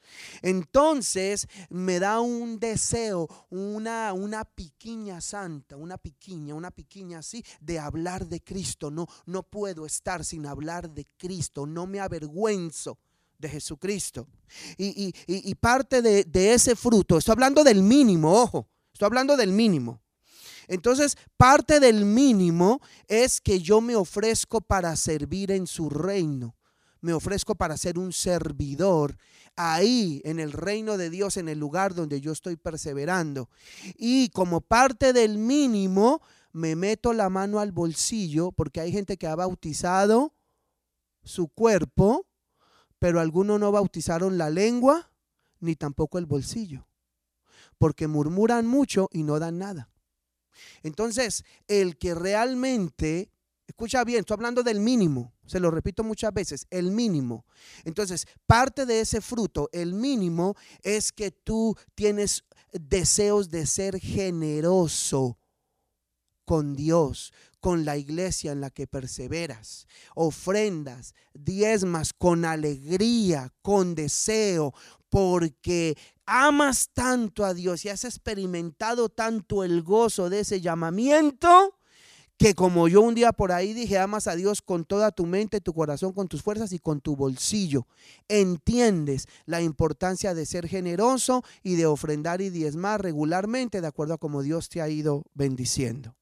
Entonces 0.42 1.47
me 1.68 1.99
da 1.99 2.20
un 2.20 2.59
deseo, 2.59 3.28
una, 3.51 4.12
una 4.12 4.44
piquiña 4.44 5.20
santa, 5.20 5.76
una 5.76 5.99
piquiña, 5.99 6.55
una 6.55 6.70
piquiña 6.70 7.18
así, 7.18 7.44
de 7.61 7.78
hablar 7.78 8.26
de 8.26 8.42
Cristo. 8.42 8.90
No, 8.90 9.07
no 9.26 9.42
puedo 9.42 9.84
estar 9.84 10.24
sin 10.24 10.47
hablar 10.47 10.90
de 10.90 11.07
Cristo, 11.16 11.66
no 11.66 11.86
me 11.86 12.01
avergüenzo 12.01 12.99
de 13.39 13.49
Jesucristo. 13.49 14.28
Y, 14.76 15.12
y, 15.26 15.55
parte 15.57 16.03
de, 16.03 16.24
de 16.24 16.55
ese 16.55 16.76
fruto, 16.76 17.18
estoy 17.18 17.32
hablando 17.32 17.64
del 17.64 17.82
mínimo, 17.82 18.32
ojo, 18.32 18.68
estoy 18.93 19.07
hablando 19.07 19.37
del 19.37 19.53
mínimo. 19.53 20.01
Entonces, 20.68 21.16
parte 21.37 21.80
del 21.80 22.05
mínimo 22.05 22.80
es 23.07 23.41
que 23.41 23.61
yo 23.61 23.80
me 23.80 23.95
ofrezco 23.97 24.61
para 24.61 24.97
servir 24.97 25.51
en 25.51 25.66
su 25.66 25.91
reino. 25.91 26.57
Me 27.01 27.12
ofrezco 27.12 27.55
para 27.55 27.76
ser 27.76 27.99
un 27.99 28.12
servidor 28.12 29.16
ahí 29.55 30.20
en 30.24 30.39
el 30.41 30.53
reino 30.53 30.97
de 30.97 31.11
Dios, 31.11 31.37
en 31.37 31.49
el 31.49 31.59
lugar 31.59 31.95
donde 31.95 32.20
yo 32.20 32.32
estoy 32.32 32.57
perseverando. 32.57 33.49
Y 33.97 34.28
como 34.30 34.61
parte 34.61 35.12
del 35.12 35.39
mínimo, 35.39 36.20
me 36.53 36.74
meto 36.74 37.12
la 37.12 37.28
mano 37.28 37.61
al 37.61 37.72
bolsillo 37.72 38.53
porque 38.53 38.80
hay 38.80 38.93
gente 38.93 39.16
que 39.16 39.26
ha 39.26 39.37
bautizado 39.37 40.34
su 41.22 41.49
cuerpo, 41.49 42.26
pero 43.07 43.20
algunos 43.20 43.61
no 43.61 43.70
bautizaron 43.70 44.36
la 44.36 44.50
lengua 44.50 45.12
ni 45.61 45.76
tampoco 45.76 46.18
el 46.18 46.26
bolsillo, 46.26 46.88
porque 47.78 48.09
murmuran 48.09 48.66
mucho 48.66 49.09
y 49.12 49.22
no 49.22 49.38
dan 49.38 49.59
nada. 49.59 49.88
Entonces, 50.82 51.44
el 51.68 51.98
que 51.98 52.16
realmente, 52.16 53.30
escucha 53.68 54.02
bien, 54.02 54.18
estoy 54.18 54.34
hablando 54.34 54.64
del 54.64 54.80
mínimo, 54.80 55.32
se 55.46 55.61
lo 55.61 55.70
repito 55.70 56.02
muchas 56.02 56.34
veces, 56.34 56.66
el 56.68 56.90
mínimo. 56.90 57.46
Entonces, 57.84 58.26
parte 58.44 58.86
de 58.86 59.02
ese 59.02 59.20
fruto, 59.20 59.68
el 59.70 59.94
mínimo, 59.94 60.57
es 60.82 61.12
que 61.12 61.30
tú 61.30 61.76
tienes 61.94 62.42
deseos 62.72 63.50
de 63.50 63.66
ser 63.66 64.00
generoso 64.00 65.38
con 66.44 66.74
Dios, 66.74 67.32
con 67.66 67.84
la 67.84 67.96
iglesia 67.96 68.52
en 68.52 68.60
la 68.60 68.70
que 68.70 68.86
perseveras. 68.86 69.88
Ofrendas, 70.14 71.16
diezmas 71.34 72.12
con 72.12 72.44
alegría, 72.44 73.52
con 73.60 73.96
deseo, 73.96 74.72
porque 75.08 75.98
amas 76.26 76.90
tanto 76.94 77.44
a 77.44 77.54
Dios 77.54 77.84
y 77.84 77.88
has 77.88 78.04
experimentado 78.04 79.08
tanto 79.08 79.64
el 79.64 79.82
gozo 79.82 80.30
de 80.30 80.38
ese 80.42 80.60
llamamiento, 80.60 81.76
que 82.36 82.54
como 82.54 82.86
yo 82.86 83.00
un 83.00 83.16
día 83.16 83.32
por 83.32 83.50
ahí 83.50 83.72
dije, 83.72 83.98
amas 83.98 84.28
a 84.28 84.36
Dios 84.36 84.62
con 84.62 84.84
toda 84.84 85.10
tu 85.10 85.26
mente, 85.26 85.60
tu 85.60 85.74
corazón, 85.74 86.12
con 86.12 86.28
tus 86.28 86.42
fuerzas 86.42 86.70
y 86.70 86.78
con 86.78 87.00
tu 87.00 87.16
bolsillo. 87.16 87.88
Entiendes 88.28 89.26
la 89.44 89.60
importancia 89.60 90.34
de 90.34 90.46
ser 90.46 90.68
generoso 90.68 91.42
y 91.64 91.74
de 91.74 91.86
ofrendar 91.86 92.40
y 92.40 92.50
diezmar 92.50 93.02
regularmente 93.02 93.80
de 93.80 93.88
acuerdo 93.88 94.14
a 94.14 94.18
como 94.18 94.42
Dios 94.42 94.68
te 94.68 94.80
ha 94.80 94.88
ido 94.88 95.24
bendiciendo. 95.34 96.14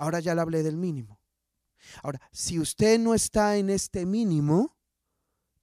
Ahora 0.00 0.18
ya 0.20 0.34
le 0.34 0.40
hablé 0.40 0.62
del 0.62 0.78
mínimo. 0.78 1.20
Ahora, 2.02 2.22
si 2.32 2.58
usted 2.58 2.98
no 2.98 3.14
está 3.14 3.58
en 3.58 3.68
este 3.68 4.06
mínimo, 4.06 4.74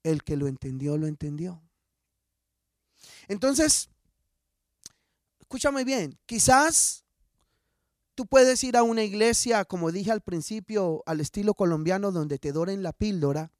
el 0.03 0.23
que 0.23 0.37
lo 0.37 0.45
entendió, 0.45 0.95
lo 0.95 1.07
entendió. 1.07 1.59
Entonces, 3.27 3.89
escúchame 5.39 5.83
bien, 5.83 6.19
quizás 6.27 7.03
tú 8.13 8.27
puedes 8.27 8.63
ir 8.63 8.77
a 8.77 8.83
una 8.83 9.03
iglesia, 9.03 9.65
como 9.65 9.91
dije 9.91 10.11
al 10.11 10.21
principio, 10.21 11.01
al 11.07 11.19
estilo 11.19 11.55
colombiano, 11.55 12.11
donde 12.11 12.37
te 12.37 12.51
doren 12.51 12.83
la 12.83 12.93
píldora. 12.93 13.51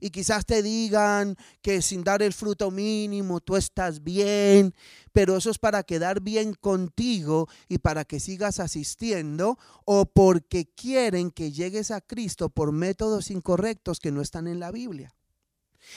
Y 0.00 0.10
quizás 0.10 0.46
te 0.46 0.62
digan 0.62 1.36
que 1.62 1.82
sin 1.82 2.02
dar 2.02 2.22
el 2.22 2.32
fruto 2.32 2.70
mínimo 2.70 3.40
tú 3.40 3.56
estás 3.56 4.02
bien, 4.02 4.74
pero 5.12 5.36
eso 5.36 5.50
es 5.50 5.58
para 5.58 5.82
quedar 5.82 6.20
bien 6.20 6.54
contigo 6.54 7.48
y 7.68 7.78
para 7.78 8.04
que 8.04 8.18
sigas 8.18 8.60
asistiendo 8.60 9.58
o 9.84 10.06
porque 10.06 10.68
quieren 10.74 11.30
que 11.30 11.52
llegues 11.52 11.90
a 11.90 12.00
Cristo 12.00 12.48
por 12.48 12.72
métodos 12.72 13.30
incorrectos 13.30 14.00
que 14.00 14.10
no 14.10 14.22
están 14.22 14.48
en 14.48 14.58
la 14.58 14.70
Biblia. 14.70 15.14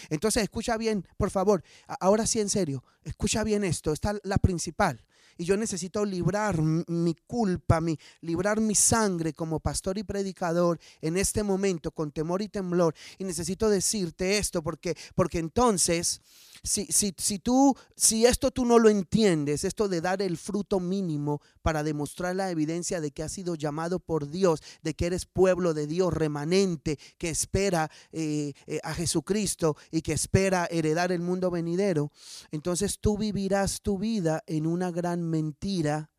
Entonces, 0.09 0.43
escucha 0.43 0.77
bien, 0.77 1.07
por 1.17 1.29
favor, 1.29 1.63
ahora 1.99 2.25
sí 2.25 2.39
en 2.39 2.49
serio, 2.49 2.83
escucha 3.03 3.43
bien 3.43 3.63
esto, 3.63 3.93
está 3.93 4.15
la 4.23 4.37
principal. 4.37 5.03
Y 5.37 5.45
yo 5.45 5.57
necesito 5.57 6.05
librar 6.05 6.61
mi 6.61 7.15
culpa, 7.27 7.81
mi, 7.81 7.97
librar 8.21 8.59
mi 8.61 8.75
sangre 8.75 9.33
como 9.33 9.59
pastor 9.59 9.97
y 9.97 10.03
predicador 10.03 10.79
en 11.01 11.17
este 11.17 11.43
momento 11.43 11.91
con 11.91 12.11
temor 12.11 12.41
y 12.41 12.49
temblor. 12.49 12.93
Y 13.17 13.23
necesito 13.23 13.69
decirte 13.69 14.37
esto 14.37 14.61
porque, 14.61 14.95
porque 15.15 15.39
entonces 15.39 16.21
si, 16.65 16.85
si, 16.85 17.13
si, 17.17 17.39
tú, 17.39 17.75
si 17.95 18.25
esto 18.25 18.49
tú 18.49 18.63
no 18.63 18.79
lo 18.79 18.87
entiendes, 18.87 19.65
esto 19.65 19.89
de 19.89 19.99
dar 19.99 20.21
el 20.21 20.37
fruto 20.37 20.79
mínimo 20.79 21.41
para 21.61 21.83
demostrar 21.83 22.37
la 22.37 22.51
evidencia 22.51 23.01
de 23.01 23.11
que 23.11 23.21
has 23.21 23.33
sido 23.33 23.55
llamado 23.55 23.99
por 23.99 24.29
Dios, 24.29 24.61
de 24.81 24.93
que 24.93 25.07
eres 25.07 25.25
pueblo 25.25 25.73
de 25.73 25.87
Dios 25.87 26.13
remanente, 26.13 26.97
que 27.17 27.29
espera 27.29 27.91
eh, 28.13 28.53
eh, 28.65 28.79
a 28.83 28.93
Jesucristo 28.93 29.75
y 29.91 30.01
que 30.01 30.13
espera 30.13 30.65
heredar 30.71 31.11
el 31.11 31.19
mundo 31.19 31.51
venidero, 31.51 32.11
entonces 32.51 32.99
tú 32.99 33.17
vivirás 33.17 33.81
tu 33.81 33.97
vida 33.97 34.41
en 34.47 34.65
una 34.65 34.89
gran 34.89 35.22
mentira 35.29 36.11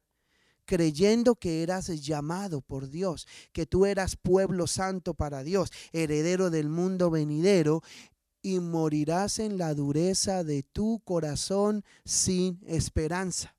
creyendo 0.65 1.37
que 1.37 1.63
eras 1.63 1.89
llamado 2.01 2.61
por 2.61 2.89
Dios, 2.89 3.27
que 3.53 3.67
tú 3.67 3.87
eras 3.87 4.17
pueblo 4.17 4.67
santo 4.67 5.15
para 5.15 5.43
Dios, 5.43 5.71
heredero 5.93 6.51
del 6.51 6.69
mundo 6.69 7.11
venidero, 7.11 7.83
y 8.43 8.61
morirás 8.61 9.39
en 9.39 9.57
la 9.57 9.73
dureza 9.73 10.45
de 10.45 10.63
tu 10.63 11.01
corazón 11.05 11.83
sin 12.05 12.61
esperanza. 12.67 13.57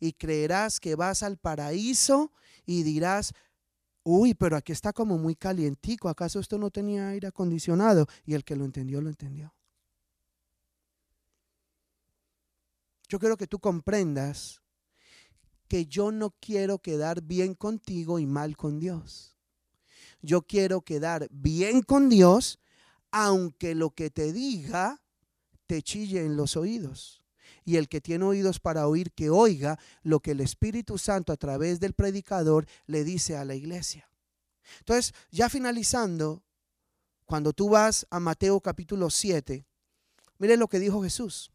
Y 0.00 0.12
creerás 0.12 0.80
que 0.80 0.94
vas 0.96 1.22
al 1.22 1.38
paraíso 1.38 2.32
y 2.66 2.82
dirás, 2.82 3.32
uy, 4.02 4.34
pero 4.34 4.56
aquí 4.56 4.72
está 4.72 4.92
como 4.92 5.16
muy 5.16 5.34
calientico, 5.34 6.10
¿acaso 6.10 6.40
esto 6.40 6.58
no 6.58 6.70
tenía 6.70 7.08
aire 7.08 7.28
acondicionado? 7.28 8.06
Y 8.26 8.34
el 8.34 8.44
que 8.44 8.54
lo 8.54 8.66
entendió, 8.66 9.00
lo 9.00 9.08
entendió. 9.08 9.54
Yo 13.08 13.18
quiero 13.18 13.38
que 13.38 13.46
tú 13.46 13.58
comprendas 13.58 14.60
que 15.68 15.86
yo 15.86 16.10
no 16.10 16.34
quiero 16.40 16.78
quedar 16.78 17.22
bien 17.22 17.54
contigo 17.54 18.18
y 18.18 18.26
mal 18.26 18.56
con 18.56 18.80
Dios. 18.80 19.36
Yo 20.20 20.42
quiero 20.42 20.80
quedar 20.80 21.28
bien 21.30 21.82
con 21.82 22.08
Dios 22.08 22.58
aunque 23.10 23.74
lo 23.74 23.90
que 23.90 24.10
te 24.10 24.32
diga 24.32 25.02
te 25.66 25.82
chille 25.82 26.24
en 26.24 26.36
los 26.36 26.56
oídos. 26.56 27.22
Y 27.64 27.76
el 27.76 27.88
que 27.88 28.00
tiene 28.00 28.24
oídos 28.24 28.60
para 28.60 28.88
oír, 28.88 29.12
que 29.12 29.30
oiga 29.30 29.78
lo 30.02 30.20
que 30.20 30.30
el 30.30 30.40
Espíritu 30.40 30.96
Santo 30.96 31.32
a 31.32 31.36
través 31.36 31.80
del 31.80 31.92
predicador 31.92 32.66
le 32.86 33.04
dice 33.04 33.36
a 33.36 33.44
la 33.44 33.54
iglesia. 33.54 34.10
Entonces, 34.80 35.14
ya 35.30 35.48
finalizando, 35.48 36.42
cuando 37.26 37.52
tú 37.52 37.68
vas 37.68 38.06
a 38.10 38.20
Mateo 38.20 38.60
capítulo 38.60 39.10
7, 39.10 39.66
mire 40.38 40.56
lo 40.56 40.68
que 40.68 40.78
dijo 40.78 41.02
Jesús. 41.02 41.50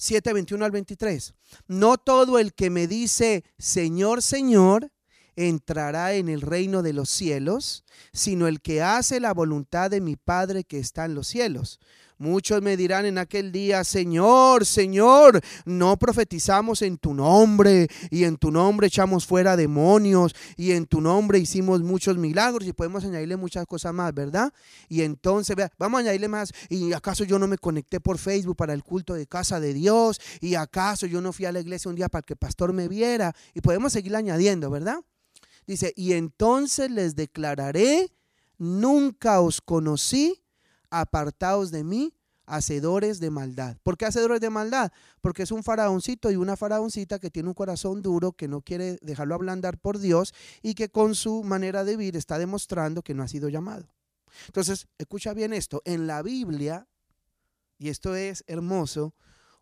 7, 0.00 0.32
21 0.32 0.64
al 0.64 0.70
23. 0.70 1.34
No 1.68 1.98
todo 1.98 2.38
el 2.38 2.54
que 2.54 2.70
me 2.70 2.86
dice, 2.86 3.44
Señor, 3.58 4.22
Señor, 4.22 4.90
entrará 5.36 6.14
en 6.14 6.30
el 6.30 6.40
reino 6.40 6.80
de 6.80 6.94
los 6.94 7.10
cielos, 7.10 7.84
sino 8.10 8.48
el 8.48 8.62
que 8.62 8.80
hace 8.80 9.20
la 9.20 9.34
voluntad 9.34 9.90
de 9.90 10.00
mi 10.00 10.16
Padre 10.16 10.64
que 10.64 10.78
está 10.78 11.04
en 11.04 11.14
los 11.14 11.26
cielos. 11.26 11.80
Muchos 12.20 12.60
me 12.60 12.76
dirán 12.76 13.06
en 13.06 13.16
aquel 13.16 13.50
día, 13.50 13.82
Señor, 13.82 14.66
Señor, 14.66 15.40
no 15.64 15.98
profetizamos 15.98 16.82
en 16.82 16.98
tu 16.98 17.14
nombre 17.14 17.88
y 18.10 18.24
en 18.24 18.36
tu 18.36 18.50
nombre 18.50 18.88
echamos 18.88 19.24
fuera 19.24 19.56
demonios 19.56 20.34
y 20.54 20.72
en 20.72 20.84
tu 20.84 21.00
nombre 21.00 21.38
hicimos 21.38 21.80
muchos 21.80 22.18
milagros 22.18 22.68
y 22.68 22.74
podemos 22.74 23.06
añadirle 23.06 23.38
muchas 23.38 23.64
cosas 23.64 23.94
más, 23.94 24.12
¿verdad? 24.12 24.52
Y 24.86 25.00
entonces, 25.00 25.56
vea, 25.56 25.72
vamos 25.78 25.96
a 25.96 26.00
añadirle 26.02 26.28
más. 26.28 26.52
¿Y 26.68 26.92
acaso 26.92 27.24
yo 27.24 27.38
no 27.38 27.46
me 27.46 27.56
conecté 27.56 28.00
por 28.00 28.18
Facebook 28.18 28.56
para 28.56 28.74
el 28.74 28.84
culto 28.84 29.14
de 29.14 29.26
casa 29.26 29.58
de 29.58 29.72
Dios? 29.72 30.20
¿Y 30.42 30.56
acaso 30.56 31.06
yo 31.06 31.22
no 31.22 31.32
fui 31.32 31.46
a 31.46 31.52
la 31.52 31.60
iglesia 31.60 31.88
un 31.88 31.96
día 31.96 32.10
para 32.10 32.20
que 32.20 32.34
el 32.34 32.38
pastor 32.38 32.74
me 32.74 32.86
viera? 32.86 33.34
Y 33.54 33.62
podemos 33.62 33.94
seguir 33.94 34.14
añadiendo, 34.14 34.68
¿verdad? 34.68 34.98
Dice, 35.66 35.94
y 35.96 36.12
entonces 36.12 36.90
les 36.90 37.16
declararé, 37.16 38.12
nunca 38.58 39.40
os 39.40 39.62
conocí, 39.62 40.42
apartaos 40.90 41.70
de 41.70 41.84
mí, 41.84 42.14
hacedores 42.46 43.20
de 43.20 43.30
maldad. 43.30 43.76
¿Por 43.82 43.96
qué 43.96 44.06
hacedores 44.06 44.40
de 44.40 44.50
maldad? 44.50 44.92
Porque 45.20 45.44
es 45.44 45.52
un 45.52 45.62
faraoncito 45.62 46.30
y 46.30 46.36
una 46.36 46.56
faraoncita 46.56 47.18
que 47.18 47.30
tiene 47.30 47.48
un 47.48 47.54
corazón 47.54 48.02
duro, 48.02 48.32
que 48.32 48.48
no 48.48 48.60
quiere 48.60 48.98
dejarlo 49.02 49.34
ablandar 49.34 49.78
por 49.78 49.98
Dios 49.98 50.34
y 50.62 50.74
que 50.74 50.90
con 50.90 51.14
su 51.14 51.42
manera 51.44 51.84
de 51.84 51.96
vivir 51.96 52.16
está 52.16 52.38
demostrando 52.38 53.02
que 53.02 53.14
no 53.14 53.22
ha 53.22 53.28
sido 53.28 53.48
llamado. 53.48 53.86
Entonces, 54.46 54.88
escucha 54.98 55.32
bien 55.32 55.52
esto, 55.52 55.82
en 55.84 56.06
la 56.06 56.22
Biblia 56.22 56.88
y 57.78 57.88
esto 57.88 58.14
es 58.14 58.44
hermoso, 58.46 59.14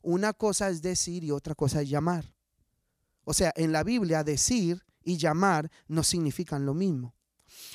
una 0.03 0.33
cosa 0.33 0.69
es 0.69 0.83
decir 0.83 1.25
y 1.25 1.31
otra 1.31 1.55
cosa 1.55 1.83
es 1.83 1.89
llamar. 1.89 2.35
O 3.25 3.35
sea, 3.35 3.53
en 3.57 3.73
la 3.73 3.85
Biblia 3.85 4.25
decir 4.25 4.85
y 5.05 5.19
llamar 5.19 5.71
no 5.87 6.03
significan 6.03 6.67
lo 6.67 6.75
mismo. 6.75 7.15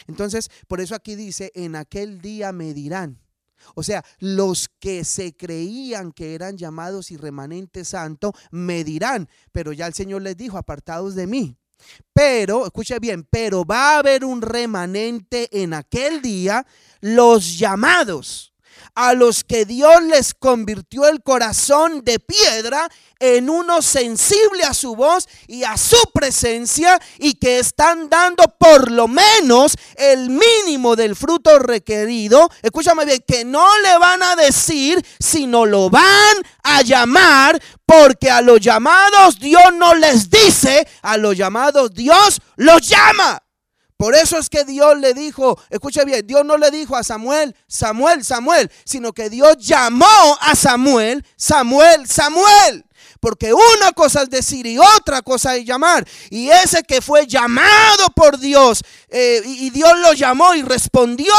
Entonces, 0.08 0.50
por 0.68 0.82
eso 0.82 0.96
aquí 0.96 1.16
dice, 1.16 1.52
en 1.56 1.76
aquel 1.76 2.22
día 2.22 2.52
me 2.52 2.74
dirán. 2.74 3.23
O 3.76 3.84
sea, 3.84 4.04
los 4.20 4.70
que 4.80 5.04
se 5.04 5.36
creían 5.36 6.12
que 6.12 6.36
eran 6.36 6.58
llamados 6.58 7.12
y 7.12 7.18
remanente 7.18 7.86
santo, 7.86 8.34
me 8.52 8.84
dirán, 8.84 9.30
pero 9.52 9.74
ya 9.74 9.88
el 9.88 9.94
Señor 9.94 10.22
les 10.22 10.38
dijo, 10.38 10.58
apartados 10.58 11.16
de 11.16 11.28
mí. 11.28 11.58
Pero, 12.14 12.66
escuche 12.66 13.00
bien, 13.00 13.28
pero 13.30 13.66
va 13.66 13.96
a 13.96 14.00
haber 14.00 14.24
un 14.24 14.42
remanente 14.42 15.50
en 15.52 15.74
aquel 15.74 16.22
día, 16.22 16.66
los 17.02 17.58
llamados 17.58 18.53
a 18.96 19.14
los 19.14 19.44
que 19.44 19.66
Dios 19.66 20.04
les 20.04 20.34
convirtió 20.34 21.08
el 21.08 21.22
corazón 21.22 22.04
de 22.04 22.20
piedra 22.20 22.90
en 23.20 23.50
uno 23.50 23.82
sensible 23.82 24.64
a 24.64 24.74
su 24.74 24.96
voz 24.96 25.28
y 25.48 25.64
a 25.64 25.78
su 25.78 25.98
presencia 26.14 27.00
y 27.18 27.36
que 27.36 27.60
están 27.60 28.10
dando 28.10 28.44
por 28.60 28.92
lo 28.92 29.08
menos 29.08 29.76
el 29.96 30.30
mínimo 30.30 30.96
del 30.96 31.16
fruto 31.16 31.60
requerido. 31.60 32.50
Escúchame 32.62 33.06
bien, 33.06 33.24
que 33.26 33.46
no 33.46 33.66
le 33.80 33.98
van 33.98 34.22
a 34.24 34.36
decir, 34.36 35.04
sino 35.20 35.66
lo 35.66 35.90
van 35.90 36.38
a 36.64 36.82
llamar 36.82 37.62
porque 37.86 38.30
a 38.30 38.42
los 38.42 38.60
llamados 38.60 39.40
Dios 39.40 39.74
no 39.74 39.94
les 39.96 40.30
dice, 40.30 40.88
a 41.02 41.18
los 41.18 41.38
llamados 41.38 41.94
Dios 41.94 42.42
los 42.56 42.82
llama. 42.88 43.43
Por 43.98 44.16
eso 44.16 44.38
es 44.38 44.50
que 44.50 44.66
Dios 44.66 44.98
le 45.00 45.14
dijo, 45.14 45.60
escuche 45.70 46.04
bien, 46.06 46.26
Dios 46.26 46.44
no 46.46 46.58
le 46.58 46.72
dijo 46.72 46.96
a 46.96 47.04
Samuel, 47.04 47.56
Samuel, 47.68 48.24
Samuel, 48.24 48.72
sino 48.86 49.14
que 49.14 49.30
Dios 49.30 49.58
llamó 49.60 50.38
a 50.42 50.56
Samuel, 50.56 51.26
Samuel, 51.36 52.08
Samuel. 52.08 52.86
Porque 53.24 53.54
una 53.54 53.94
cosa 53.94 54.24
es 54.24 54.30
decir 54.30 54.68
y 54.68 54.78
otra 54.78 55.22
cosa 55.22 55.56
es 55.56 55.64
llamar. 55.64 56.06
Y 56.30 56.50
ese 56.50 56.84
que 56.84 57.02
fue 57.02 57.26
llamado 57.26 58.10
por 58.14 58.38
Dios 58.38 58.84
eh, 59.08 59.42
y 59.46 59.70
Dios 59.70 59.98
lo 60.00 60.12
llamó 60.12 60.54
y 60.56 60.62
respondió, 60.62 61.34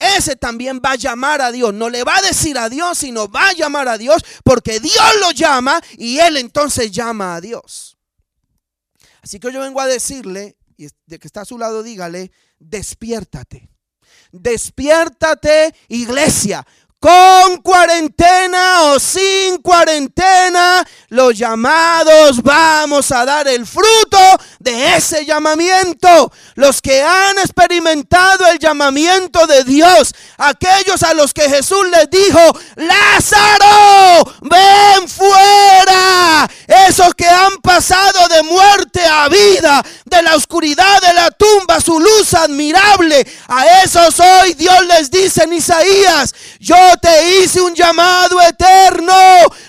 ese 0.00 0.34
también 0.34 0.80
va 0.84 0.92
a 0.92 0.96
llamar 0.96 1.40
a 1.40 1.52
Dios. 1.52 1.72
No 1.72 1.90
le 1.90 2.02
va 2.02 2.16
a 2.16 2.22
decir 2.22 2.58
a 2.58 2.68
Dios, 2.68 2.98
sino 2.98 3.28
va 3.28 3.50
a 3.50 3.52
llamar 3.52 3.86
a 3.86 3.98
Dios 3.98 4.24
porque 4.42 4.80
Dios 4.80 5.06
lo 5.20 5.30
llama 5.30 5.80
y 5.96 6.18
él 6.18 6.38
entonces 6.38 6.90
llama 6.90 7.36
a 7.36 7.40
Dios. 7.40 7.96
Así 9.22 9.38
que 9.38 9.52
yo 9.52 9.60
vengo 9.60 9.80
a 9.80 9.86
decirle 9.86 10.57
y 10.78 10.88
de 11.06 11.18
que 11.18 11.26
está 11.26 11.40
a 11.40 11.44
su 11.44 11.58
lado, 11.58 11.82
dígale, 11.82 12.30
despiértate. 12.58 13.68
Despiértate, 14.30 15.74
iglesia. 15.88 16.64
Con 17.00 17.58
cuarentena 17.62 18.82
o 18.86 18.98
sin 18.98 19.58
cuarentena, 19.58 20.84
los 21.10 21.38
llamados 21.38 22.42
vamos 22.42 23.12
a 23.12 23.24
dar 23.24 23.46
el 23.46 23.64
fruto 23.64 24.18
de 24.58 24.96
ese 24.96 25.24
llamamiento. 25.24 26.32
Los 26.56 26.82
que 26.82 27.00
han 27.00 27.38
experimentado 27.38 28.48
el 28.48 28.58
llamamiento 28.58 29.46
de 29.46 29.62
Dios, 29.62 30.12
aquellos 30.38 31.04
a 31.04 31.14
los 31.14 31.32
que 31.32 31.48
Jesús 31.48 31.86
les 31.88 32.10
dijo, 32.10 32.40
Lázaro, 32.74 34.34
ven 34.42 35.08
fuera. 35.08 36.50
Esos 36.88 37.14
que 37.14 37.28
han 37.28 37.58
pasado 37.58 38.26
de 38.26 38.42
muerte 38.42 39.04
a 39.06 39.28
vida, 39.28 39.84
de 40.08 40.22
la 40.22 40.36
oscuridad 40.36 41.00
de 41.00 41.12
la 41.12 41.30
tumba, 41.30 41.80
su 41.80 41.98
luz 41.98 42.34
admirable. 42.34 43.26
A 43.48 43.82
esos 43.82 44.18
hoy 44.20 44.54
Dios 44.54 44.86
les 44.86 45.10
dice 45.10 45.44
en 45.44 45.52
Isaías, 45.52 46.34
yo 46.58 46.76
te 47.00 47.38
hice 47.38 47.60
un 47.60 47.74
llamado 47.74 48.40
eterno. 48.40 49.14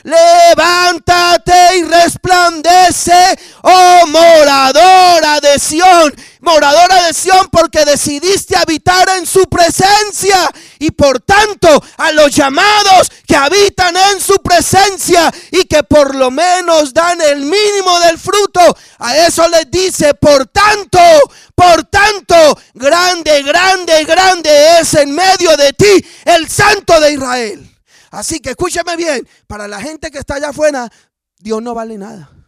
Levántate 0.04 1.78
y 1.78 1.84
resplandece, 1.84 3.40
oh 3.62 4.08
moradora 4.08 5.40
de 5.42 5.60
Sión 5.60 6.14
moradora 6.40 7.06
de 7.06 7.14
Sión, 7.14 7.50
porque 7.52 7.86
decidiste 7.86 8.56
habitar 8.56 9.08
en 9.18 9.26
su 9.26 9.44
presencia. 9.46 10.50
Y 10.80 10.92
por 10.92 11.20
tanto, 11.22 11.84
a 11.98 12.12
los 12.12 12.32
llamados 12.32 13.12
que 13.28 13.36
habitan 13.36 13.96
en 13.96 14.22
su 14.22 14.36
presencia 14.38 15.34
y 15.52 15.66
que 15.66 15.84
por 15.84 16.16
lo 16.16 16.32
menos 16.32 16.94
dan 16.94 17.22
el 17.22 17.40
mínimo 17.42 18.00
del 18.02 18.18
fruto, 18.18 18.62
a 19.00 19.18
eso 19.18 19.48
les 19.50 19.70
dice, 19.70 20.14
por 20.14 20.48
tanto, 20.48 21.00
por 21.56 21.84
tanto, 21.86 22.36
grande, 22.74 23.44
grande, 23.44 24.06
grande 24.06 24.80
es 24.80 24.94
en 24.94 25.14
medio 25.14 25.56
de 25.58 25.74
ti 25.74 26.06
el 26.26 26.50
Santo 26.50 27.00
de 27.00 27.14
Israel. 27.14 27.66
Así 28.12 28.40
que 28.40 28.52
escúcheme 28.52 28.96
bien, 28.96 29.28
para 29.46 29.68
la 29.68 29.82
gente 29.82 30.10
que 30.10 30.18
está 30.18 30.36
allá 30.36 30.50
afuera, 30.50 30.90
Dios 31.38 31.62
no 31.62 31.74
vale 31.74 31.98
nada. 31.98 32.39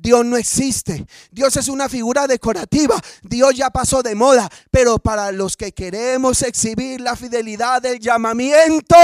Dios 0.00 0.24
no 0.24 0.36
existe. 0.36 1.04
Dios 1.32 1.56
es 1.56 1.66
una 1.66 1.88
figura 1.88 2.28
decorativa. 2.28 2.96
Dios 3.22 3.54
ya 3.56 3.68
pasó 3.70 4.00
de 4.00 4.14
moda. 4.14 4.48
Pero 4.70 5.00
para 5.00 5.32
los 5.32 5.56
que 5.56 5.72
queremos 5.72 6.42
exhibir 6.42 7.00
la 7.00 7.16
fidelidad 7.16 7.82
del 7.82 7.98
llamamiento, 7.98 8.96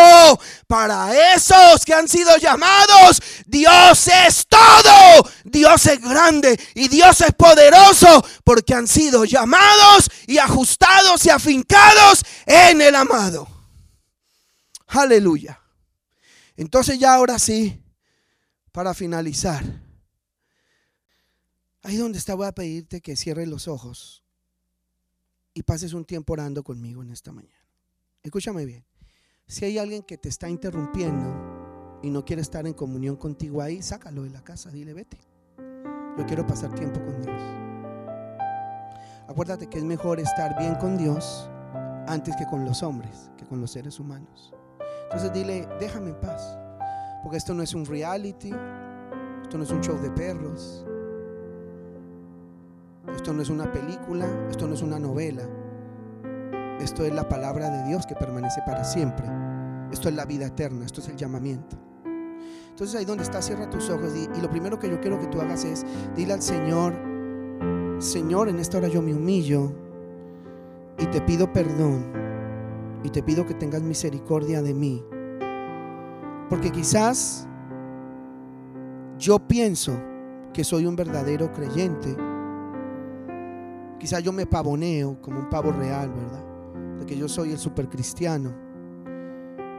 para 0.69 1.35
esos 1.35 1.85
que 1.85 1.93
han 1.93 2.09
sido 2.09 2.37
llamados, 2.37 3.21
Dios 3.45 4.09
es 4.09 4.47
todo. 4.47 5.29
Dios 5.43 5.85
es 5.87 6.01
grande 6.01 6.59
y 6.75 6.87
Dios 6.87 7.21
es 7.23 7.33
poderoso 7.33 8.25
porque 8.45 8.75
han 8.75 8.87
sido 8.87 9.25
llamados 9.25 10.09
y 10.29 10.39
ajustados 10.39 11.27
y 11.27 11.31
afincados 11.31 12.25
en 12.47 12.81
el 12.81 12.95
amado. 12.95 13.49
Aleluya. 14.87 15.61
Entonces 16.57 17.01
ya 17.01 17.15
ahora 17.15 17.41
sí, 17.41 17.83
para 18.71 18.95
finalizar. 18.95 19.84
Ahí 21.85 21.99
donde 21.99 22.17
está 22.17 22.35
voy 22.35 22.47
a 22.47 22.53
pedirte 22.53 23.03
que 23.03 23.15
cierres 23.15 23.47
los 23.47 23.69
ojos 23.69 24.25
y 25.53 25.63
pases 25.65 25.93
un 25.93 26.07
tiempo 26.07 26.33
orando 26.33 26.65
conmigo 26.65 27.03
en 27.03 27.11
esta 27.11 27.31
mañana. 27.31 27.69
Escúchame 28.23 28.65
bien. 28.65 28.87
Si 29.47 29.67
hay 29.67 29.77
alguien 29.77 30.03
que 30.03 30.17
te 30.17 30.31
está 30.31 30.49
interrumpiendo 30.49 32.01
y 32.03 32.09
no 32.09 32.25
quiere 32.25 32.41
estar 32.41 32.67
en 32.67 32.73
comunión 32.73 33.17
contigo 33.17 33.61
ahí, 33.61 33.83
sácalo 33.83 34.23
de 34.23 34.31
la 34.31 34.43
casa, 34.43 34.71
dile 34.71 34.95
vete. 34.95 35.19
Yo 36.17 36.25
quiero 36.27 36.47
pasar 36.47 36.75
tiempo 36.75 37.05
con 37.05 37.21
Dios. 37.21 37.43
Acuérdate 39.29 39.69
que 39.69 39.77
es 39.77 39.85
mejor 39.85 40.21
estar 40.21 40.59
bien 40.59 40.77
con 40.77 40.97
Dios 40.97 41.51
antes 42.07 42.35
que 42.37 42.47
con 42.47 42.65
los 42.65 42.83
hombres, 42.83 43.31
que 43.37 43.45
con 43.45 43.61
los 43.61 43.73
seres 43.73 44.01
humanos. 44.01 44.55
Entonces 45.03 45.35
dile, 45.35 45.69
déjame 45.79 46.11
en 46.11 46.21
paz, 46.21 46.59
porque 47.23 47.37
esto 47.37 47.53
no 47.53 47.63
es 47.63 47.75
un 47.75 47.85
reality, 47.85 48.53
esto 49.43 49.59
no 49.59 49.65
es 49.65 49.71
un 49.71 49.83
show 49.83 50.01
de 50.01 50.11
perros, 50.11 50.87
esto 53.25 53.33
no 53.33 53.41
es 53.41 53.49
una 53.49 53.73
película, 53.73 54.27
esto 54.51 54.69
no 54.69 54.75
es 54.75 54.83
una 54.83 54.99
novela. 54.99 55.45
Esto 56.79 57.07
es 57.07 57.15
la 57.15 57.27
palabra 57.27 57.71
de 57.71 57.89
Dios 57.89 58.05
que 58.05 58.15
permanece 58.15 58.61
para 58.67 58.85
siempre. 58.85 59.25
Esto 59.91 60.11
es 60.11 60.15
la 60.15 60.27
vida 60.27 60.45
eterna, 60.45 60.85
esto 60.85 61.01
es 61.01 61.09
el 61.09 61.17
llamamiento. 61.17 61.75
Entonces 62.69 62.95
ahí 62.95 63.07
donde 63.07 63.25
está, 63.25 63.41
cierra 63.41 63.71
tus 63.71 63.89
ojos 63.89 64.13
y, 64.15 64.29
y, 64.39 64.43
lo 64.43 64.51
primero 64.51 64.79
que 64.79 64.91
yo 64.91 65.01
quiero 65.01 65.19
que 65.19 65.27
tú 65.29 65.41
hagas 65.41 65.65
es, 65.65 65.87
dile 66.15 66.35
al 66.35 66.43
Señor, 66.43 66.93
Señor, 67.99 68.51
en 68.51 68.59
esta 68.59 68.77
hora 68.77 68.89
yo 68.89 69.01
me 69.01 69.15
humillo 69.15 69.73
y 70.99 71.07
te 71.07 71.23
pido 71.23 71.51
perdón 71.51 72.05
y 73.05 73.09
te 73.09 73.23
pido 73.23 73.47
que 73.47 73.55
tengas 73.55 73.81
misericordia 73.81 74.61
de 74.61 74.75
mí. 74.75 75.03
Porque 76.51 76.71
quizás 76.71 77.49
yo 79.19 79.39
pienso 79.39 79.99
que 80.53 80.63
soy 80.63 80.85
un 80.85 80.95
verdadero 80.95 81.51
creyente 81.55 82.15
Quizás 83.99 84.23
yo 84.23 84.33
me 84.33 84.47
pavoneo 84.47 85.21
como 85.21 85.41
un 85.41 85.49
pavo 85.49 85.73
real, 85.73 86.11
¿verdad? 86.11 86.99
De 86.99 87.07
que 87.07 87.17
yo 87.17 87.29
soy 87.29 87.53
el 87.53 87.59
supercristiano. 87.59 88.53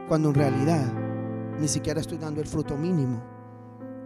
Cuando 0.08 0.28
en 0.28 0.34
realidad 0.34 0.92
ni 1.60 1.68
siquiera 1.68 2.00
estoy 2.00 2.18
dando 2.18 2.40
el 2.40 2.46
fruto 2.46 2.76
mínimo 2.76 3.22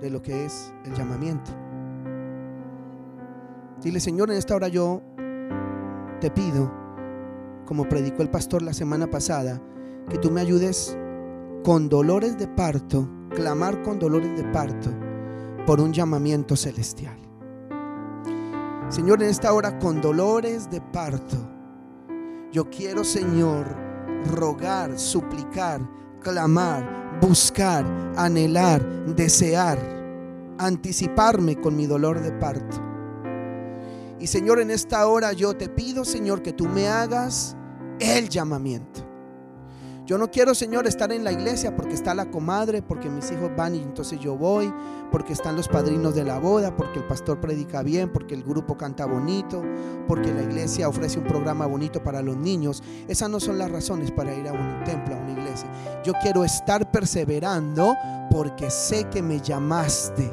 de 0.01 0.11
lo 0.11 0.23
que 0.23 0.45
es 0.45 0.73
el 0.85 0.95
llamamiento. 0.95 1.51
Dile, 3.83 4.01
Señor, 4.01 4.31
en 4.31 4.37
esta 4.37 4.55
hora 4.55 4.69
yo 4.69 5.03
te 6.21 6.31
pido, 6.31 6.71
como 7.65 7.89
predicó 7.89 8.23
el 8.23 8.31
pastor 8.31 8.63
la 8.63 8.75
semana 8.75 9.09
pasada, 9.09 9.61
que 10.09 10.19
tú 10.19 10.31
me 10.31 10.41
ayudes 10.41 10.97
con 11.65 11.89
dolores 11.89 12.39
de 12.39 12.47
parto, 12.47 13.09
clamar 13.31 13.83
con 13.83 13.99
dolores 13.99 14.37
de 14.37 14.45
parto 14.45 14.91
por 15.67 15.81
un 15.81 15.93
llamamiento 15.93 16.57
celestial. 16.57 17.30
Señor, 18.91 19.23
en 19.23 19.29
esta 19.29 19.53
hora 19.53 19.79
con 19.79 20.01
dolores 20.01 20.69
de 20.69 20.81
parto, 20.81 21.37
yo 22.51 22.69
quiero, 22.71 23.05
Señor, 23.05 23.65
rogar, 24.27 24.99
suplicar, 24.99 25.81
clamar, 26.21 27.21
buscar, 27.21 27.85
anhelar, 28.17 28.85
desear, 29.15 29.79
anticiparme 30.59 31.61
con 31.61 31.77
mi 31.77 31.87
dolor 31.87 32.21
de 32.21 32.33
parto. 32.33 32.79
Y 34.19 34.27
Señor, 34.27 34.59
en 34.61 34.73
esta 34.73 35.07
hora 35.07 35.33
yo 35.35 35.57
te 35.57 35.69
pido, 35.69 36.05
Señor, 36.05 36.43
que 36.43 36.53
tú 36.53 36.67
me 36.67 36.89
hagas 36.89 37.57
el 38.01 38.29
llamamiento. 38.29 39.10
Yo 40.11 40.19
no 40.19 40.29
quiero, 40.29 40.57
Señor, 40.57 40.89
estar 40.89 41.13
en 41.13 41.23
la 41.23 41.31
iglesia 41.31 41.77
porque 41.77 41.95
está 41.95 42.17
la 42.17 42.33
comadre, 42.33 42.83
porque 42.83 43.09
mis 43.09 43.31
hijos 43.31 43.49
van 43.57 43.77
y 43.77 43.79
entonces 43.79 44.19
yo 44.19 44.37
voy, 44.37 44.75
porque 45.13 45.33
están 45.33 45.55
los 45.55 45.69
padrinos 45.69 46.17
de 46.17 46.25
la 46.25 46.41
boda, 46.41 46.77
porque 46.77 46.99
el 46.99 47.05
pastor 47.05 47.41
predica 47.41 47.85
bien, 47.85 48.13
porque 48.13 48.35
el 48.35 48.43
grupo 48.43 48.77
canta 48.77 49.07
bonito, 49.07 49.63
porque 50.09 50.35
la 50.35 50.43
iglesia 50.43 50.89
ofrece 50.89 51.21
un 51.21 51.27
programa 51.27 51.65
bonito 51.67 52.03
para 52.03 52.23
los 52.23 52.37
niños. 52.37 52.83
Esas 53.07 53.31
no 53.31 53.39
son 53.39 53.57
las 53.57 53.71
razones 53.71 54.11
para 54.11 54.35
ir 54.35 54.49
a 54.49 54.53
un 54.53 54.83
templo, 54.83 55.15
a 55.15 55.19
una 55.19 55.31
iglesia. 55.31 55.69
Yo 56.03 56.13
quiero 56.21 56.45
estar 56.45 56.91
perseverando 56.91 57.95
porque 58.33 58.69
sé 58.69 59.05
que 59.05 59.23
me 59.23 59.41
llamaste 59.41 60.29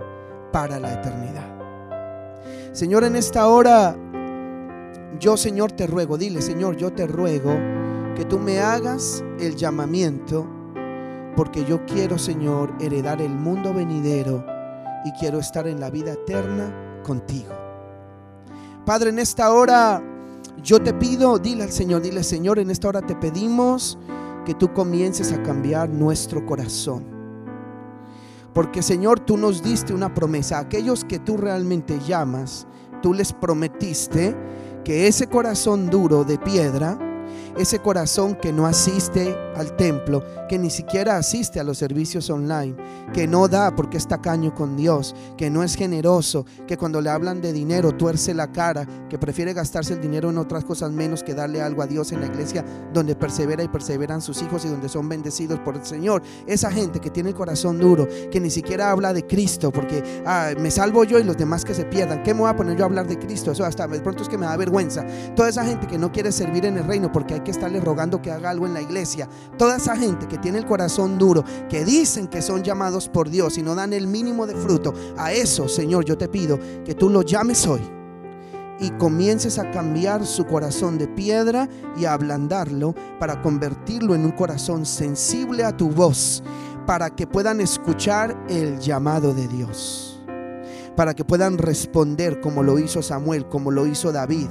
para 0.52 0.80
la 0.80 0.94
eternidad. 0.94 2.74
Señor, 2.74 3.04
en 3.04 3.16
esta 3.16 3.46
hora, 3.46 3.96
yo, 5.20 5.38
Señor, 5.38 5.72
te 5.74 5.86
ruego, 5.86 6.18
dile, 6.18 6.42
Señor, 6.42 6.78
yo 6.78 6.92
te 6.92 7.06
ruego 7.06 7.77
que 8.18 8.26
tú 8.26 8.40
me 8.40 8.60
hagas 8.60 9.24
el 9.40 9.56
llamamiento, 9.56 10.48
porque 11.36 11.64
yo 11.64 11.86
quiero, 11.86 12.18
Señor, 12.18 12.74
heredar 12.80 13.22
el 13.22 13.30
mundo 13.30 13.76
venidero 13.76 14.44
y 15.06 15.12
quiero 15.20 15.38
estar 15.38 15.68
en 15.68 15.80
la 15.80 15.92
vida 15.92 16.14
eterna 16.14 17.04
contigo. 17.04 17.54
Padre, 18.88 19.12
en 19.12 19.20
esta 19.20 19.54
hora 19.54 20.02
yo 20.64 20.82
te 20.82 20.96
pido, 20.96 21.38
dile 21.38 21.66
al 21.66 21.72
Señor, 21.72 22.02
dile 22.02 22.24
Señor, 22.24 22.58
en 22.58 22.72
esta 22.72 22.88
hora 22.88 23.04
te 23.04 23.16
pedimos 23.16 24.00
que 24.46 24.56
tú 24.56 24.74
comiences 24.74 25.32
a 25.32 25.44
cambiar 25.44 25.88
nuestro 25.88 26.44
corazón. 26.44 27.06
Porque 28.52 28.82
Señor, 28.82 29.20
tú 29.20 29.38
nos 29.38 29.62
diste 29.62 29.94
una 29.94 30.16
promesa. 30.16 30.58
aquellos 30.58 31.06
que 31.06 31.20
tú 31.20 31.38
realmente 31.38 32.00
llamas, 32.00 32.66
tú 33.04 33.14
les 33.14 33.32
prometiste 33.32 34.36
que 34.84 35.06
ese 35.06 35.28
corazón 35.28 35.92
duro 35.92 36.24
de 36.24 36.40
piedra, 36.40 36.98
ese 37.58 37.80
corazón 37.80 38.36
que 38.36 38.54
no 38.54 38.66
asiste 38.66 39.36
al 39.56 39.76
templo, 39.76 40.24
que 40.48 40.60
ni 40.60 40.70
siquiera 40.70 41.18
asiste 41.18 41.60
a 41.60 41.64
los 41.64 41.78
servicios 41.78 42.30
online, 42.30 42.76
que 43.14 43.28
no 43.28 43.48
da 43.48 43.76
porque 43.76 43.98
está 43.98 44.22
caño 44.22 44.54
con 44.54 44.78
Dios, 44.78 45.16
que 45.36 45.50
no 45.50 45.64
es 45.64 45.76
generoso, 45.76 46.46
que 46.68 46.78
cuando 46.78 47.02
le 47.02 47.10
hablan 47.10 47.42
de 47.42 47.54
dinero 47.54 47.94
tuerce 47.94 48.34
la 48.34 48.52
cara, 48.52 48.88
que 49.10 49.18
prefiere 49.18 49.54
gastarse 49.54 49.94
el 49.94 50.02
dinero 50.02 50.30
en 50.30 50.38
otras 50.38 50.64
cosas 50.64 50.92
menos 50.92 51.24
que 51.24 51.34
darle 51.34 51.62
algo 51.62 51.82
a 51.82 51.88
Dios 51.88 52.12
en 52.12 52.22
la 52.22 52.28
iglesia 52.28 52.64
donde 52.94 53.16
persevera 53.16 53.64
y 53.64 53.68
perseveran 53.68 54.22
sus 54.22 54.42
hijos 54.42 54.64
y 54.66 54.70
donde 54.70 54.90
son 54.90 55.10
bendecidos 55.10 55.60
por 55.60 55.76
el 55.76 55.86
Señor. 55.86 56.22
Esa 56.46 56.72
gente 56.72 57.00
que 57.00 57.10
tiene 57.10 57.30
el 57.30 57.36
corazón 57.36 57.80
duro, 57.80 58.08
que 58.32 58.40
ni 58.40 58.50
siquiera 58.50 58.92
habla 58.92 59.14
de 59.14 59.26
Cristo, 59.26 59.72
porque 59.72 60.04
ah, 60.26 60.52
me 60.60 60.72
salvo 60.72 61.04
yo 61.04 61.20
y 61.20 61.24
los 61.24 61.38
demás 61.38 61.66
que 61.66 61.74
se 61.74 61.86
pierdan. 61.86 62.24
¿Qué 62.24 62.34
me 62.34 62.42
voy 62.42 62.50
a 62.50 62.56
poner 62.56 62.78
yo 62.78 62.84
a 62.84 62.88
hablar 62.88 63.08
de 63.08 63.18
Cristo? 63.18 63.52
Eso 63.52 63.66
hasta 63.66 63.88
de 63.88 64.00
pronto 64.02 64.24
es 64.24 64.30
que 64.30 64.38
me 64.38 64.46
da 64.46 64.56
vergüenza. 64.56 65.06
Toda 65.36 65.50
esa 65.50 65.66
gente 65.66 65.88
que 65.88 65.98
no 65.98 66.12
quiere 66.12 66.32
servir 66.32 66.66
en 66.66 66.78
el 66.78 66.84
reino 66.84 67.12
porque 67.12 67.36
hay 67.36 67.42
que 67.48 67.52
estarle 67.52 67.80
rogando 67.80 68.22
que 68.22 68.30
haga 68.30 68.50
algo 68.50 68.66
en 68.66 68.74
la 68.74 68.82
iglesia. 68.82 69.30
Toda 69.58 69.78
esa 69.78 69.96
gente 69.96 70.28
que 70.28 70.38
tiene 70.38 70.58
el 70.58 70.66
corazón 70.66 71.18
duro, 71.18 71.46
que 71.70 71.86
dicen 71.86 72.28
que 72.28 72.42
son 72.42 72.62
llamados 72.62 73.08
por 73.08 73.30
Dios 73.30 73.58
y 73.58 73.64
no 73.64 73.74
dan 73.74 73.94
el 73.94 74.06
mínimo 74.06 74.46
de 74.46 74.54
fruto, 74.54 74.94
a 75.16 75.32
eso, 75.32 75.70
Señor, 75.70 76.04
yo 76.04 76.18
te 76.18 76.28
pido 76.28 76.60
que 76.84 76.94
tú 76.94 77.10
lo 77.10 77.22
llames 77.22 77.66
hoy 77.66 77.80
y 78.82 78.90
comiences 78.98 79.60
a 79.60 79.72
cambiar 79.72 80.26
su 80.26 80.46
corazón 80.46 80.98
de 80.98 81.08
piedra 81.08 81.70
y 81.96 82.04
a 82.04 82.12
ablandarlo 82.12 82.94
para 83.18 83.42
convertirlo 83.42 84.14
en 84.14 84.26
un 84.26 84.32
corazón 84.32 84.86
sensible 84.86 85.64
a 85.64 85.72
tu 85.72 85.90
voz, 85.90 86.44
para 86.86 87.12
que 87.12 87.28
puedan 87.28 87.62
escuchar 87.62 88.38
el 88.50 88.78
llamado 88.80 89.34
de 89.34 89.48
Dios, 89.48 90.22
para 90.98 91.14
que 91.14 91.24
puedan 91.24 91.58
responder 91.58 92.42
como 92.42 92.62
lo 92.62 92.78
hizo 92.78 93.02
Samuel, 93.02 93.48
como 93.48 93.72
lo 93.72 93.88
hizo 93.88 94.12
David 94.12 94.50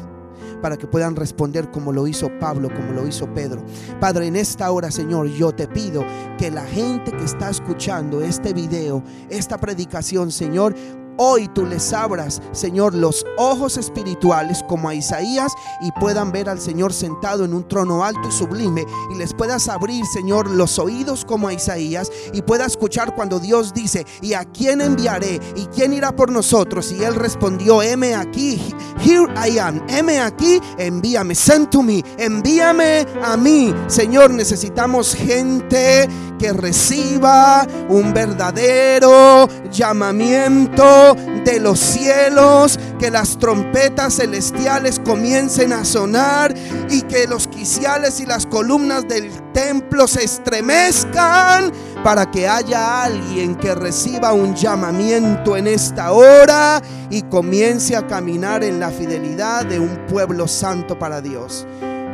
para 0.67 0.77
que 0.77 0.89
puedan 0.89 1.15
responder 1.15 1.71
como 1.71 1.93
lo 1.93 2.09
hizo 2.09 2.29
Pablo, 2.41 2.69
como 2.75 2.91
lo 2.91 3.07
hizo 3.07 3.33
Pedro. 3.33 3.65
Padre, 4.01 4.27
en 4.27 4.35
esta 4.35 4.69
hora, 4.73 4.91
Señor, 4.91 5.29
yo 5.29 5.53
te 5.53 5.69
pido 5.69 6.05
que 6.39 6.51
la 6.51 6.65
gente 6.65 7.13
que 7.13 7.23
está 7.23 7.51
escuchando 7.51 8.21
este 8.21 8.53
video, 8.53 9.01
esta 9.31 9.59
predicación, 9.59 10.33
Señor, 10.33 10.75
hoy 11.17 11.49
tú 11.49 11.67
les 11.67 11.93
abras, 11.93 12.43
Señor, 12.53 12.95
los 12.95 13.25
ojos 13.37 13.77
espirituales 13.77 14.63
como 14.69 14.89
a 14.89 14.95
Isaías 14.95 15.53
y 15.81 15.91
puedan 15.93 16.33
ver 16.33 16.49
al 16.49 16.61
Señor 16.61 16.93
sentado 16.93 17.45
en 17.45 17.55
un 17.55 17.67
trono 17.69 18.05
alto 18.05 18.29
y 18.29 18.33
sublime 18.33 18.85
y 19.13 19.17
les 19.17 19.35
puedas 19.35 19.69
abrir, 19.69 20.05
Señor, 20.07 20.51
los 20.51 20.79
oídos 20.79 21.25
como 21.25 21.49
a 21.49 21.53
Isaías 21.53 22.11
y 22.33 22.43
pueda 22.43 22.67
escuchar 22.67 23.15
cuando 23.15 23.39
Dios 23.39 23.73
dice, 23.75 24.07
¿y 24.21 24.35
a 24.35 24.45
quién 24.45 24.81
enviaré? 24.81 25.41
¿Y 25.55 25.67
quién 25.67 25.93
irá 25.93 26.15
por 26.15 26.31
nosotros? 26.31 26.93
Y 26.93 27.03
él 27.05 27.15
respondió, 27.15 27.83
heme 27.83 28.15
aquí, 28.15 28.75
here 29.01 29.27
I 29.37 29.59
am, 29.59 29.83
heme 29.89 30.21
aquí, 30.21 30.61
envíame, 30.79 31.35
send 31.35 31.71
to 31.71 31.83
me, 31.83 32.03
envíame 32.19 33.07
a 33.23 33.37
mí. 33.37 33.75
Señor, 33.87 34.31
necesitamos 34.31 35.15
gente 35.15 36.09
que 36.39 36.53
reciba 36.53 37.67
un 37.89 38.13
verdadero 38.13 39.49
llamamiento 39.71 41.06
de 41.15 41.61
los 41.61 41.79
cielos, 41.79 42.79
que 42.99 43.11
las 43.11 43.39
trompetas 43.39 44.17
celestiales 44.17 45.01
comiencen 45.01 45.73
a 45.73 45.85
sonar 45.85 46.55
y 46.91 47.03
que 47.03 47.27
los 47.27 47.47
quiciales 47.47 48.21
y 48.21 48.27
las 48.27 48.47
columnas 48.47 49.07
del 49.09 49.31
templo 49.53 50.07
se 50.07 50.25
estremezcan 50.25 51.73
para 52.03 52.31
que 52.31 52.49
haya 52.49 53.03
alguien 53.05 53.57
que 53.57 53.75
reciba 53.75 54.33
un 54.33 54.55
llamamiento 54.55 55.57
en 55.57 55.67
esta 55.67 56.13
hora 56.13 56.83
y 57.11 57.23
comience 57.23 57.97
a 57.97 58.07
caminar 58.07 58.65
en 58.65 58.81
la 58.81 58.91
fidelidad 58.91 59.65
de 59.65 59.81
un 59.81 60.07
pueblo 60.07 60.49
santo 60.49 60.99
para 60.99 61.21
Dios. 61.21 61.67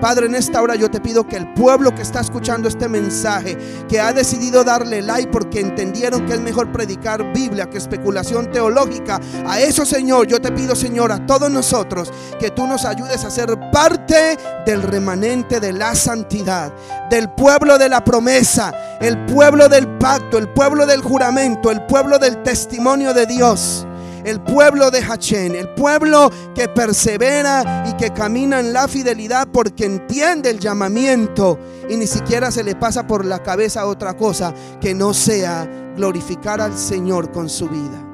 Padre, 0.03 0.26
en 0.26 0.34
esta 0.34 0.61
hora 0.61 0.74
yo 0.74 0.90
te 0.90 1.00
pido 1.00 1.24
que 1.24 1.36
el 1.36 1.55
pueblo 1.55 1.94
que 1.94 2.03
está 2.03 2.18
escuchando 2.18 2.66
este 2.66 2.88
mensaje, 2.88 3.57
que 3.88 4.00
ha 4.00 4.12
decidido 4.12 4.64
darle 4.64 5.00
like 5.00 5.30
porque 5.30 5.61
entendieron 5.61 6.26
que 6.26 6.32
es 6.32 6.40
mejor 6.40 6.72
predicar 6.72 7.32
Biblia 7.32 7.70
que 7.70 7.78
especulación 7.78 8.50
teológica, 8.50 9.20
a 9.46 9.61
eso 9.61 9.86
Señor, 9.86 10.26
yo 10.26 10.40
te 10.40 10.50
pido 10.50 10.74
Señor, 10.74 11.12
a 11.12 11.24
todos 11.24 11.53
nosotros, 11.53 12.11
que 12.40 12.50
tú 12.50 12.66
nos 12.66 12.84
ayudes 12.84 13.24
a 13.24 13.30
ser 13.30 13.57
parte 13.70 14.36
del 14.66 14.82
remanente 14.82 15.61
de 15.61 15.72
la 15.72 15.94
santidad, 15.94 16.72
del 17.09 17.30
pueblo 17.30 17.78
de 17.78 17.88
la 17.88 18.03
promesa, 18.03 18.74
el 19.00 19.24
pueblo 19.26 19.68
del 19.68 19.86
pacto, 19.98 20.36
el 20.36 20.48
pueblo 20.48 20.84
del 20.84 21.00
juramento, 21.00 21.70
el 21.70 21.86
pueblo 21.86 22.18
del 22.18 22.42
testimonio 22.42 23.14
de 23.14 23.26
Dios 23.26 23.86
el 24.25 24.41
pueblo 24.41 24.91
de 24.91 25.01
Hachén, 25.01 25.55
el 25.55 25.68
pueblo 25.70 26.31
que 26.55 26.68
persevera 26.68 27.85
y 27.89 27.95
que 27.95 28.12
camina 28.12 28.61
en 28.61 28.73
la 28.73 28.89
fidelidad 28.89 29.49
porque 29.53 29.85
entiende 29.85 30.51
el 30.51 30.59
llamamiento 30.59 31.59
y 31.89 31.97
ni 31.97 32.07
siquiera 32.07 32.51
se 32.51 32.64
le 32.64 32.77
pasa 32.77 33.07
por 33.07 33.25
la 33.25 33.43
cabeza 33.43 33.87
otra 33.87 34.16
cosa 34.16 34.55
que 34.81 34.95
no 34.95 35.14
sea 35.14 35.68
glorificar 35.97 36.61
al 36.61 36.77
Señor 36.77 37.31
con 37.31 37.49
su 37.49 37.68
vida. 37.68 38.09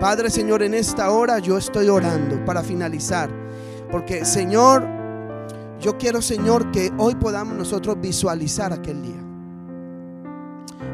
Padre 0.00 0.30
Señor, 0.30 0.62
en 0.62 0.74
esta 0.74 1.10
hora 1.10 1.38
yo 1.38 1.58
estoy 1.58 1.88
orando 1.88 2.42
para 2.44 2.62
finalizar, 2.62 3.30
porque 3.90 4.24
Señor, 4.24 4.86
yo 5.80 5.98
quiero 5.98 6.22
Señor 6.22 6.70
que 6.70 6.90
hoy 6.98 7.14
podamos 7.14 7.56
nosotros 7.56 8.00
visualizar 8.00 8.72
aquel 8.72 9.02
día. 9.02 9.20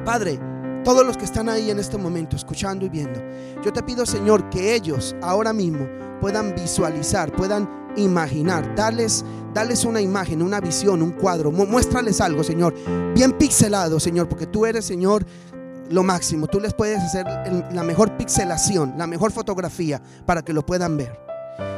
Padre, 0.05 0.39
todos 0.87 1.05
los 1.05 1.17
que 1.17 1.25
están 1.25 1.49
ahí 1.49 1.69
en 1.69 1.81
este 1.81 1.99
momento, 1.99 2.37
escuchando 2.37 2.87
y 2.87 2.89
viendo, 2.89 3.21
yo 3.65 3.73
te 3.73 3.83
pido, 3.83 4.07
Señor, 4.07 4.49
que 4.51 4.73
ellos 4.77 5.17
ahora 5.21 5.53
mismo 5.53 5.89
puedan 6.21 6.55
visualizar, 6.55 7.33
puedan 7.33 7.69
imaginar, 7.97 8.73
darles, 8.77 9.25
darles 9.53 9.85
una 9.85 10.01
imagen, 10.01 10.43
una 10.43 10.61
visión, 10.61 11.03
un 11.03 11.11
cuadro, 11.11 11.51
muéstrales 11.51 12.21
algo, 12.21 12.45
Señor, 12.45 12.73
bien 13.17 13.33
pixelado, 13.33 13.99
Señor, 13.99 14.29
porque 14.29 14.47
tú 14.47 14.65
eres, 14.65 14.85
Señor, 14.85 15.27
lo 15.91 16.05
máximo. 16.05 16.47
Tú 16.47 16.61
les 16.61 16.73
puedes 16.73 17.03
hacer 17.03 17.27
la 17.73 17.83
mejor 17.83 18.17
pixelación, 18.17 18.95
la 18.97 19.09
mejor 19.09 19.33
fotografía 19.33 20.01
para 20.25 20.43
que 20.43 20.53
lo 20.53 20.65
puedan 20.65 20.97
ver. 20.97 21.19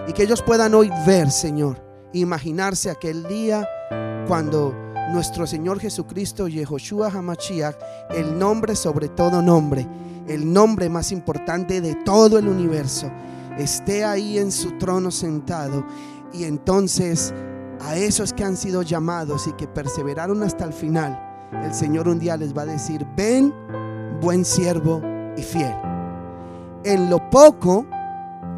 Y 0.06 0.12
que 0.12 0.24
ellos 0.24 0.42
puedan 0.42 0.74
hoy 0.74 0.90
ver, 1.06 1.30
Señor, 1.30 1.82
imaginarse 2.12 2.90
aquel 2.90 3.26
día 3.26 3.66
cuando 4.26 4.74
nuestro 5.12 5.46
Señor 5.46 5.80
Jesucristo, 5.80 6.48
Yehoshua 6.48 7.08
Hamashiach, 7.08 7.76
el 8.10 8.38
nombre 8.38 8.76
sobre 8.76 9.08
todo 9.08 9.42
nombre, 9.42 9.86
el 10.26 10.52
nombre 10.52 10.88
más 10.88 11.12
importante 11.12 11.80
de 11.80 11.94
todo 11.96 12.38
el 12.38 12.48
universo, 12.48 13.10
esté 13.56 14.04
ahí 14.04 14.38
en 14.38 14.52
su 14.52 14.72
trono 14.72 15.10
sentado. 15.10 15.84
Y 16.32 16.44
entonces 16.44 17.32
a 17.80 17.96
esos 17.96 18.32
que 18.32 18.44
han 18.44 18.56
sido 18.56 18.82
llamados 18.82 19.46
y 19.46 19.52
que 19.52 19.66
perseveraron 19.66 20.42
hasta 20.42 20.64
el 20.64 20.72
final, 20.72 21.18
el 21.64 21.72
Señor 21.72 22.08
un 22.08 22.18
día 22.18 22.36
les 22.36 22.56
va 22.56 22.62
a 22.62 22.66
decir, 22.66 23.06
ven, 23.16 23.52
buen 24.20 24.44
siervo 24.44 25.00
y 25.36 25.42
fiel. 25.42 25.74
En 26.84 27.08
lo 27.08 27.30
poco, 27.30 27.86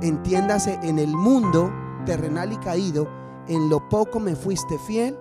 entiéndase, 0.03 0.79
en 0.83 0.99
el 0.99 1.15
mundo 1.15 1.71
terrenal 2.05 2.53
y 2.53 2.57
caído, 2.57 3.09
en 3.47 3.69
lo 3.69 3.89
poco 3.89 4.19
me 4.21 4.35
fuiste 4.35 4.79
fiel 4.79 5.17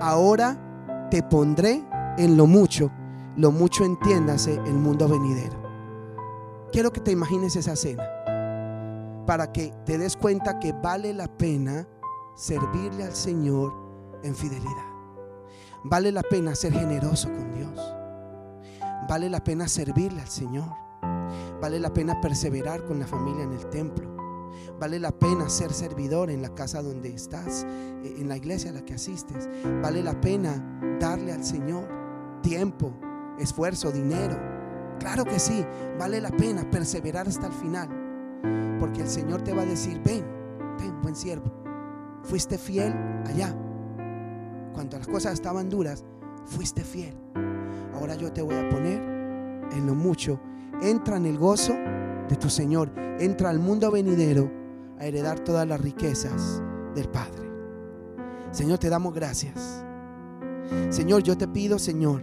ahora 0.00 1.08
te 1.10 1.22
pondré 1.22 1.84
en 2.18 2.36
lo 2.36 2.46
mucho, 2.46 2.90
lo 3.36 3.50
mucho 3.50 3.84
entiéndase 3.84 4.54
el 4.54 4.74
mundo 4.74 5.08
venidero. 5.08 5.62
Quiero 6.72 6.92
que 6.92 7.00
te 7.00 7.12
imagines 7.12 7.56
esa 7.56 7.76
cena 7.76 8.04
para 9.26 9.52
que 9.52 9.72
te 9.86 9.98
des 9.98 10.16
cuenta 10.16 10.58
que 10.58 10.72
vale 10.72 11.12
la 11.14 11.28
pena 11.28 11.86
servirle 12.34 13.04
al 13.04 13.14
Señor 13.14 13.72
en 14.22 14.34
fidelidad. 14.34 14.94
Vale 15.84 16.12
la 16.12 16.22
pena 16.22 16.54
ser 16.54 16.72
generoso 16.72 17.28
con 17.28 17.52
Dios. 17.54 17.94
Vale 19.08 19.28
la 19.28 19.42
pena 19.42 19.68
servirle 19.68 20.22
al 20.22 20.28
Señor. 20.28 20.70
Vale 21.60 21.78
la 21.78 21.92
pena 21.92 22.20
perseverar 22.20 22.84
con 22.84 22.98
la 22.98 23.06
familia 23.06 23.44
en 23.44 23.52
el 23.52 23.66
templo. 23.66 24.23
Vale 24.78 24.98
la 24.98 25.12
pena 25.12 25.48
ser 25.48 25.72
servidor 25.72 26.30
en 26.30 26.42
la 26.42 26.54
casa 26.54 26.82
donde 26.82 27.08
estás, 27.08 27.64
eh, 27.64 28.16
en 28.18 28.28
la 28.28 28.36
iglesia 28.36 28.70
a 28.70 28.74
la 28.74 28.84
que 28.84 28.94
asistes. 28.94 29.48
Vale 29.82 30.02
la 30.02 30.20
pena 30.20 30.80
darle 31.00 31.32
al 31.32 31.44
Señor 31.44 31.88
tiempo, 32.42 32.92
esfuerzo, 33.38 33.90
dinero. 33.90 34.38
Claro 34.98 35.24
que 35.24 35.38
sí, 35.38 35.64
vale 35.98 36.20
la 36.20 36.30
pena 36.30 36.68
perseverar 36.70 37.28
hasta 37.28 37.46
el 37.46 37.52
final. 37.52 37.88
Porque 38.78 39.02
el 39.02 39.08
Señor 39.08 39.42
te 39.42 39.52
va 39.52 39.62
a 39.62 39.66
decir, 39.66 40.00
ven, 40.04 40.24
ven, 40.78 41.00
buen 41.02 41.16
siervo. 41.16 41.52
Fuiste 42.22 42.58
fiel 42.58 42.92
allá. 43.26 43.54
Cuando 44.72 44.98
las 44.98 45.06
cosas 45.06 45.34
estaban 45.34 45.68
duras, 45.68 46.04
fuiste 46.46 46.82
fiel. 46.82 47.16
Ahora 47.94 48.14
yo 48.14 48.32
te 48.32 48.42
voy 48.42 48.56
a 48.56 48.68
poner 48.68 49.00
en 49.72 49.86
lo 49.86 49.94
mucho. 49.94 50.40
Entra 50.82 51.16
en 51.16 51.26
el 51.26 51.38
gozo 51.38 51.74
de 52.28 52.36
tu 52.36 52.48
Señor. 52.48 52.92
Entra 53.18 53.50
al 53.50 53.58
mundo 53.58 53.90
venidero 53.90 54.50
a 54.98 55.06
heredar 55.06 55.40
todas 55.40 55.66
las 55.66 55.80
riquezas 55.80 56.62
del 56.94 57.08
Padre. 57.08 57.50
Señor, 58.50 58.78
te 58.78 58.88
damos 58.88 59.14
gracias. 59.14 59.84
Señor, 60.90 61.22
yo 61.22 61.36
te 61.36 61.48
pido, 61.48 61.78
Señor, 61.78 62.22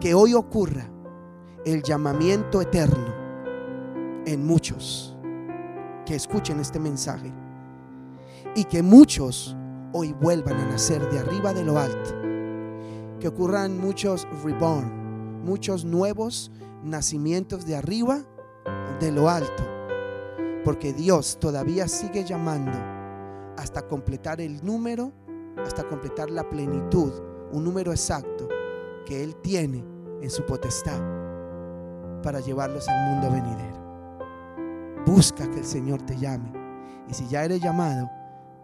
que 0.00 0.14
hoy 0.14 0.34
ocurra 0.34 0.90
el 1.64 1.82
llamamiento 1.82 2.62
eterno 2.62 3.14
en 4.24 4.46
muchos 4.46 5.16
que 6.06 6.14
escuchen 6.14 6.60
este 6.60 6.78
mensaje 6.78 7.32
y 8.54 8.64
que 8.64 8.82
muchos 8.82 9.56
hoy 9.92 10.12
vuelvan 10.12 10.56
a 10.56 10.66
nacer 10.66 11.08
de 11.10 11.18
arriba 11.18 11.52
de 11.52 11.64
lo 11.64 11.78
alto. 11.78 12.14
Que 13.20 13.28
ocurran 13.28 13.78
muchos 13.78 14.26
reborn, 14.42 15.44
muchos 15.44 15.84
nuevos 15.84 16.50
nacimientos 16.84 17.66
de 17.66 17.76
arriba 17.76 18.22
de 19.00 19.12
lo 19.12 19.28
alto. 19.28 19.64
Porque 20.64 20.92
Dios 20.92 21.38
todavía 21.40 21.88
sigue 21.88 22.24
llamando 22.24 22.78
hasta 23.56 23.82
completar 23.82 24.40
el 24.40 24.64
número, 24.64 25.12
hasta 25.64 25.84
completar 25.84 26.30
la 26.30 26.48
plenitud, 26.48 27.12
un 27.52 27.64
número 27.64 27.92
exacto 27.92 28.48
que 29.06 29.22
Él 29.22 29.36
tiene 29.36 29.84
en 30.20 30.30
su 30.30 30.44
potestad 30.44 31.00
para 32.22 32.40
llevarlos 32.40 32.88
al 32.88 33.10
mundo 33.10 33.30
venidero. 33.30 35.04
Busca 35.06 35.48
que 35.50 35.60
el 35.60 35.64
Señor 35.64 36.02
te 36.02 36.16
llame. 36.16 36.52
Y 37.08 37.14
si 37.14 37.26
ya 37.28 37.44
eres 37.44 37.62
llamado, 37.62 38.10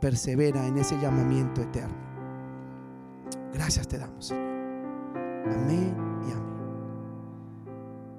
persevera 0.01 0.67
en 0.67 0.77
ese 0.77 0.99
llamamiento 1.01 1.63
eterno. 1.63 1.97
Gracias 3.53 3.89
te 3.89 3.99
damos, 3.99 4.27
Señor. 4.27 4.45
Amén. 5.47 6.14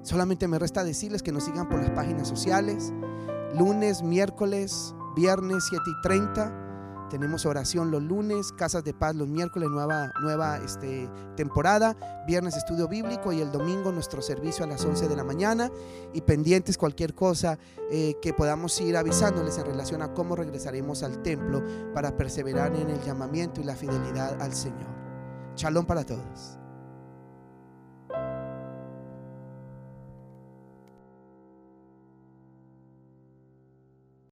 Solamente 0.06 0.46
me 0.46 0.60
resta 0.60 0.84
decirles 0.84 1.20
que 1.20 1.32
nos 1.32 1.42
sigan 1.42 1.68
por 1.68 1.80
las 1.80 1.90
páginas 1.90 2.28
sociales. 2.28 2.92
Lunes, 3.58 4.04
miércoles, 4.04 4.94
viernes 5.16 5.64
7 5.68 5.82
y 5.84 6.00
30. 6.00 7.08
Tenemos 7.10 7.44
oración 7.44 7.90
los 7.90 8.04
lunes, 8.04 8.52
casas 8.52 8.84
de 8.84 8.94
paz 8.94 9.16
los 9.16 9.26
miércoles, 9.26 9.68
nueva, 9.68 10.12
nueva 10.22 10.58
este, 10.58 11.10
temporada, 11.36 11.96
viernes 12.24 12.56
estudio 12.56 12.86
bíblico 12.86 13.32
y 13.32 13.40
el 13.40 13.50
domingo 13.50 13.90
nuestro 13.90 14.22
servicio 14.22 14.64
a 14.64 14.68
las 14.68 14.84
11 14.84 15.08
de 15.08 15.16
la 15.16 15.24
mañana 15.24 15.72
y 16.14 16.20
pendientes 16.20 16.78
cualquier 16.78 17.12
cosa 17.12 17.58
eh, 17.90 18.14
que 18.22 18.32
podamos 18.32 18.80
ir 18.80 18.96
avisándoles 18.96 19.58
en 19.58 19.66
relación 19.66 20.02
a 20.02 20.14
cómo 20.14 20.36
regresaremos 20.36 21.02
al 21.02 21.20
templo 21.20 21.64
para 21.92 22.16
perseverar 22.16 22.76
en 22.76 22.90
el 22.90 23.02
llamamiento 23.02 23.60
y 23.60 23.64
la 23.64 23.74
fidelidad 23.74 24.40
al 24.40 24.52
Señor. 24.52 24.94
Shalom 25.56 25.84
para 25.84 26.04
todos. 26.04 26.60